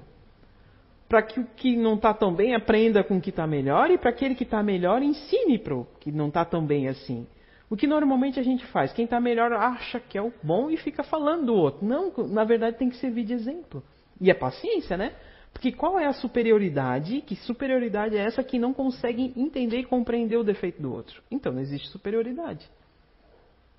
Para 1.07 1.21
que 1.21 1.39
o 1.39 1.45
que 1.55 1.75
não 1.75 1.95
está 1.95 2.13
tão 2.13 2.33
bem 2.33 2.53
aprenda 2.53 3.03
com 3.03 3.17
o 3.17 3.21
que 3.21 3.29
está 3.29 3.47
melhor. 3.47 3.89
E 3.89 3.97
para 3.97 4.09
aquele 4.09 4.35
que 4.35 4.43
está 4.43 4.61
melhor 4.61 5.01
ensine 5.01 5.57
para 5.57 5.75
o 5.75 5.85
que 5.99 6.11
não 6.11 6.27
está 6.27 6.43
tão 6.43 6.65
bem 6.65 6.87
assim. 6.87 7.25
O 7.69 7.75
que 7.75 7.87
normalmente 7.87 8.39
a 8.39 8.43
gente 8.43 8.65
faz? 8.67 8.93
Quem 8.93 9.05
está 9.05 9.19
melhor 9.19 9.51
acha 9.51 9.99
que 9.99 10.17
é 10.17 10.21
o 10.21 10.31
bom 10.41 10.69
e 10.69 10.77
fica 10.77 11.03
falando 11.03 11.47
do 11.47 11.53
outro. 11.53 11.85
Não, 11.85 12.11
na 12.27 12.43
verdade 12.43 12.77
tem 12.77 12.89
que 12.89 12.97
servir 12.97 13.25
de 13.25 13.33
exemplo. 13.33 13.83
E 14.19 14.31
é 14.31 14.33
paciência, 14.33 14.95
né? 14.97 15.13
Porque 15.51 15.71
qual 15.71 15.97
é 15.99 16.05
a 16.05 16.13
superioridade? 16.13 17.21
Que 17.21 17.35
superioridade 17.35 18.15
é 18.15 18.19
essa 18.19 18.43
que 18.43 18.59
não 18.59 18.73
consegue 18.73 19.33
entender 19.35 19.79
e 19.79 19.85
compreender 19.85 20.37
o 20.37 20.43
defeito 20.43 20.81
do 20.81 20.93
outro? 20.93 21.21
Então 21.31 21.51
não 21.51 21.61
existe 21.61 21.89
superioridade. 21.89 22.69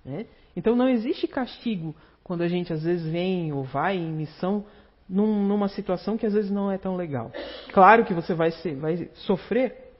Né? 0.05 0.27
Então 0.57 0.75
não 0.75 0.89
existe 0.89 1.27
castigo 1.27 1.95
quando 2.23 2.43
a 2.43 2.49
gente 2.49 2.73
às 2.73 2.83
vezes 2.83 3.11
vem 3.11 3.53
ou 3.53 3.63
vai 3.63 3.97
em 3.97 4.13
missão 4.13 4.65
num, 5.09 5.47
numa 5.47 5.69
situação 5.69 6.19
que 6.19 6.27
às 6.27 6.35
vezes 6.35 6.51
não 6.51 6.71
é 6.71 6.77
tão 6.77 6.97
legal. 6.97 7.33
Claro 7.73 8.05
que 8.05 8.13
você 8.13 8.35
vai, 8.35 8.51
ser, 8.51 8.77
vai 8.77 9.09
sofrer 9.15 9.93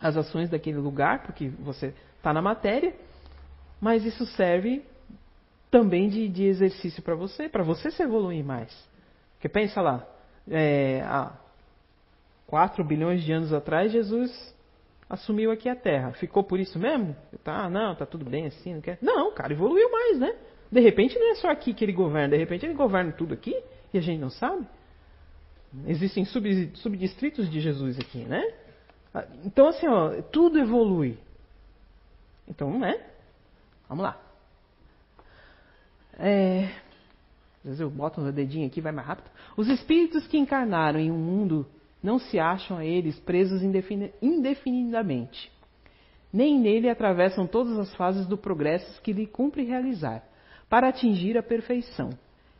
as 0.00 0.16
ações 0.16 0.48
daquele 0.48 0.78
lugar, 0.78 1.22
porque 1.22 1.48
você 1.48 1.92
está 2.16 2.32
na 2.32 2.40
matéria, 2.40 2.94
mas 3.80 4.04
isso 4.04 4.24
serve 4.26 4.84
também 5.70 6.08
de, 6.08 6.28
de 6.28 6.44
exercício 6.44 7.02
para 7.02 7.14
você, 7.14 7.48
para 7.48 7.64
você 7.64 7.90
se 7.90 8.02
evoluir 8.02 8.44
mais. 8.44 8.72
Porque 9.34 9.48
pensa 9.48 9.80
lá, 9.80 10.06
é, 10.48 11.02
há 11.04 11.32
4 12.46 12.84
bilhões 12.84 13.24
de 13.24 13.32
anos 13.32 13.52
atrás, 13.52 13.90
Jesus 13.90 14.54
assumiu 15.08 15.50
aqui 15.50 15.68
a 15.68 15.74
Terra. 15.74 16.12
Ficou 16.12 16.44
por 16.44 16.60
isso 16.60 16.78
mesmo? 16.78 17.16
Tá, 17.42 17.68
não, 17.68 17.94
tá 17.94 18.06
tudo 18.06 18.24
bem 18.24 18.46
assim, 18.46 18.74
não 18.74 18.80
quer. 18.80 18.98
Não, 19.02 19.32
cara, 19.34 19.52
evoluiu 19.52 19.90
mais, 19.90 20.18
né? 20.18 20.34
De 20.70 20.80
repente 20.80 21.18
não 21.18 21.30
é 21.32 21.34
só 21.34 21.50
aqui 21.50 21.74
que 21.74 21.84
ele 21.84 21.92
governa, 21.92 22.30
de 22.30 22.36
repente 22.36 22.64
ele 22.64 22.74
governa 22.74 23.12
tudo 23.12 23.34
aqui 23.34 23.54
e 23.94 23.98
a 23.98 24.00
gente 24.00 24.20
não 24.20 24.30
sabe. 24.30 24.66
Existem 25.86 26.24
sub, 26.24 26.70
subdistritos 26.74 27.50
de 27.50 27.60
Jesus 27.60 27.98
aqui, 27.98 28.18
né? 28.18 28.42
Então, 29.44 29.68
assim, 29.68 29.86
ó, 29.86 30.20
tudo 30.22 30.58
evolui. 30.58 31.16
Então, 32.48 32.78
né? 32.78 33.00
Vamos 33.88 34.04
lá. 34.04 34.20
É, 36.18 36.64
às 37.58 37.64
vezes 37.64 37.80
eu 37.80 37.88
boto 37.90 38.20
o 38.20 38.32
dedinho 38.32 38.66
aqui, 38.66 38.80
vai 38.80 38.92
mais 38.92 39.06
rápido. 39.06 39.30
Os 39.56 39.68
espíritos 39.68 40.26
que 40.26 40.36
encarnaram 40.36 40.98
em 40.98 41.10
um 41.10 41.18
mundo 41.18 41.66
não 42.02 42.18
se 42.18 42.38
acham 42.38 42.76
a 42.76 42.84
eles 42.84 43.18
presos 43.20 43.62
indefinidamente. 44.20 45.50
Nem 46.32 46.58
nele 46.58 46.88
atravessam 46.88 47.46
todas 47.46 47.78
as 47.78 47.94
fases 47.94 48.26
do 48.26 48.36
progresso 48.36 49.00
que 49.02 49.12
lhe 49.12 49.26
cumpre 49.26 49.62
realizar, 49.64 50.24
para 50.68 50.88
atingir 50.88 51.38
a 51.38 51.42
perfeição. 51.42 52.10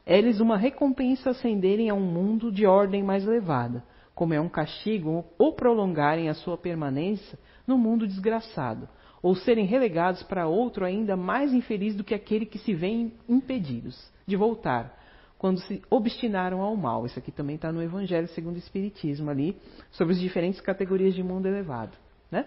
É-lhes 0.06 0.38
uma 0.40 0.56
recompensa 0.56 1.30
ascenderem 1.30 1.88
a 1.88 1.94
um 1.94 2.00
mundo 2.00 2.52
de 2.52 2.66
ordem 2.66 3.02
mais 3.02 3.26
elevada, 3.26 3.82
como 4.14 4.34
é 4.34 4.40
um 4.40 4.48
castigo 4.48 5.24
ou 5.38 5.54
prolongarem 5.54 6.28
a 6.28 6.34
sua 6.34 6.58
permanência 6.58 7.38
no 7.66 7.78
mundo 7.78 8.06
desgraçado, 8.06 8.88
ou 9.22 9.34
serem 9.34 9.64
relegados 9.64 10.22
para 10.22 10.46
outro 10.46 10.84
ainda 10.84 11.16
mais 11.16 11.54
infeliz 11.54 11.96
do 11.96 12.04
que 12.04 12.14
aquele 12.14 12.44
que 12.44 12.58
se 12.58 12.74
vêem 12.74 13.14
impedidos 13.26 14.12
de 14.26 14.36
voltar, 14.36 15.02
quando 15.38 15.60
se 15.60 15.82
obstinaram 15.90 16.60
ao 16.60 16.76
mal. 16.76 17.06
Isso 17.06 17.18
aqui 17.18 17.32
também 17.32 17.56
está 17.56 17.72
no 17.72 17.82
Evangelho 17.82 18.28
segundo 18.28 18.56
o 18.56 18.58
Espiritismo 18.58 19.30
ali, 19.30 19.56
sobre 19.90 20.12
as 20.12 20.20
diferentes 20.20 20.60
categorias 20.60 21.14
de 21.14 21.22
mundo 21.22 21.46
elevado. 21.46 21.92
Né? 22.30 22.46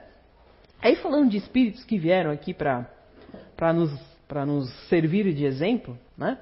Aí 0.79 0.95
falando 0.97 1.31
de 1.31 1.37
espíritos 1.37 1.83
que 1.83 1.97
vieram 1.97 2.29
aqui 2.29 2.53
para 2.53 2.85
nos, 3.73 3.91
nos 4.45 4.71
servir 4.89 5.33
de 5.33 5.43
exemplo, 5.45 5.97
né? 6.15 6.37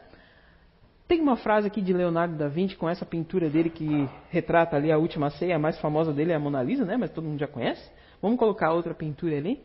Tem 1.08 1.22
uma 1.22 1.36
frase 1.36 1.68
aqui 1.68 1.82
de 1.82 1.94
Leonardo 1.94 2.36
da 2.36 2.48
Vinci 2.48 2.76
com 2.76 2.90
essa 2.90 3.06
pintura 3.06 3.48
dele 3.48 3.70
que 3.70 4.10
retrata 4.30 4.76
ali 4.76 4.92
a 4.92 4.98
última 4.98 5.30
ceia, 5.30 5.56
a 5.56 5.60
mais 5.60 5.78
famosa 5.80 6.12
dele 6.12 6.32
é 6.32 6.36
a 6.36 6.40
Mona 6.40 6.64
Lisa, 6.64 6.84
né? 6.84 6.98
Mas 6.98 7.12
todo 7.12 7.26
mundo 7.26 7.40
já 7.40 7.48
conhece. 7.48 7.92
Vamos 8.20 8.40
colocar 8.40 8.74
outra 8.74 8.94
pintura 8.94 9.38
ali. 9.38 9.62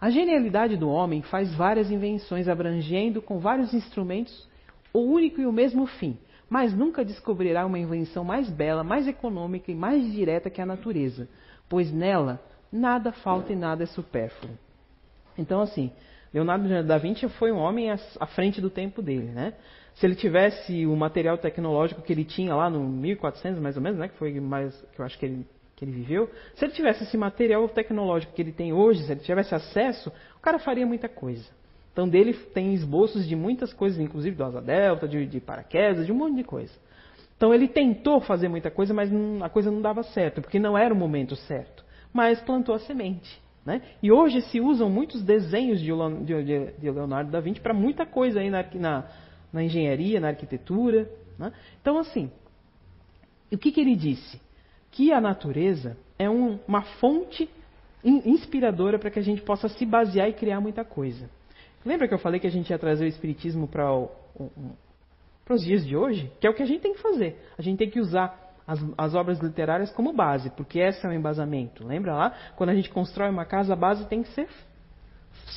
A 0.00 0.10
genialidade 0.10 0.76
do 0.76 0.88
homem 0.88 1.22
faz 1.22 1.52
várias 1.54 1.90
invenções 1.90 2.48
abrangendo 2.48 3.20
com 3.20 3.40
vários 3.40 3.74
instrumentos 3.74 4.48
o 4.92 5.00
único 5.00 5.40
e 5.40 5.46
o 5.46 5.52
mesmo 5.52 5.86
fim, 5.86 6.16
mas 6.48 6.72
nunca 6.72 7.04
descobrirá 7.04 7.66
uma 7.66 7.78
invenção 7.78 8.24
mais 8.24 8.48
bela, 8.48 8.84
mais 8.84 9.06
econômica 9.08 9.70
e 9.70 9.74
mais 9.74 10.10
direta 10.12 10.48
que 10.48 10.60
a 10.60 10.66
natureza, 10.66 11.28
pois 11.68 11.92
nela 11.92 12.40
nada 12.72 13.12
falta 13.12 13.52
e 13.52 13.56
nada 13.56 13.82
é 13.82 13.86
supérfluo. 13.86 14.56
Então, 15.36 15.60
assim, 15.60 15.90
Leonardo 16.32 16.82
da 16.84 16.96
Vinci 16.96 17.28
foi 17.28 17.52
um 17.52 17.58
homem 17.58 17.90
à 17.90 18.26
frente 18.26 18.60
do 18.60 18.70
tempo 18.70 19.02
dele, 19.02 19.32
né? 19.32 19.54
Se 19.96 20.04
ele 20.04 20.14
tivesse 20.14 20.86
o 20.86 20.94
material 20.94 21.38
tecnológico 21.38 22.02
que 22.02 22.12
ele 22.12 22.24
tinha 22.24 22.54
lá 22.54 22.68
no 22.68 22.80
1400, 22.80 23.58
mais 23.60 23.76
ou 23.76 23.82
menos, 23.82 23.98
né, 23.98 24.08
que 24.08 24.16
foi 24.16 24.38
mais 24.40 24.78
que 24.94 25.00
eu 25.00 25.04
acho 25.04 25.18
que 25.18 25.24
ele, 25.24 25.46
que 25.74 25.84
ele 25.86 25.92
viveu, 25.92 26.30
se 26.54 26.64
ele 26.66 26.72
tivesse 26.72 27.04
esse 27.04 27.16
material 27.16 27.66
tecnológico 27.68 28.34
que 28.34 28.42
ele 28.42 28.52
tem 28.52 28.74
hoje, 28.74 29.02
se 29.04 29.12
ele 29.12 29.20
tivesse 29.20 29.54
acesso, 29.54 30.12
o 30.36 30.40
cara 30.40 30.58
faria 30.58 30.86
muita 30.86 31.08
coisa. 31.08 31.46
Então 31.92 32.06
dele 32.06 32.34
tem 32.34 32.74
esboços 32.74 33.26
de 33.26 33.34
muitas 33.34 33.72
coisas, 33.72 33.98
inclusive 33.98 34.36
do 34.36 34.44
asa 34.44 34.60
delta, 34.60 35.08
de, 35.08 35.24
de 35.24 35.40
paraquedas, 35.40 36.04
de 36.04 36.12
um 36.12 36.16
monte 36.16 36.36
de 36.36 36.44
coisa. 36.44 36.72
Então 37.34 37.54
ele 37.54 37.66
tentou 37.66 38.20
fazer 38.20 38.48
muita 38.48 38.70
coisa, 38.70 38.92
mas 38.92 39.10
a 39.42 39.48
coisa 39.48 39.70
não 39.70 39.80
dava 39.80 40.02
certo, 40.02 40.42
porque 40.42 40.58
não 40.58 40.76
era 40.76 40.92
o 40.92 40.96
momento 40.96 41.34
certo. 41.36 41.82
Mas 42.12 42.38
plantou 42.40 42.74
a 42.74 42.78
semente. 42.80 43.40
Né? 43.64 43.80
E 44.02 44.12
hoje 44.12 44.42
se 44.42 44.60
usam 44.60 44.90
muitos 44.90 45.22
desenhos 45.22 45.80
de, 45.80 45.90
de, 46.24 46.72
de 46.78 46.90
Leonardo 46.90 47.30
da 47.30 47.40
Vinci 47.40 47.60
para 47.60 47.74
muita 47.74 48.06
coisa 48.06 48.40
aí 48.40 48.48
na, 48.48 48.64
na, 48.74 49.04
na, 49.52 49.62
engenharia, 49.62 50.20
na 50.20 50.28
arquitetura. 50.28 51.10
Né? 51.38 51.52
Então, 51.80 51.98
assim, 51.98 52.30
o 53.52 53.58
que, 53.58 53.72
que 53.72 53.80
ele 53.80 53.96
disse? 53.96 54.40
Que 54.90 55.12
a 55.12 55.20
natureza 55.20 55.96
é 56.18 56.28
um, 56.28 56.58
uma 56.66 56.82
fonte 56.82 57.48
inspiradora 58.04 58.98
para 58.98 59.10
que 59.10 59.18
a 59.18 59.22
gente 59.22 59.42
possa 59.42 59.68
se 59.68 59.84
basear 59.84 60.28
e 60.28 60.32
criar 60.32 60.60
muita 60.60 60.84
coisa. 60.84 61.28
Lembra 61.84 62.06
que 62.06 62.14
eu 62.14 62.18
falei 62.18 62.40
que 62.40 62.46
a 62.46 62.50
gente 62.50 62.70
ia 62.70 62.78
trazer 62.78 63.04
o 63.04 63.08
Espiritismo 63.08 63.68
para 63.68 64.08
os 65.50 65.62
dias 65.62 65.84
de 65.86 65.96
hoje? 65.96 66.30
Que 66.40 66.46
é 66.46 66.50
o 66.50 66.54
que 66.54 66.62
a 66.62 66.66
gente 66.66 66.80
tem 66.80 66.94
que 66.94 67.02
fazer. 67.02 67.36
A 67.58 67.62
gente 67.62 67.78
tem 67.78 67.90
que 67.90 68.00
usar 68.00 68.54
as, 68.66 68.80
as, 68.98 69.14
obras 69.14 69.38
literárias 69.38 69.92
como 69.92 70.12
base, 70.12 70.50
porque 70.50 70.78
esse 70.78 71.04
é 71.06 71.08
o 71.08 71.12
embasamento. 71.12 71.86
Lembra 71.86 72.14
lá? 72.14 72.34
Quando 72.56 72.70
a 72.70 72.74
gente 72.74 72.90
constrói 72.90 73.30
uma 73.30 73.44
casa, 73.44 73.72
a 73.72 73.76
base 73.76 74.06
tem 74.08 74.22
que 74.22 74.28
ser 74.30 74.48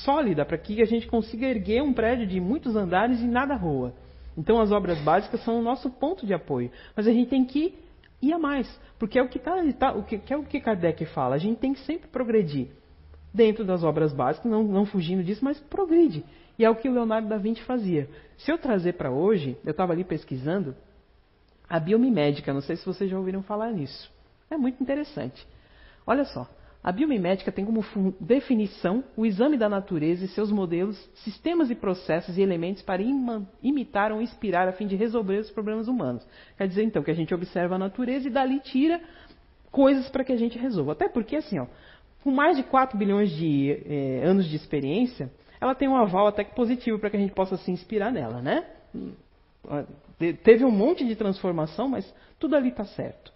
sólida 0.04 0.46
para 0.46 0.58
que 0.58 0.82
a 0.82 0.86
gente 0.86 1.08
consiga 1.08 1.48
erguer 1.48 1.82
um 1.82 1.94
prédio 1.94 2.28
de 2.28 2.40
muitos 2.40 2.76
andares 2.76 3.20
e 3.22 3.26
nada 3.26 3.56
rua. 3.56 3.94
Então 4.38 4.60
as 4.62 4.72
obras 4.72 5.00
básicas 5.02 5.44
são 5.44 5.60
o 5.60 5.62
nosso 5.62 5.90
ponto 5.90 6.26
de 6.26 6.34
apoio. 6.34 6.72
Mas 6.96 7.08
a 7.08 7.12
gente 7.12 7.30
tem 7.30 7.44
que 7.44 7.76
ir 8.22 8.34
a 8.34 8.40
mais, 8.40 8.70
porque 8.98 9.18
é 9.18 9.24
o 9.24 9.28
que, 9.28 9.40
tá, 9.40 9.56
tá, 9.78 9.94
o 9.94 10.04
que 10.04 10.22
é 10.30 10.38
o 10.38 10.44
que 10.44 10.60
Kardec 10.60 11.06
fala. 11.08 11.36
A 11.36 11.40
gente 11.40 11.60
tem 11.60 11.74
que 11.74 11.80
sempre 11.82 12.08
progredir 12.08 12.68
dentro 13.34 13.64
das 13.64 13.84
obras 13.84 14.14
básicas, 14.14 14.50
não, 14.50 14.64
não 14.64 14.86
fugindo 14.86 15.24
disso, 15.24 15.44
mas 15.44 15.60
progride. 15.60 16.24
E 16.58 16.66
é 16.66 16.70
o 16.70 16.76
que 16.76 16.90
o 16.90 16.94
Leonardo 16.94 17.28
da 17.28 17.38
Vinci 17.38 17.62
fazia. 17.64 18.10
Se 18.38 18.52
eu 18.52 18.58
trazer 18.58 18.94
para 18.94 19.12
hoje, 19.12 19.58
eu 19.64 19.72
estava 19.72 19.94
ali 19.94 20.04
pesquisando, 20.04 20.76
a 21.70 21.80
biomimédica, 21.80 22.54
não 22.54 22.62
sei 22.62 22.76
se 22.76 22.86
vocês 22.86 23.10
já 23.10 23.18
ouviram 23.18 23.44
falar 23.44 23.72
nisso. 23.72 24.12
É 24.50 24.58
muito 24.58 24.82
interessante. 24.82 25.46
Olha 26.06 26.26
só, 26.26 26.50
a 26.82 26.94
biomimética 26.94 27.52
tem 27.52 27.66
como 27.66 27.84
definição 28.22 29.04
o 29.18 29.26
exame 29.26 29.58
da 29.58 29.68
natureza 29.68 30.24
e 30.24 30.30
seus 30.30 30.50
modelos, 30.50 30.98
sistemas 31.16 31.70
e 31.70 31.76
processos 31.76 32.38
e 32.38 32.42
elementos 32.42 32.82
para 32.82 33.04
imitar 33.62 34.14
ou 34.14 34.22
inspirar 34.22 34.68
a 34.68 34.72
fim 34.72 34.88
de 34.88 34.96
resolver 34.96 35.40
os 35.40 35.52
problemas 35.52 35.90
humanos. 35.90 36.26
Quer 36.58 36.68
dizer, 36.70 36.84
então, 36.84 37.04
que 37.04 37.12
a 37.12 37.16
gente 37.16 37.34
observa 37.34 37.76
a 37.76 37.78
natureza 37.78 38.28
e 38.28 38.32
dali 38.32 38.62
tira 38.62 39.02
coisas 39.70 40.10
para 40.10 40.24
que 40.24 40.32
a 40.32 40.38
gente 40.38 40.58
resolva. 40.58 40.94
Até 40.94 41.10
porque, 41.10 41.36
assim, 41.36 41.60
ó, 41.60 41.68
com 42.24 42.32
mais 42.32 42.56
de 42.56 42.64
4 42.64 42.98
bilhões 42.98 43.30
de 43.30 43.72
eh, 43.86 44.22
anos 44.24 44.48
de 44.48 44.56
experiência, 44.56 45.30
ela 45.60 45.76
tem 45.76 45.90
um 45.90 45.98
aval 45.98 46.28
até 46.28 46.46
que 46.46 46.56
positivo 46.56 46.98
para 46.98 47.10
que 47.10 47.18
a 47.18 47.20
gente 47.20 47.34
possa 47.34 47.58
se 47.58 47.72
inspirar 47.72 48.12
nela, 48.12 48.42
né? 48.42 48.66
Teve 50.44 50.64
um 50.64 50.72
monte 50.72 51.06
de 51.06 51.16
transformação, 51.16 51.90
mas 51.90 52.14
tudo 52.40 52.56
ali 52.56 52.70
está 52.70 52.86
certo. 52.86 53.34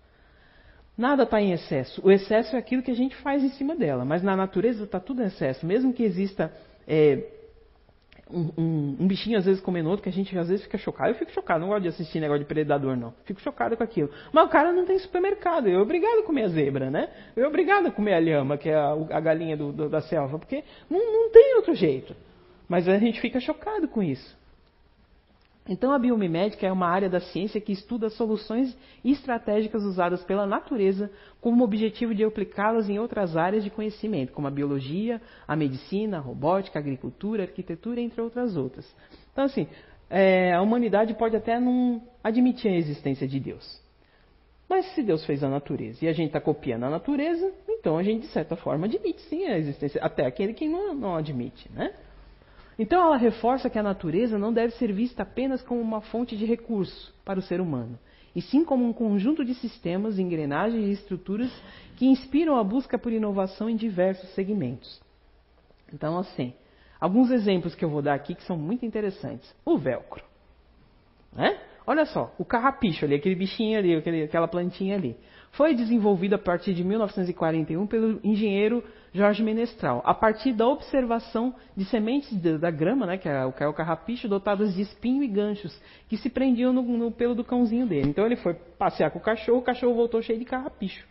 Nada 0.97 1.23
está 1.23 1.41
em 1.41 1.51
excesso. 1.51 2.01
O 2.05 2.11
excesso 2.11 2.55
é 2.55 2.59
aquilo 2.59 2.83
que 2.83 2.91
a 2.91 2.95
gente 2.95 3.15
faz 3.17 3.43
em 3.43 3.49
cima 3.49 3.75
dela, 3.75 4.05
mas 4.05 4.21
na 4.21 4.35
natureza 4.35 4.83
está 4.83 4.99
tudo 4.99 5.23
em 5.23 5.25
excesso. 5.25 5.65
Mesmo 5.65 5.91
que 5.91 6.03
exista 6.03 6.53
é, 6.87 7.23
um, 8.29 8.51
um, 8.57 8.97
um, 8.99 9.07
bichinho 9.07 9.37
às 9.37 9.45
vezes 9.45 9.59
comendo 9.59 9.89
outro, 9.89 10.03
que 10.03 10.09
a 10.09 10.11
gente 10.11 10.37
às 10.37 10.49
vezes 10.49 10.63
fica 10.63 10.77
chocado. 10.77 11.09
Eu 11.09 11.15
fico 11.15 11.31
chocado, 11.31 11.61
não 11.61 11.69
gosto 11.69 11.81
de 11.81 11.87
assistir 11.89 12.19
negócio 12.19 12.43
de 12.43 12.47
predador, 12.47 12.95
não. 12.95 13.13
Fico 13.25 13.41
chocado 13.41 13.75
com 13.75 13.83
aquilo. 13.83 14.09
Mas 14.31 14.45
o 14.45 14.49
cara 14.49 14.71
não 14.71 14.85
tem 14.85 14.99
supermercado. 14.99 15.67
Eu 15.67 15.81
obrigado 15.81 16.19
a 16.19 16.23
comer 16.23 16.43
a 16.43 16.47
zebra, 16.49 16.91
né? 16.91 17.09
Eu 17.35 17.47
obrigado 17.47 17.87
a 17.87 17.91
comer 17.91 18.13
a 18.13 18.19
lhama, 18.19 18.57
que 18.57 18.69
é 18.69 18.75
a, 18.75 18.91
a 18.91 19.19
galinha 19.19 19.57
do, 19.57 19.71
do, 19.71 19.89
da 19.89 20.01
selva, 20.01 20.37
porque 20.37 20.63
não, 20.89 20.99
não 20.99 21.31
tem 21.31 21.55
outro 21.55 21.73
jeito. 21.73 22.15
Mas 22.67 22.87
a 22.87 22.97
gente 22.99 23.19
fica 23.19 23.39
chocado 23.39 23.87
com 23.87 24.03
isso. 24.03 24.42
Então, 25.67 25.93
a 25.93 25.99
biomimética 25.99 26.67
é 26.67 26.71
uma 26.71 26.87
área 26.87 27.09
da 27.09 27.21
ciência 27.21 27.61
que 27.61 27.71
estuda 27.71 28.09
soluções 28.09 28.77
estratégicas 29.03 29.83
usadas 29.83 30.21
pela 30.23 30.45
natureza 30.45 31.09
com 31.39 31.53
o 31.53 31.63
objetivo 31.63 32.13
de 32.13 32.23
aplicá-las 32.23 32.89
em 32.89 32.99
outras 32.99 33.37
áreas 33.37 33.63
de 33.63 33.69
conhecimento, 33.69 34.33
como 34.33 34.47
a 34.47 34.51
biologia, 34.51 35.21
a 35.47 35.55
medicina, 35.55 36.17
a 36.17 36.19
robótica, 36.19 36.77
a 36.77 36.81
agricultura, 36.81 37.43
a 37.43 37.45
arquitetura, 37.45 38.01
entre 38.01 38.21
outras 38.21 38.57
outras. 38.57 38.93
Então, 39.31 39.45
assim, 39.45 39.65
é, 40.09 40.53
a 40.53 40.61
humanidade 40.61 41.13
pode 41.13 41.35
até 41.37 41.57
não 41.57 42.01
admitir 42.21 42.69
a 42.69 42.75
existência 42.75 43.25
de 43.25 43.39
Deus. 43.39 43.81
Mas 44.69 44.85
se 44.95 45.03
Deus 45.03 45.25
fez 45.25 45.43
a 45.43 45.49
natureza 45.49 46.03
e 46.03 46.09
a 46.09 46.13
gente 46.13 46.27
está 46.27 46.41
copiando 46.41 46.83
a 46.83 46.89
natureza, 46.89 47.53
então 47.69 47.97
a 47.97 48.03
gente, 48.03 48.21
de 48.21 48.27
certa 48.27 48.55
forma, 48.57 48.85
admite 48.85 49.21
sim 49.21 49.45
a 49.45 49.57
existência, 49.57 50.01
até 50.01 50.25
aquele 50.25 50.53
que 50.53 50.67
não, 50.67 50.93
não 50.93 51.15
admite, 51.15 51.71
né? 51.71 51.93
Então 52.77 53.01
ela 53.01 53.17
reforça 53.17 53.69
que 53.69 53.77
a 53.77 53.83
natureza 53.83 54.37
não 54.37 54.51
deve 54.51 54.73
ser 54.73 54.91
vista 54.91 55.23
apenas 55.23 55.61
como 55.61 55.79
uma 55.81 56.01
fonte 56.01 56.35
de 56.35 56.45
recurso 56.45 57.13
para 57.23 57.39
o 57.39 57.41
ser 57.41 57.61
humano, 57.61 57.99
e 58.35 58.41
sim 58.41 58.65
como 58.65 58.85
um 58.85 58.93
conjunto 58.93 59.45
de 59.45 59.53
sistemas, 59.53 60.17
engrenagens 60.17 60.87
e 60.87 60.91
estruturas 60.91 61.51
que 61.95 62.07
inspiram 62.07 62.55
a 62.57 62.63
busca 62.63 62.97
por 62.97 63.11
inovação 63.11 63.69
em 63.69 63.75
diversos 63.75 64.29
segmentos. 64.31 65.01
Então, 65.93 66.17
assim, 66.17 66.53
alguns 66.99 67.29
exemplos 67.29 67.75
que 67.75 67.85
eu 67.85 67.89
vou 67.89 68.01
dar 68.01 68.15
aqui 68.15 68.33
que 68.33 68.43
são 68.43 68.57
muito 68.57 68.85
interessantes. 68.85 69.53
O 69.63 69.77
velcro. 69.77 70.23
Né? 71.31 71.59
Olha 71.85 72.05
só, 72.05 72.33
o 72.37 72.45
carrapicho 72.45 73.05
ali, 73.05 73.15
aquele 73.15 73.35
bichinho 73.35 73.77
ali, 73.77 73.95
aquele, 73.95 74.23
aquela 74.23 74.47
plantinha 74.47 74.95
ali. 74.95 75.15
Foi 75.53 75.75
desenvolvido 75.75 76.33
a 76.33 76.37
partir 76.39 76.73
de 76.73 76.83
1941 76.83 77.85
pelo 77.85 78.19
engenheiro 78.23 78.83
Jorge 79.13 79.43
Menestral, 79.43 80.01
a 80.03 80.11
partir 80.11 80.51
da 80.51 80.67
observação 80.67 81.53
de 81.77 81.85
sementes 81.85 82.35
da 82.59 82.71
grama, 82.71 83.05
né, 83.05 83.17
que 83.19 83.29
é, 83.29 83.51
que 83.51 83.63
é 83.63 83.67
o 83.67 83.73
carrapicho, 83.73 84.27
dotadas 84.27 84.73
de 84.73 84.81
espinho 84.81 85.21
e 85.23 85.27
ganchos, 85.27 85.79
que 86.09 86.17
se 86.17 86.27
prendiam 86.27 86.73
no, 86.73 86.81
no, 86.81 87.11
pelo 87.11 87.35
do 87.35 87.43
cãozinho 87.43 87.85
dele. 87.85 88.09
Então 88.09 88.25
ele 88.25 88.35
foi 88.35 88.55
passear 88.55 89.11
com 89.11 89.19
o 89.19 89.21
cachorro, 89.21 89.59
o 89.59 89.61
cachorro 89.61 89.93
voltou 89.93 90.23
cheio 90.23 90.39
de 90.39 90.45
carrapicho. 90.45 91.05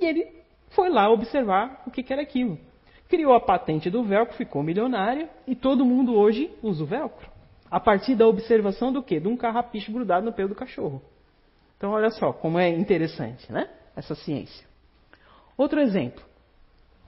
E 0.00 0.06
ele 0.06 0.26
foi 0.70 0.88
lá 0.88 1.10
observar 1.10 1.82
o 1.86 1.90
que, 1.90 2.02
que 2.02 2.12
era 2.12 2.22
aquilo. 2.22 2.58
Criou 3.06 3.34
a 3.34 3.40
patente 3.40 3.90
do 3.90 4.02
velcro, 4.02 4.34
ficou 4.34 4.62
milionário 4.62 5.28
e 5.46 5.54
todo 5.54 5.84
mundo 5.84 6.14
hoje 6.14 6.50
usa 6.62 6.82
o 6.82 6.86
velcro. 6.86 7.28
A 7.70 7.78
partir 7.78 8.14
da 8.14 8.26
observação 8.26 8.90
do 8.90 9.02
quê? 9.02 9.20
De 9.20 9.28
um 9.28 9.36
carrapicho 9.36 9.92
grudado 9.92 10.24
no 10.24 10.32
pelo 10.32 10.48
do 10.48 10.54
cachorro. 10.54 11.02
Então 11.84 11.92
olha 11.92 12.08
só 12.08 12.32
como 12.32 12.58
é 12.58 12.70
interessante, 12.70 13.52
né? 13.52 13.68
Essa 13.94 14.14
ciência. 14.14 14.66
Outro 15.54 15.78
exemplo. 15.78 16.24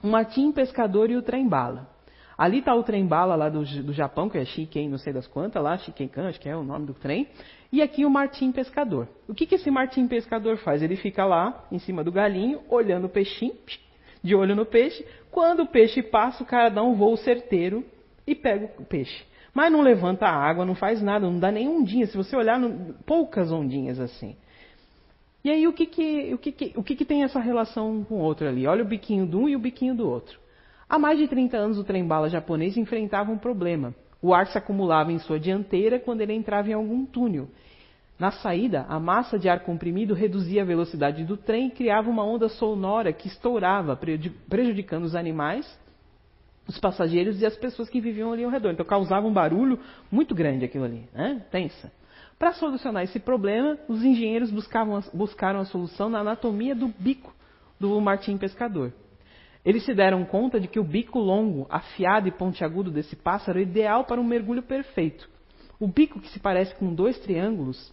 O 0.03 0.07
Martim 0.07 0.51
Pescador 0.51 1.09
e 1.09 1.17
o 1.17 1.23
Trem-Bala. 1.23 1.89
Ali 2.37 2.59
está 2.59 2.75
o 2.75 2.83
trem-bala 2.83 3.35
lá 3.35 3.49
do, 3.49 3.63
do 3.81 3.91
Japão, 3.91 4.29
que 4.29 4.37
é 4.37 4.45
Shiken, 4.45 4.87
não 4.87 4.99
sei 4.99 5.11
das 5.11 5.25
quantas 5.25 5.63
lá, 5.63 5.75
Shikenkan, 5.79 6.29
acho 6.29 6.39
que 6.39 6.47
é 6.47 6.55
o 6.55 6.61
nome 6.61 6.85
do 6.85 6.93
trem. 6.93 7.27
E 7.71 7.81
aqui 7.81 8.05
o 8.05 8.09
Martim 8.11 8.51
Pescador. 8.51 9.07
O 9.27 9.33
que, 9.33 9.47
que 9.47 9.55
esse 9.55 9.71
Martim 9.71 10.07
Pescador 10.07 10.57
faz? 10.57 10.83
Ele 10.83 10.95
fica 10.95 11.25
lá, 11.25 11.65
em 11.71 11.79
cima 11.79 12.03
do 12.03 12.11
galinho, 12.11 12.61
olhando 12.69 13.05
o 13.05 13.09
peixinho, 13.09 13.55
de 14.23 14.35
olho 14.35 14.55
no 14.55 14.67
peixe. 14.67 15.03
Quando 15.31 15.61
o 15.61 15.65
peixe 15.67 16.03
passa, 16.03 16.43
o 16.43 16.45
cara 16.45 16.69
dá 16.69 16.83
um 16.83 16.93
voo 16.93 17.17
certeiro 17.17 17.83
e 18.27 18.35
pega 18.35 18.71
o 18.77 18.85
peixe. 18.85 19.25
Mas 19.55 19.71
não 19.71 19.81
levanta 19.81 20.27
a 20.27 20.35
água, 20.35 20.63
não 20.63 20.75
faz 20.75 21.01
nada, 21.01 21.25
não 21.25 21.39
dá 21.39 21.51
nem 21.51 21.67
ondinha. 21.67 22.05
Se 22.05 22.15
você 22.15 22.35
olhar, 22.35 22.61
poucas 23.07 23.51
ondinhas 23.51 23.99
assim. 23.99 24.37
E 25.43 25.49
aí 25.49 25.67
o 25.67 25.73
que 25.73 25.85
que, 25.85 26.33
o 26.33 26.37
que, 26.37 26.51
que, 26.51 26.73
o 26.75 26.83
que, 26.83 26.95
que 26.95 27.05
tem 27.05 27.23
essa 27.23 27.39
relação 27.39 28.03
com 28.03 28.15
o 28.15 28.19
outro 28.19 28.47
ali? 28.47 28.67
Olha 28.67 28.83
o 28.83 28.87
biquinho 28.87 29.25
de 29.25 29.35
um 29.35 29.47
e 29.47 29.55
o 29.55 29.59
biquinho 29.59 29.95
do 29.95 30.09
outro. 30.09 30.39
Há 30.89 30.97
mais 30.97 31.17
de 31.17 31.27
30 31.27 31.57
anos 31.57 31.77
o 31.77 31.83
trem-bala 31.83 32.29
japonês 32.29 32.77
enfrentava 32.77 33.31
um 33.31 33.37
problema. 33.37 33.93
O 34.21 34.33
ar 34.33 34.47
se 34.47 34.57
acumulava 34.57 35.11
em 35.11 35.19
sua 35.19 35.39
dianteira 35.39 35.99
quando 35.99 36.21
ele 36.21 36.33
entrava 36.33 36.69
em 36.69 36.73
algum 36.73 37.05
túnel. 37.05 37.47
Na 38.19 38.31
saída, 38.31 38.85
a 38.89 38.99
massa 38.99 39.37
de 39.37 39.47
ar 39.47 39.59
comprimido 39.59 40.15
reduzia 40.15 40.63
a 40.63 40.65
velocidade 40.65 41.23
do 41.23 41.37
trem 41.37 41.67
e 41.67 41.71
criava 41.71 42.09
uma 42.09 42.23
onda 42.23 42.49
sonora 42.49 43.13
que 43.13 43.27
estourava, 43.27 43.95
prejudicando 44.49 45.03
os 45.03 45.15
animais, 45.15 45.79
os 46.67 46.79
passageiros 46.79 47.39
e 47.41 47.45
as 47.45 47.55
pessoas 47.55 47.89
que 47.89 48.01
viviam 48.01 48.33
ali 48.33 48.43
ao 48.43 48.49
redor. 48.49 48.71
Então 48.71 48.85
causava 48.85 49.27
um 49.27 49.33
barulho 49.33 49.79
muito 50.11 50.33
grande 50.33 50.65
aquilo 50.65 50.85
ali, 50.85 51.07
né? 51.13 51.45
Tensa. 51.51 51.91
Para 52.37 52.53
solucionar 52.53 53.03
esse 53.03 53.19
problema, 53.19 53.77
os 53.87 54.03
engenheiros 54.03 54.51
buscavam, 54.51 55.01
buscaram 55.13 55.59
a 55.59 55.65
solução 55.65 56.07
na 56.09 56.19
anatomia 56.19 56.75
do 56.75 56.87
bico 56.87 57.33
do 57.79 57.99
martim 57.99 58.37
pescador. 58.37 58.93
Eles 59.65 59.83
se 59.83 59.93
deram 59.93 60.23
conta 60.23 60.59
de 60.59 60.67
que 60.67 60.79
o 60.79 60.83
bico 60.83 61.19
longo, 61.19 61.65
afiado 61.69 62.27
e 62.27 62.31
pontiagudo 62.31 62.91
desse 62.91 63.15
pássaro 63.15 63.59
é 63.59 63.63
ideal 63.63 64.05
para 64.05 64.21
um 64.21 64.23
mergulho 64.23 64.61
perfeito. 64.61 65.27
O 65.79 65.87
bico, 65.87 66.19
que 66.19 66.29
se 66.29 66.39
parece 66.39 66.73
com 66.75 66.93
dois 66.93 67.19
triângulos 67.19 67.91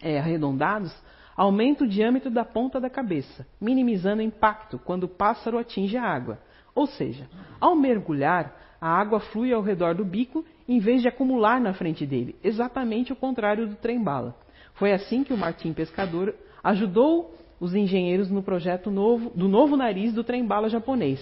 é, 0.00 0.18
arredondados, 0.18 0.94
aumenta 1.36 1.84
o 1.84 1.88
diâmetro 1.88 2.30
da 2.30 2.44
ponta 2.44 2.80
da 2.80 2.88
cabeça, 2.88 3.46
minimizando 3.60 4.20
o 4.20 4.24
impacto 4.24 4.78
quando 4.78 5.04
o 5.04 5.08
pássaro 5.08 5.58
atinge 5.58 5.96
a 5.96 6.04
água. 6.04 6.38
Ou 6.74 6.86
seja, 6.86 7.28
ao 7.58 7.74
mergulhar, 7.74 8.54
a 8.80 8.88
água 8.88 9.18
flui 9.18 9.52
ao 9.52 9.62
redor 9.62 9.94
do 9.94 10.04
bico 10.04 10.44
em 10.68 10.78
vez 10.78 11.02
de 11.02 11.08
acumular 11.08 11.60
na 11.60 11.72
frente 11.72 12.04
dele, 12.04 12.34
exatamente 12.42 13.12
o 13.12 13.16
contrário 13.16 13.68
do 13.68 13.76
trem-bala. 13.76 14.36
Foi 14.74 14.92
assim 14.92 15.24
que 15.24 15.32
o 15.32 15.36
Martim 15.36 15.72
Pescador 15.72 16.34
ajudou 16.62 17.34
os 17.60 17.74
engenheiros 17.74 18.30
no 18.30 18.42
projeto 18.42 18.90
novo, 18.90 19.30
do 19.30 19.48
novo 19.48 19.76
nariz 19.76 20.12
do 20.12 20.24
trem-bala 20.24 20.68
japonês. 20.68 21.20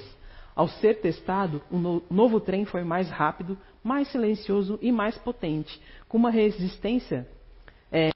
Ao 0.55 0.69
ser 0.69 1.01
testado, 1.01 1.63
o 1.71 1.77
no, 1.77 2.03
novo 2.11 2.41
trem 2.41 2.65
foi 2.65 2.85
mais 2.85 3.11
rápido, 3.11 3.59
mais 3.83 4.09
silencioso 4.09 4.79
e 4.81 4.91
mais 4.91 5.19
potente, 5.19 5.81
com 6.09 6.17
uma 6.17 6.31
resistência 6.31 7.29
é, 7.91 8.11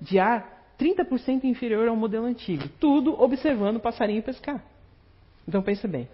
de 0.00 0.18
ar 0.18 0.54
30% 0.78 1.44
inferior 1.44 1.88
ao 1.88 1.96
modelo 1.96 2.26
antigo. 2.26 2.68
Tudo 2.80 3.20
observando 3.20 3.76
o 3.76 3.80
passarinho 3.80 4.22
pescar. 4.22 4.64
Então 5.46 5.62
pense 5.62 5.86
bem. 5.86 6.08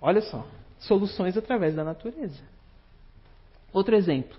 Olha 0.00 0.20
só, 0.20 0.46
soluções 0.78 1.36
através 1.36 1.74
da 1.74 1.84
natureza. 1.84 2.40
Outro 3.72 3.94
exemplo. 3.94 4.38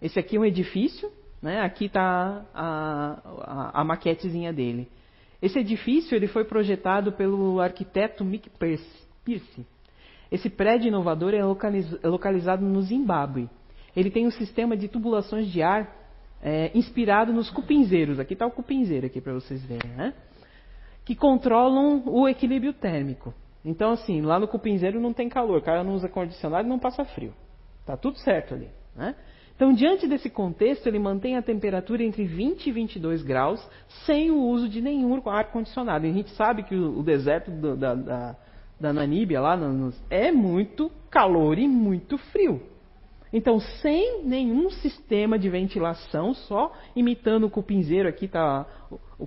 Esse 0.00 0.18
aqui 0.18 0.36
é 0.36 0.40
um 0.40 0.44
edifício, 0.44 1.10
né? 1.40 1.60
aqui 1.60 1.86
está 1.86 2.44
a, 2.54 3.20
a, 3.24 3.80
a, 3.80 3.84
maquetezinha 3.84 4.52
dele. 4.52 4.88
Esse 5.40 5.58
edifício 5.58 6.14
ele 6.14 6.26
foi 6.26 6.44
projetado 6.44 7.12
pelo 7.12 7.60
arquiteto 7.60 8.24
Mick 8.24 8.50
Pierce. 8.50 9.66
Esse 10.30 10.50
prédio 10.50 10.88
inovador 10.88 11.34
é, 11.34 11.44
localiz, 11.44 11.86
é 12.02 12.08
localizado 12.08 12.64
no 12.64 12.82
Zimbábue. 12.82 13.48
Ele 13.94 14.10
tem 14.10 14.26
um 14.26 14.30
sistema 14.30 14.76
de 14.76 14.88
tubulações 14.88 15.48
de 15.48 15.62
ar 15.62 16.04
é, 16.42 16.70
inspirado 16.74 17.32
nos 17.32 17.50
cupinzeiros. 17.50 18.18
Aqui 18.18 18.34
está 18.34 18.46
o 18.46 18.50
cupinzeiro 18.50 19.06
aqui 19.06 19.20
para 19.20 19.32
vocês 19.32 19.64
verem, 19.64 19.90
né? 19.92 20.12
Que 21.04 21.14
controlam 21.14 22.02
o 22.06 22.28
equilíbrio 22.28 22.72
térmico. 22.72 23.32
Então, 23.64 23.92
assim, 23.92 24.20
lá 24.20 24.38
no 24.38 24.46
cupinzeiro 24.46 25.00
não 25.00 25.12
tem 25.12 25.28
calor, 25.28 25.58
o 25.58 25.62
cara 25.62 25.82
não 25.82 25.94
usa 25.94 26.06
ar-condicionado 26.06 26.66
e 26.66 26.70
não 26.70 26.78
passa 26.78 27.04
frio. 27.04 27.32
Está 27.84 27.98
tudo 27.98 28.18
certo 28.18 28.54
ali. 28.54 28.70
Né? 28.96 29.14
Então, 29.54 29.72
diante 29.72 30.08
desse 30.08 30.30
contexto, 30.30 30.86
ele 30.86 30.98
mantém 30.98 31.36
a 31.36 31.42
temperatura 31.42 32.02
entre 32.02 32.24
20 32.24 32.66
e 32.66 32.72
22 32.72 33.22
graus, 33.22 33.64
sem 34.06 34.30
o 34.30 34.40
uso 34.40 34.68
de 34.68 34.80
nenhum 34.80 35.20
ar-condicionado. 35.28 36.06
A 36.06 36.10
gente 36.10 36.30
sabe 36.30 36.62
que 36.62 36.74
o, 36.74 37.02
deserto 37.02 37.50
da, 37.50 37.94
da, 37.94 38.36
da, 38.80 38.92
Namíbia, 38.92 39.40
lá 39.40 39.56
é 40.10 40.32
muito 40.32 40.90
calor 41.10 41.58
e 41.58 41.68
muito 41.68 42.18
frio. 42.18 42.60
Então, 43.32 43.60
sem 43.60 44.24
nenhum 44.24 44.70
sistema 44.70 45.38
de 45.38 45.50
ventilação, 45.50 46.34
só 46.34 46.72
imitando 46.96 47.44
o 47.44 47.50
cupinzeiro, 47.50 48.08
aqui 48.08 48.24
está 48.24 48.66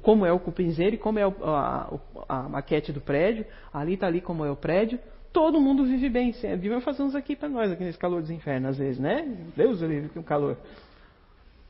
como 0.02 0.26
é 0.26 0.32
o 0.32 0.40
cupinzeiro 0.40 0.96
e 0.96 0.98
como 0.98 1.20
é 1.20 1.24
a, 1.24 1.90
a, 2.28 2.40
a 2.40 2.50
maquete 2.50 2.92
do 2.92 3.02
prédio, 3.02 3.46
ali 3.72 3.94
está 3.94 4.08
ali 4.08 4.20
como 4.20 4.44
é 4.44 4.52
o 4.52 4.56
prédio, 4.56 5.00
todo 5.32 5.60
mundo 5.60 5.86
vive 5.86 6.10
bem. 6.10 6.32
Deviam 6.32 6.82
fazer 6.82 7.04
uns 7.04 7.16
aqui 7.16 7.36
para 7.36 7.50
nós, 7.50 7.72
aqui 7.72 7.84
nesse 7.84 7.98
calor 7.98 8.22
dos 8.22 8.32
infernos, 8.32 8.72
às 8.72 8.78
vezes, 8.78 9.00
né? 9.00 9.24
Deus 9.56 9.82
livre 9.82 10.18
o 10.18 10.24
calor. 10.24 10.58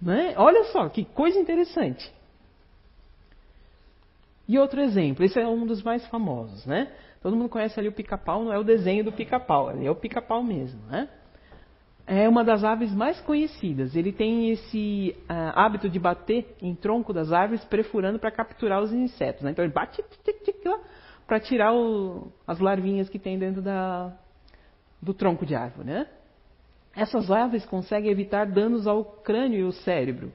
Né? 0.01 0.33
Olha 0.37 0.63
só, 0.65 0.87
que 0.89 1.05
coisa 1.05 1.39
interessante. 1.39 2.11
E 4.47 4.57
outro 4.57 4.79
exemplo, 4.79 5.25
esse 5.25 5.39
é 5.39 5.45
um 5.47 5.65
dos 5.65 5.83
mais 5.83 6.05
famosos, 6.07 6.65
né? 6.65 6.91
Todo 7.21 7.35
mundo 7.35 7.49
conhece 7.49 7.77
ali 7.79 7.89
o 7.89 7.91
pica-pau, 7.91 8.45
não 8.45 8.53
é 8.53 8.57
o 8.57 8.63
desenho 8.63 9.03
do 9.03 9.11
pica-pau, 9.11 9.71
é 9.71 9.91
o 9.91 9.95
pica-pau 9.95 10.41
mesmo, 10.41 10.79
né? 10.87 11.09
É 12.05 12.29
uma 12.29 12.41
das 12.41 12.63
aves 12.63 12.93
mais 12.93 13.19
conhecidas. 13.19 13.93
Ele 13.93 14.13
tem 14.13 14.49
esse 14.51 15.13
uh, 15.23 15.51
hábito 15.59 15.89
de 15.89 15.99
bater 15.99 16.55
em 16.61 16.73
tronco 16.73 17.11
das 17.11 17.33
árvores, 17.33 17.65
perfurando 17.65 18.17
para 18.17 18.31
capturar 18.31 18.81
os 18.81 18.93
insetos. 18.93 19.43
Né? 19.43 19.51
Então 19.51 19.65
ele 19.65 19.73
bate 19.73 20.01
tic, 20.23 20.41
tic, 20.41 20.65
lá, 20.65 20.79
para 21.27 21.39
tirar 21.39 21.73
o, 21.73 22.31
as 22.47 22.59
larvinhas 22.59 23.09
que 23.09 23.19
tem 23.19 23.37
dentro 23.37 23.61
da, 23.61 24.17
do 25.01 25.13
tronco 25.13 25.45
de 25.45 25.53
árvore. 25.53 25.89
Né? 25.89 26.07
Essas 26.95 27.29
aves 27.29 27.65
conseguem 27.65 28.09
evitar 28.09 28.45
danos 28.45 28.87
ao 28.87 29.03
crânio 29.03 29.59
e 29.59 29.63
ao 29.63 29.71
cérebro. 29.71 30.31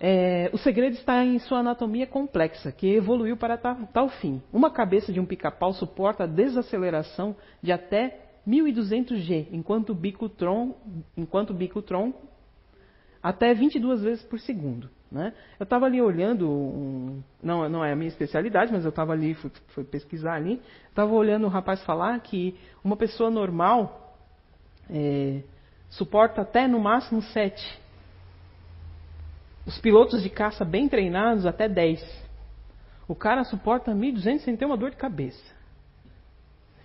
É, 0.00 0.50
o 0.52 0.58
segredo 0.58 0.94
está 0.94 1.24
em 1.24 1.38
sua 1.38 1.58
anatomia 1.58 2.06
complexa, 2.06 2.72
que 2.72 2.88
evoluiu 2.94 3.36
para 3.36 3.56
tal, 3.56 3.76
tal 3.92 4.08
fim. 4.08 4.42
Uma 4.52 4.70
cabeça 4.70 5.12
de 5.12 5.20
um 5.20 5.26
pica-pau 5.26 5.72
suporta 5.72 6.24
a 6.24 6.26
desaceleração 6.26 7.36
de 7.62 7.70
até 7.70 8.20
1200 8.44 9.20
G, 9.20 9.48
enquanto 9.52 9.90
o 9.90 9.94
bico 9.94 10.28
tronco, 10.28 10.78
enquanto 11.16 11.50
o 11.50 11.54
bico 11.54 11.80
tronco 11.80 12.20
até 13.22 13.54
22 13.54 14.02
vezes 14.02 14.24
por 14.24 14.38
segundo. 14.40 14.90
Né? 15.14 15.32
Eu 15.60 15.64
estava 15.64 15.86
ali 15.86 16.02
olhando, 16.02 16.50
um, 16.50 17.22
não, 17.40 17.68
não 17.68 17.84
é 17.84 17.92
a 17.92 17.96
minha 17.96 18.08
especialidade, 18.08 18.72
mas 18.72 18.82
eu 18.82 18.88
estava 18.88 19.12
ali, 19.12 19.34
fui, 19.34 19.50
fui, 19.68 19.84
pesquisar 19.84 20.34
ali, 20.34 20.60
estava 20.88 21.12
olhando 21.14 21.44
o 21.44 21.48
rapaz 21.48 21.80
falar 21.84 22.18
que 22.18 22.58
uma 22.82 22.96
pessoa 22.96 23.30
normal 23.30 24.18
é, 24.90 25.42
suporta 25.88 26.42
até 26.42 26.66
no 26.66 26.80
máximo 26.80 27.22
7. 27.22 27.80
Os 29.64 29.78
pilotos 29.78 30.20
de 30.20 30.28
caça 30.28 30.64
bem 30.64 30.88
treinados 30.88 31.46
até 31.46 31.68
10. 31.68 32.02
O 33.06 33.14
cara 33.14 33.44
suporta 33.44 33.92
1.200 33.92 34.40
sem 34.40 34.56
ter 34.56 34.64
uma 34.64 34.76
dor 34.76 34.90
de 34.90 34.96
cabeça. 34.96 35.53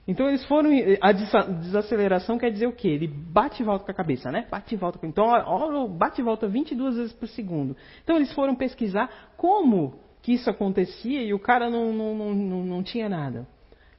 Então 0.10 0.28
eles 0.28 0.44
foram. 0.46 0.72
A 1.02 1.12
desaceleração 1.12 2.40
quer 2.40 2.50
dizer 2.50 2.66
o 2.66 2.74
quê? 2.74 2.88
Ele 2.88 3.08
bate 3.08 3.62
e 3.62 3.66
volta 3.66 3.86
com 3.86 3.92
a 3.92 3.94
cabeça, 3.94 4.32
né? 4.32 4.48
Bate 4.50 4.74
e 4.74 4.78
volta. 4.78 4.98
Então, 5.06 5.26
ó, 5.28 5.88
bate 5.88 6.20
e 6.20 6.24
volta 6.24 6.48
22 6.48 6.96
vezes 6.96 7.14
por 7.14 7.28
segundo. 7.28 7.78
Então 8.04 8.16
eles 8.16 8.34
foram 8.34 8.56
pesquisar 8.56 9.08
como 9.38 10.00
que 10.24 10.34
isso 10.34 10.50
acontecia 10.50 11.22
e 11.22 11.32
o 11.32 11.38
cara 11.38 11.70
não, 11.70 11.94
não, 11.94 12.16
não, 12.16 12.34
não, 12.34 12.66
não 12.66 12.84
tinha 12.84 13.08
nada. 13.08 13.48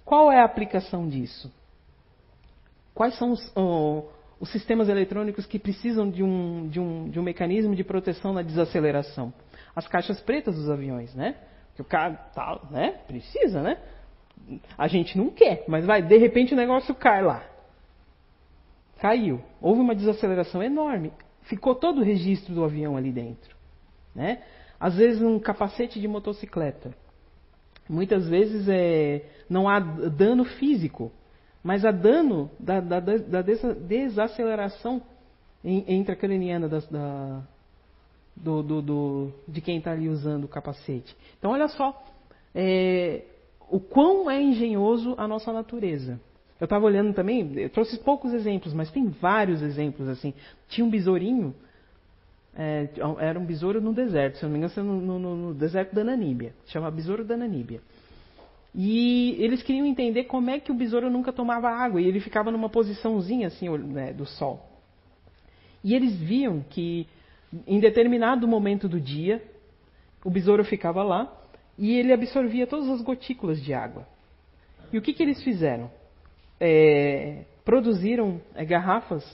Qual 0.05 0.33
é 0.33 0.41
a 0.41 0.45
aplicação 0.45 1.09
disso? 1.09 1.49
Quais 2.93 3.17
são 3.17 3.31
os, 3.31 3.55
os 4.41 4.51
sistemas 4.51 4.89
eletrônicos 4.89 5.47
que 5.47 5.61
precisam 5.61 6.11
de 6.11 6.25
um, 6.25 6.67
de, 6.69 6.81
um, 6.81 7.09
de 7.09 7.21
um 7.21 7.23
mecanismo 7.23 7.77
de 7.77 7.85
proteção 7.85 8.33
na 8.33 8.43
desaceleração? 8.43 9.33
As 9.77 9.87
caixas 9.87 10.21
pretas 10.21 10.57
dos 10.57 10.69
aviões, 10.69 11.15
né? 11.15 11.37
Que 11.77 11.83
o 11.83 11.85
cara 11.85 12.15
tá, 12.35 12.61
né? 12.69 12.99
Precisa, 13.07 13.63
né? 13.63 13.79
A 14.77 14.89
gente 14.89 15.17
não 15.17 15.31
quer, 15.31 15.65
mas 15.69 15.85
vai, 15.85 16.03
de 16.03 16.17
repente 16.17 16.55
o 16.55 16.57
negócio 16.57 16.95
cai 16.95 17.23
lá. 17.23 17.45
Caiu. 18.99 19.41
Houve 19.61 19.81
uma 19.81 19.95
desaceleração 19.95 20.63
enorme. 20.63 21.13
Ficou 21.43 21.75
todo 21.75 22.01
o 22.01 22.05
registro 22.05 22.55
do 22.55 22.65
avião 22.65 22.97
ali 22.97 23.11
dentro. 23.11 23.57
Né? 24.15 24.43
Às 24.79 24.97
vezes 24.97 25.23
um 25.23 25.39
capacete 25.39 26.01
de 26.01 26.07
motocicleta. 26.09 26.95
Muitas 27.89 28.29
vezes 28.29 28.69
é, 28.69 29.25
não 29.49 29.69
há 29.69 29.81
dano 29.81 30.45
físico, 30.45 31.11
mas 31.63 31.85
há 31.85 31.91
dano 31.91 32.51
da, 32.59 32.81
da, 32.81 33.01
da 33.01 33.43
desaceleração 33.43 35.03
intracraniana 35.65 36.69
da, 36.69 36.79
da, 36.79 37.43
do, 38.37 38.63
do, 38.63 38.83
do, 38.83 39.33
de 39.47 39.61
quem 39.61 39.79
está 39.79 39.93
ali 39.93 40.09
usando 40.09 40.45
o 40.45 40.49
capacete. 40.49 41.15
Então, 41.39 41.51
olha 41.51 41.69
só, 41.69 42.03
é, 42.55 43.25
o 43.71 43.79
quão 43.79 44.31
é 44.31 44.43
engenhoso 44.43 45.15
a 45.17 45.27
nossa 45.29 45.53
natureza. 45.53 46.21
Eu 46.61 46.65
estava 46.65 46.85
olhando 46.85 47.15
também, 47.15 47.53
eu 47.57 47.71
trouxe 47.71 47.97
poucos 47.99 48.35
exemplos, 48.35 48.75
mas 48.75 48.91
tem 48.91 49.09
vários 49.09 49.63
exemplos 49.63 50.09
assim. 50.09 50.35
Tinha 50.69 50.85
um 50.85 50.91
besourinho, 50.91 51.55
é, 52.55 52.89
era 53.19 53.39
um 53.39 53.47
besouro 53.47 53.81
no 53.81 53.95
deserto, 53.95 54.37
se 54.37 54.45
não 54.45 54.51
me 54.51 54.59
engano, 54.59 55.01
no, 55.01 55.19
no, 55.19 55.37
no 55.37 55.55
deserto 55.55 55.95
da 55.95 56.05
Namíbia. 56.05 56.53
Chama 56.67 56.91
besouro 56.91 57.25
da 57.25 57.37
Namíbia. 57.37 57.81
E 58.75 59.37
eles 59.39 59.63
queriam 59.63 59.87
entender 59.87 60.25
como 60.25 60.51
é 60.51 60.61
que 60.61 60.71
o 60.71 60.75
besouro 60.75 61.09
nunca 61.09 61.33
tomava 61.33 61.71
água 61.71 62.01
e 62.01 62.07
ele 62.07 62.21
ficava 62.21 62.51
numa 62.51 62.69
posiçãozinha 62.69 63.47
assim 63.47 63.69
né, 63.79 64.13
do 64.13 64.27
sol. 64.27 64.69
E 65.83 65.95
eles 65.95 66.15
viam 66.17 66.65
que 66.69 67.07
em 67.67 67.81
determinado 67.81 68.47
momento 68.47 68.89
do 68.89 69.01
dia 69.01 69.43
o 70.25 70.31
besouro 70.31 70.63
ficava 70.65 71.03
lá 71.03 71.40
e 71.81 71.97
ele 71.97 72.13
absorvia 72.13 72.67
todas 72.67 72.91
as 72.91 73.01
gotículas 73.01 73.59
de 73.61 73.73
água. 73.73 74.07
E 74.93 74.99
o 74.99 75.03
que, 75.03 75.15
que 75.15 75.23
eles 75.23 75.43
fizeram? 75.43 75.91
É, 76.61 77.45
produziram 77.65 78.39
é, 78.55 78.63
garrafas 78.67 79.25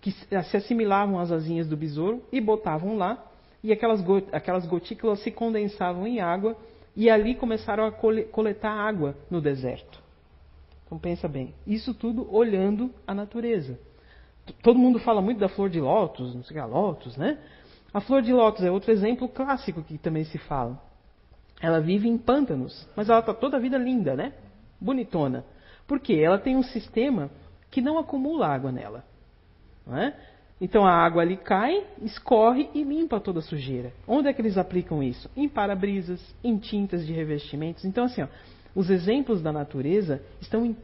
que 0.00 0.10
se 0.10 0.56
assimilavam 0.56 1.20
às 1.20 1.30
asinhas 1.30 1.68
do 1.68 1.76
besouro 1.76 2.22
e 2.32 2.40
botavam 2.40 2.96
lá, 2.96 3.22
e 3.62 3.70
aquelas, 3.70 4.02
aquelas 4.32 4.66
gotículas 4.66 5.20
se 5.20 5.30
condensavam 5.30 6.06
em 6.06 6.20
água, 6.20 6.56
e 6.96 7.10
ali 7.10 7.34
começaram 7.34 7.84
a 7.84 7.92
coletar 7.92 8.72
água 8.72 9.14
no 9.30 9.38
deserto. 9.38 10.02
Então 10.86 10.98
pensa 10.98 11.28
bem, 11.28 11.52
isso 11.66 11.92
tudo 11.92 12.34
olhando 12.34 12.90
a 13.06 13.14
natureza. 13.14 13.78
Todo 14.62 14.78
mundo 14.78 14.98
fala 14.98 15.20
muito 15.20 15.38
da 15.38 15.50
flor 15.50 15.68
de 15.68 15.78
lótus, 15.78 16.34
não 16.34 16.42
sei 16.44 16.58
o 16.58 16.62
que, 16.62 16.66
lótus, 16.66 17.16
né? 17.18 17.38
A 17.92 18.00
flor 18.00 18.22
de 18.22 18.32
lótus 18.32 18.64
é 18.64 18.70
outro 18.70 18.90
exemplo 18.90 19.28
clássico 19.28 19.82
que 19.82 19.98
também 19.98 20.24
se 20.24 20.38
fala. 20.38 20.89
Ela 21.60 21.80
vive 21.80 22.08
em 22.08 22.16
pântanos, 22.16 22.88
mas 22.96 23.08
ela 23.08 23.20
está 23.20 23.34
toda 23.34 23.56
a 23.56 23.60
vida 23.60 23.76
linda, 23.76 24.14
né? 24.14 24.32
Bonitona. 24.80 25.44
Por 25.86 26.00
quê? 26.00 26.14
Ela 26.14 26.38
tem 26.38 26.56
um 26.56 26.62
sistema 26.62 27.30
que 27.70 27.80
não 27.80 27.98
acumula 27.98 28.48
água 28.48 28.72
nela. 28.72 29.04
Não 29.86 29.98
é? 29.98 30.14
Então 30.60 30.84
a 30.86 30.92
água 30.92 31.22
ali 31.22 31.36
cai, 31.36 31.82
escorre 32.02 32.68
e 32.74 32.82
limpa 32.82 33.18
toda 33.18 33.38
a 33.38 33.42
sujeira. 33.42 33.92
Onde 34.06 34.28
é 34.28 34.32
que 34.32 34.42
eles 34.42 34.58
aplicam 34.58 35.02
isso? 35.02 35.30
Em 35.36 35.48
para-brisas, 35.48 36.20
em 36.44 36.58
tintas 36.58 37.06
de 37.06 37.12
revestimentos. 37.12 37.84
Então, 37.84 38.04
assim, 38.04 38.22
ó, 38.22 38.28
os 38.74 38.90
exemplos 38.90 39.42
da 39.42 39.52
natureza 39.52 40.22
estão 40.40 40.76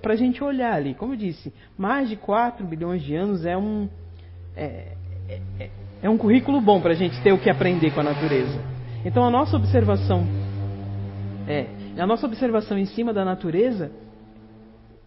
para 0.00 0.14
a 0.14 0.16
gente 0.16 0.42
olhar 0.42 0.72
ali. 0.72 0.94
Como 0.94 1.12
eu 1.12 1.16
disse, 1.16 1.52
mais 1.76 2.08
de 2.08 2.16
4 2.16 2.64
bilhões 2.64 3.02
de 3.02 3.14
anos 3.14 3.44
é 3.44 3.56
um, 3.56 3.88
é, 4.56 4.92
é, 5.58 5.70
é 6.02 6.08
um 6.08 6.16
currículo 6.16 6.60
bom 6.60 6.80
para 6.80 6.92
a 6.92 6.96
gente 6.96 7.20
ter 7.22 7.32
o 7.32 7.38
que 7.38 7.50
aprender 7.50 7.92
com 7.92 8.00
a 8.00 8.04
natureza. 8.04 8.58
Então 9.04 9.24
a 9.24 9.30
nossa 9.30 9.56
observação 9.56 10.24
é, 11.46 11.66
a 12.00 12.06
nossa 12.06 12.26
observação 12.26 12.78
em 12.78 12.86
cima 12.86 13.12
da 13.12 13.24
natureza 13.24 13.92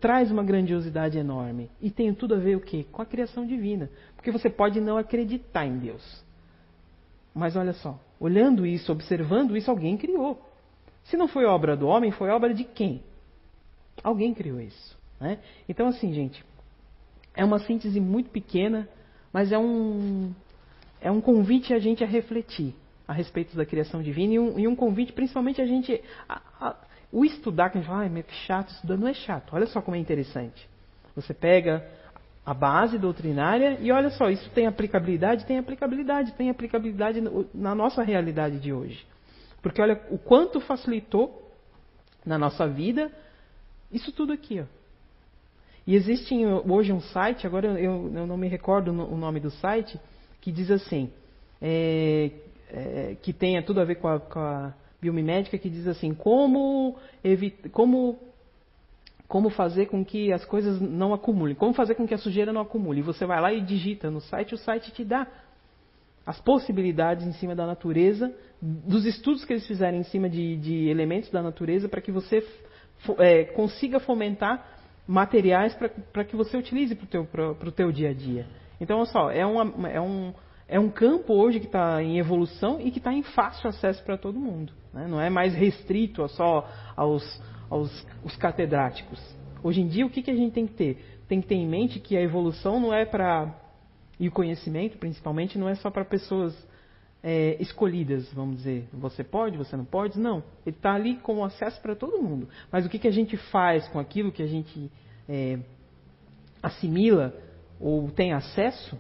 traz 0.02 0.30
uma 0.30 0.44
grandiosidade 0.44 1.18
enorme 1.18 1.70
e 1.82 1.90
tem 1.90 2.14
tudo 2.14 2.36
a 2.36 2.38
ver 2.38 2.58
o 2.58 2.62
quê? 2.62 2.86
Com 2.92 3.02
a 3.02 3.06
criação 3.06 3.46
divina, 3.46 3.90
porque 4.16 4.32
você 4.32 4.50
pode 4.50 4.82
não 4.82 4.98
acreditar 4.98 5.66
em 5.66 5.78
Deus. 5.78 6.24
Mas 7.34 7.56
olha 7.56 7.74
só, 7.74 8.00
olhando 8.20 8.66
isso, 8.66 8.92
observando 8.92 9.56
isso, 9.56 9.72
alguém 9.72 9.98
criou. 9.98 10.40
Se 11.06 11.18
não 11.18 11.28
foi 11.28 11.46
obra 11.46 11.76
do 11.76 11.88
homem, 11.88 12.12
foi 12.12 12.30
obra 12.30 12.54
de 12.54 12.64
quem? 12.64 13.02
Alguém 14.04 14.34
criou 14.34 14.60
isso. 14.60 14.98
Né? 15.20 15.40
Então, 15.68 15.88
assim, 15.88 16.14
gente, 16.14 16.44
é 17.34 17.44
uma 17.44 17.60
síntese 17.60 18.00
muito 18.00 18.30
pequena, 18.30 18.88
mas 19.32 19.52
é 19.52 19.58
um, 19.58 20.34
é 21.02 21.10
um 21.10 21.22
convite 21.22 21.74
a 21.74 21.80
gente 21.80 22.04
a 22.04 22.08
refletir 22.08 22.76
a 23.08 23.14
respeito 23.14 23.56
da 23.56 23.66
criação 23.66 24.02
divina 24.02 24.34
e 24.34 24.40
um, 24.40 24.60
e 24.60 24.68
um 24.68 24.76
convite 24.76 25.14
principalmente 25.14 25.62
a 25.62 25.66
gente. 25.66 26.02
A, 26.28 26.42
a, 26.60 26.76
o 27.12 27.24
estudar, 27.24 27.70
que 27.70 27.78
a 27.78 27.82
gente 27.82 27.88
fala, 27.88 28.04
ah, 28.04 28.20
é 28.20 28.24
chato, 28.46 28.70
estudar 28.72 28.98
não 28.98 29.08
é 29.08 29.14
chato. 29.14 29.54
Olha 29.54 29.68
só 29.68 29.82
como 29.82 29.96
é 29.96 30.00
interessante. 30.00 30.68
Você 31.16 31.34
pega 31.34 31.86
a 32.46 32.54
base 32.54 32.98
doutrinária 32.98 33.78
e 33.80 33.92
olha 33.92 34.10
só, 34.10 34.30
isso 34.30 34.50
tem 34.52 34.68
aplicabilidade? 34.68 35.46
Tem 35.46 35.58
aplicabilidade, 35.58 36.34
tem 36.34 36.50
aplicabilidade 36.50 37.22
na 37.54 37.74
nossa 37.74 38.04
realidade 38.04 38.60
de 38.60 38.74
hoje. 38.74 39.06
Porque 39.62 39.82
olha 39.82 40.02
o 40.10 40.18
quanto 40.18 40.60
facilitou 40.60 41.52
na 42.26 42.38
nossa 42.38 42.68
vida 42.68 43.12
isso 43.92 44.12
tudo 44.12 44.34
aqui. 44.34 44.60
Ó. 44.60 44.66
E 45.88 45.96
existe 45.96 46.36
hoje 46.68 46.92
um 46.92 47.00
site, 47.00 47.46
agora 47.46 47.68
eu, 47.80 48.12
eu 48.14 48.28
não 48.28 48.38
me 48.38 48.48
recordo 48.48 48.92
o 48.92 49.18
nome 49.18 49.40
do 49.40 49.52
site, 49.52 50.00
que 50.42 50.52
diz 50.52 50.70
assim: 50.72 51.12
é, 51.62 52.32
é, 52.76 53.16
que 53.22 53.32
tenha 53.32 53.64
tudo 53.64 53.80
a 53.80 53.86
ver 53.86 53.96
com 53.96 54.08
a, 54.08 54.20
com 54.20 54.40
a 54.40 54.74
biomimética, 55.02 55.58
que 55.58 55.70
diz 55.70 55.88
assim, 55.88 56.14
como, 56.14 56.98
como, 57.72 58.20
como 59.28 59.50
fazer 59.50 59.86
com 59.86 60.04
que 60.04 60.34
as 60.34 60.44
coisas 60.44 60.82
não 60.82 61.14
acumulem, 61.14 61.56
como 61.56 61.74
fazer 61.74 61.96
com 61.96 62.06
que 62.06 62.14
a 62.14 62.18
sujeira 62.18 62.52
não 62.52 62.62
acumule. 62.62 63.00
E 63.00 63.04
você 63.04 63.26
vai 63.26 63.40
lá 63.40 63.54
e 63.54 63.62
digita 63.62 64.12
no 64.12 64.20
site, 64.20 64.54
o 64.54 64.58
site 64.58 64.92
te 64.92 65.06
dá 65.06 65.26
as 66.26 66.42
possibilidades 66.42 67.26
em 67.26 67.34
cima 67.34 67.56
da 67.56 67.66
natureza, 67.66 68.34
dos 68.62 69.06
estudos 69.06 69.46
que 69.46 69.54
eles 69.54 69.68
fizerem 69.68 70.00
em 70.00 70.04
cima 70.04 70.28
de, 70.28 70.58
de 70.58 70.90
elementos 70.90 71.30
da 71.30 71.42
natureza, 71.42 71.88
para 71.88 72.02
que 72.02 72.12
você 72.12 72.46
é, 73.20 73.44
consiga 73.46 74.00
fomentar 74.00 74.76
materiais 75.08 75.78
para 76.12 76.26
que 76.26 76.36
você 76.36 76.58
utilize 76.58 76.96
para 76.96 77.06
o 77.06 77.56
teu, 77.56 77.72
teu 77.72 77.92
dia 77.92 78.10
a 78.10 78.14
dia. 78.14 78.48
Então, 78.82 78.98
olha 78.98 79.06
só, 79.06 79.32
é, 79.32 79.46
uma, 79.46 79.88
é 79.88 80.02
um, 80.02 80.34
é 80.68 80.80
um 80.80 80.90
campo 80.90 81.34
hoje 81.34 81.60
que 81.60 81.68
está 81.68 82.02
em 82.02 82.18
evolução 82.18 82.80
e 82.82 82.90
que 82.90 82.98
está 82.98 83.14
em 83.14 83.22
fácil 83.22 83.70
acesso 83.70 84.04
para 84.04 84.18
todo 84.18 84.40
mundo. 84.40 84.74
Né? 84.94 85.08
Não 85.08 85.22
é 85.22 85.30
mais 85.30 85.54
restrito 85.54 86.28
só 86.30 86.68
aos, 86.96 87.42
aos 87.70 88.06
os 88.24 88.36
catedráticos. 88.36 89.20
Hoje 89.62 89.82
em 89.82 89.88
dia, 89.88 90.06
o 90.06 90.10
que, 90.10 90.22
que 90.22 90.32
a 90.32 90.36
gente 90.36 90.54
tem 90.54 90.66
que 90.66 90.74
ter? 90.74 91.20
Tem 91.28 91.42
que 91.42 91.48
ter 91.48 91.56
em 91.56 91.68
mente 91.68 92.00
que 92.00 92.18
a 92.18 92.22
evolução 92.22 92.80
não 92.80 92.94
é 92.94 93.06
para. 93.06 93.54
E 94.20 94.28
o 94.28 94.32
conhecimento, 94.32 94.98
principalmente, 94.98 95.58
não 95.58 95.68
é 95.68 95.76
só 95.76 95.92
para 95.92 96.06
pessoas 96.06 96.56
é, 97.22 97.58
escolhidas, 97.60 98.32
vamos 98.34 98.58
dizer. 98.58 98.88
Você 98.94 99.24
pode, 99.24 99.58
você 99.58 99.76
não 99.76 99.86
pode? 99.86 100.20
Não. 100.20 100.44
Ele 100.66 100.76
está 100.76 100.94
ali 100.94 101.18
com 101.18 101.44
acesso 101.44 101.82
para 101.82 101.96
todo 101.96 102.22
mundo. 102.22 102.48
Mas 102.72 102.86
o 102.86 102.90
que, 102.90 102.98
que 102.98 103.08
a 103.08 103.12
gente 103.12 103.36
faz 103.36 103.88
com 103.90 104.00
aquilo 104.00 104.32
que 104.32 104.42
a 104.42 104.48
gente 104.48 104.90
é, 105.28 105.60
assimila 106.64 107.36
ou 107.80 108.10
tem 108.10 108.32
acesso 108.32 108.98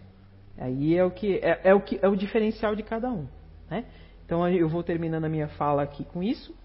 Aí 0.57 0.95
é 0.95 1.03
o 1.03 1.11
que 1.11 1.37
é, 1.37 1.61
é, 1.65 1.73
o 1.73 1.81
que 1.81 1.99
é 2.01 2.07
o 2.07 2.15
diferencial 2.15 2.75
de 2.75 2.83
cada 2.83 3.09
um, 3.11 3.27
né? 3.69 3.85
Então 4.25 4.47
eu 4.49 4.67
vou 4.67 4.83
terminando 4.83 5.25
a 5.25 5.29
minha 5.29 5.47
fala 5.49 5.83
aqui 5.83 6.03
com 6.03 6.23
isso 6.23 6.55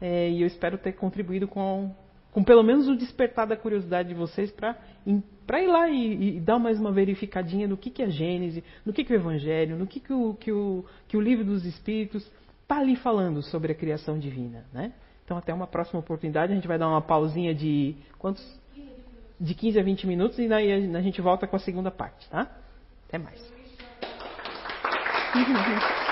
é, 0.00 0.30
e 0.30 0.42
eu 0.42 0.46
espero 0.46 0.78
ter 0.78 0.92
contribuído 0.92 1.48
com, 1.48 1.90
com 2.32 2.44
pelo 2.44 2.62
menos 2.62 2.88
o 2.88 2.96
despertar 2.96 3.46
da 3.46 3.56
curiosidade 3.56 4.08
de 4.08 4.14
vocês 4.14 4.50
para 4.50 4.76
para 5.46 5.62
ir 5.62 5.66
lá 5.66 5.88
e, 5.88 6.36
e, 6.36 6.40
dar 6.40 6.58
mais 6.58 6.78
uma 6.78 6.92
verificadinha 6.92 7.66
no 7.66 7.74
que, 7.74 7.88
que 7.88 8.02
é 8.02 8.10
Gênesis, 8.10 8.62
no 8.84 8.92
que, 8.92 9.02
que 9.02 9.14
é 9.14 9.16
o 9.16 9.18
Evangelho, 9.18 9.78
no 9.78 9.86
que, 9.86 9.98
que, 9.98 10.12
o, 10.12 10.34
que, 10.34 10.52
o, 10.52 10.84
que 11.08 11.16
o 11.16 11.20
livro 11.22 11.42
dos 11.42 11.64
Espíritos 11.64 12.30
está 12.62 12.80
ali 12.80 12.94
falando 12.96 13.42
sobre 13.42 13.72
a 13.72 13.74
criação 13.74 14.18
divina, 14.18 14.66
né? 14.74 14.92
Então 15.24 15.38
até 15.38 15.54
uma 15.54 15.66
próxima 15.66 16.00
oportunidade 16.00 16.52
a 16.52 16.54
gente 16.54 16.68
vai 16.68 16.78
dar 16.78 16.88
uma 16.88 17.00
pausinha 17.00 17.54
de 17.54 17.96
quantos? 18.18 18.44
De 19.40 19.54
15 19.54 19.78
a 19.80 19.82
20 19.82 20.06
minutos 20.06 20.38
e 20.38 20.48
daí 20.48 20.70
a 20.94 21.00
gente 21.00 21.20
volta 21.22 21.46
com 21.46 21.56
a 21.56 21.60
segunda 21.60 21.90
parte, 21.90 22.28
tá? 22.28 22.50
Até 23.08 23.18
mais. 23.18 23.54